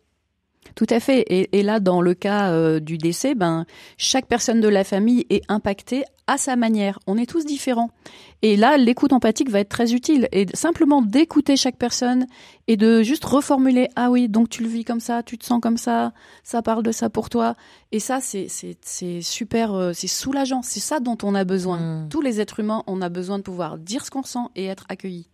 Tout 0.75 0.87
à 0.89 0.99
fait. 0.99 1.21
Et, 1.21 1.59
et 1.59 1.63
là, 1.63 1.79
dans 1.79 2.01
le 2.01 2.13
cas 2.13 2.51
euh, 2.51 2.79
du 2.79 2.97
décès, 2.97 3.35
ben 3.35 3.65
chaque 3.97 4.27
personne 4.27 4.61
de 4.61 4.67
la 4.67 4.83
famille 4.83 5.25
est 5.29 5.41
impactée 5.49 6.03
à 6.27 6.37
sa 6.37 6.55
manière. 6.55 6.99
On 7.07 7.17
est 7.17 7.25
tous 7.25 7.45
différents. 7.45 7.89
Et 8.41 8.55
là, 8.55 8.77
l'écoute 8.77 9.13
empathique 9.13 9.49
va 9.49 9.61
être 9.61 9.69
très 9.69 9.93
utile. 9.93 10.27
Et 10.31 10.45
simplement 10.53 11.01
d'écouter 11.01 11.55
chaque 11.55 11.77
personne 11.77 12.27
et 12.67 12.77
de 12.77 13.01
juste 13.01 13.25
reformuler 13.25 13.87
ah 13.95 14.11
oui, 14.11 14.29
donc 14.29 14.49
tu 14.49 14.61
le 14.61 14.69
vis 14.69 14.85
comme 14.85 14.99
ça, 14.99 15.23
tu 15.23 15.37
te 15.37 15.45
sens 15.45 15.59
comme 15.59 15.77
ça, 15.77 16.13
ça 16.43 16.61
parle 16.61 16.83
de 16.83 16.91
ça 16.91 17.09
pour 17.09 17.29
toi. 17.29 17.55
Et 17.91 17.99
ça, 17.99 18.19
c'est 18.21 18.47
c'est 18.47 18.77
c'est 18.81 19.21
super, 19.21 19.73
euh, 19.73 19.91
c'est 19.93 20.07
soulageant. 20.07 20.61
C'est 20.61 20.79
ça 20.79 20.99
dont 20.99 21.17
on 21.23 21.33
a 21.35 21.45
besoin. 21.45 22.07
Tous 22.09 22.21
les 22.21 22.39
êtres 22.39 22.59
humains, 22.59 22.83
on 22.85 23.01
a 23.01 23.09
besoin 23.09 23.39
de 23.39 23.43
pouvoir 23.43 23.77
dire 23.77 24.05
ce 24.05 24.11
qu'on 24.11 24.23
sent 24.23 24.47
et 24.55 24.65
être 24.65 24.85
accueillis. 24.89 25.29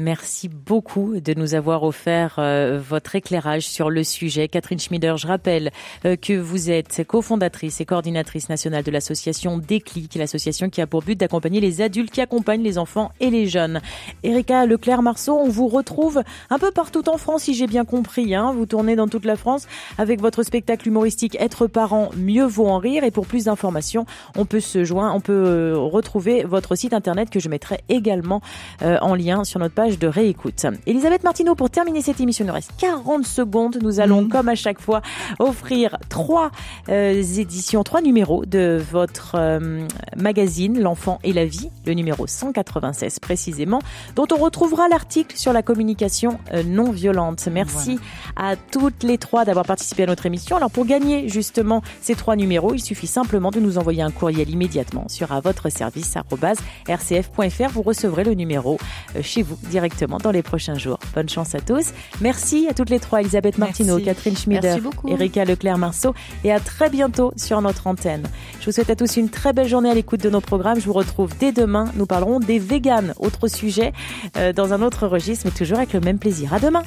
Merci 0.00 0.48
beaucoup 0.48 1.20
de 1.20 1.34
nous 1.34 1.54
avoir 1.54 1.82
offert 1.82 2.36
euh, 2.38 2.80
votre 2.82 3.16
éclairage 3.16 3.68
sur 3.68 3.90
le 3.90 4.02
sujet. 4.02 4.48
Catherine 4.48 4.78
Schmider, 4.78 5.12
je 5.18 5.26
rappelle 5.26 5.72
euh, 6.06 6.16
que 6.16 6.32
vous 6.32 6.70
êtes 6.70 7.04
cofondatrice 7.06 7.82
et 7.82 7.84
coordinatrice 7.84 8.48
nationale 8.48 8.82
de 8.82 8.90
l'association 8.90 9.58
Déclic, 9.58 10.14
l'association 10.14 10.70
qui 10.70 10.80
a 10.80 10.86
pour 10.86 11.02
but 11.02 11.20
d'accompagner 11.20 11.60
les 11.60 11.82
adultes 11.82 12.12
qui 12.12 12.22
accompagnent 12.22 12.62
les 12.62 12.78
enfants 12.78 13.12
et 13.20 13.28
les 13.28 13.46
jeunes. 13.46 13.82
Erika 14.22 14.64
Leclerc-Marceau, 14.64 15.36
on 15.36 15.50
vous 15.50 15.68
retrouve 15.68 16.22
un 16.48 16.58
peu 16.58 16.70
partout 16.70 17.06
en 17.10 17.18
France, 17.18 17.42
si 17.42 17.52
j'ai 17.52 17.66
bien 17.66 17.84
compris. 17.84 18.34
Hein. 18.34 18.54
Vous 18.56 18.64
tournez 18.64 18.96
dans 18.96 19.06
toute 19.06 19.26
la 19.26 19.36
France 19.36 19.68
avec 19.98 20.22
votre 20.22 20.42
spectacle 20.44 20.88
humoristique 20.88 21.36
Être 21.38 21.66
parent, 21.66 22.08
mieux 22.16 22.46
vaut 22.46 22.68
en 22.68 22.78
rire. 22.78 23.04
Et 23.04 23.10
pour 23.10 23.26
plus 23.26 23.44
d'informations, 23.44 24.06
on 24.34 24.46
peut 24.46 24.60
se 24.60 24.82
joindre, 24.82 25.14
on 25.14 25.20
peut 25.20 25.44
euh, 25.44 25.76
retrouver 25.76 26.44
votre 26.44 26.74
site 26.74 26.94
internet 26.94 27.28
que 27.28 27.38
je 27.38 27.50
mettrai 27.50 27.80
également 27.90 28.40
euh, 28.80 28.96
en 29.02 29.14
lien 29.14 29.44
sur 29.44 29.60
notre 29.60 29.74
page 29.74 29.89
de 29.98 30.06
réécoute. 30.06 30.66
Elisabeth 30.86 31.24
Martineau, 31.24 31.54
pour 31.54 31.70
terminer 31.70 32.02
cette 32.02 32.20
émission, 32.20 32.44
il 32.44 32.48
nous 32.48 32.54
reste 32.54 32.72
40 32.78 33.24
secondes. 33.26 33.78
Nous 33.82 34.00
allons, 34.00 34.28
comme 34.28 34.48
à 34.48 34.54
chaque 34.54 34.80
fois, 34.80 35.02
offrir 35.38 35.96
trois 36.08 36.50
euh, 36.88 37.22
éditions, 37.22 37.82
trois 37.82 38.00
numéros 38.00 38.44
de 38.46 38.82
votre 38.90 39.36
euh, 39.36 39.86
magazine 40.16 40.80
L'enfant 40.80 41.18
et 41.24 41.32
la 41.32 41.44
vie, 41.44 41.70
le 41.86 41.94
numéro 41.94 42.26
196 42.26 43.18
précisément, 43.18 43.80
dont 44.16 44.26
on 44.32 44.36
retrouvera 44.36 44.88
l'article 44.88 45.36
sur 45.36 45.52
la 45.52 45.62
communication 45.62 46.38
euh, 46.52 46.62
non 46.62 46.90
violente. 46.90 47.48
Merci 47.50 47.98
à 48.36 48.56
toutes 48.56 49.02
les 49.02 49.18
trois 49.18 49.44
d'avoir 49.44 49.64
participé 49.64 50.04
à 50.04 50.06
notre 50.06 50.26
émission. 50.26 50.56
Alors 50.56 50.70
pour 50.70 50.86
gagner 50.86 51.28
justement 51.28 51.82
ces 52.00 52.14
trois 52.14 52.36
numéros, 52.36 52.74
il 52.74 52.80
suffit 52.80 53.06
simplement 53.06 53.50
de 53.50 53.60
nous 53.60 53.78
envoyer 53.78 54.02
un 54.02 54.10
courriel 54.10 54.48
immédiatement 54.48 55.08
sur 55.08 55.32
à 55.32 55.40
votre 55.40 55.70
service 55.70 56.14
rcf.fr. 56.88 57.70
Vous 57.72 57.82
recevrez 57.82 58.24
le 58.24 58.34
numéro 58.34 58.78
chez 59.22 59.42
vous 59.42 59.56
directement 59.70 60.18
dans 60.18 60.30
les 60.30 60.42
prochains 60.42 60.74
jours. 60.74 60.98
Bonne 61.14 61.28
chance 61.28 61.54
à 61.54 61.60
tous. 61.60 61.92
Merci 62.20 62.66
à 62.68 62.74
toutes 62.74 62.90
les 62.90 63.00
trois, 63.00 63.20
Elisabeth 63.20 63.56
Martineau, 63.56 63.96
Merci. 63.96 64.04
Catherine 64.04 64.36
Schmider. 64.36 64.76
Erika 65.08 65.44
Leclerc-Marceau 65.44 66.14
et 66.44 66.52
à 66.52 66.60
très 66.60 66.90
bientôt 66.90 67.32
sur 67.36 67.62
notre 67.62 67.86
antenne. 67.86 68.24
Je 68.60 68.66
vous 68.66 68.72
souhaite 68.72 68.90
à 68.90 68.96
tous 68.96 69.16
une 69.16 69.30
très 69.30 69.52
belle 69.52 69.68
journée 69.68 69.90
à 69.90 69.94
l'écoute 69.94 70.20
de 70.20 70.30
nos 70.30 70.40
programmes. 70.40 70.80
Je 70.80 70.86
vous 70.86 70.92
retrouve 70.92 71.30
dès 71.38 71.52
demain. 71.52 71.86
Nous 71.94 72.06
parlerons 72.06 72.40
des 72.40 72.58
véganes, 72.58 73.14
autre 73.18 73.48
sujet, 73.48 73.92
euh, 74.36 74.52
dans 74.52 74.72
un 74.72 74.82
autre 74.82 75.06
registre, 75.06 75.46
mais 75.46 75.52
toujours 75.52 75.78
avec 75.78 75.92
le 75.92 76.00
même 76.00 76.18
plaisir. 76.18 76.52
À 76.52 76.60
demain. 76.60 76.82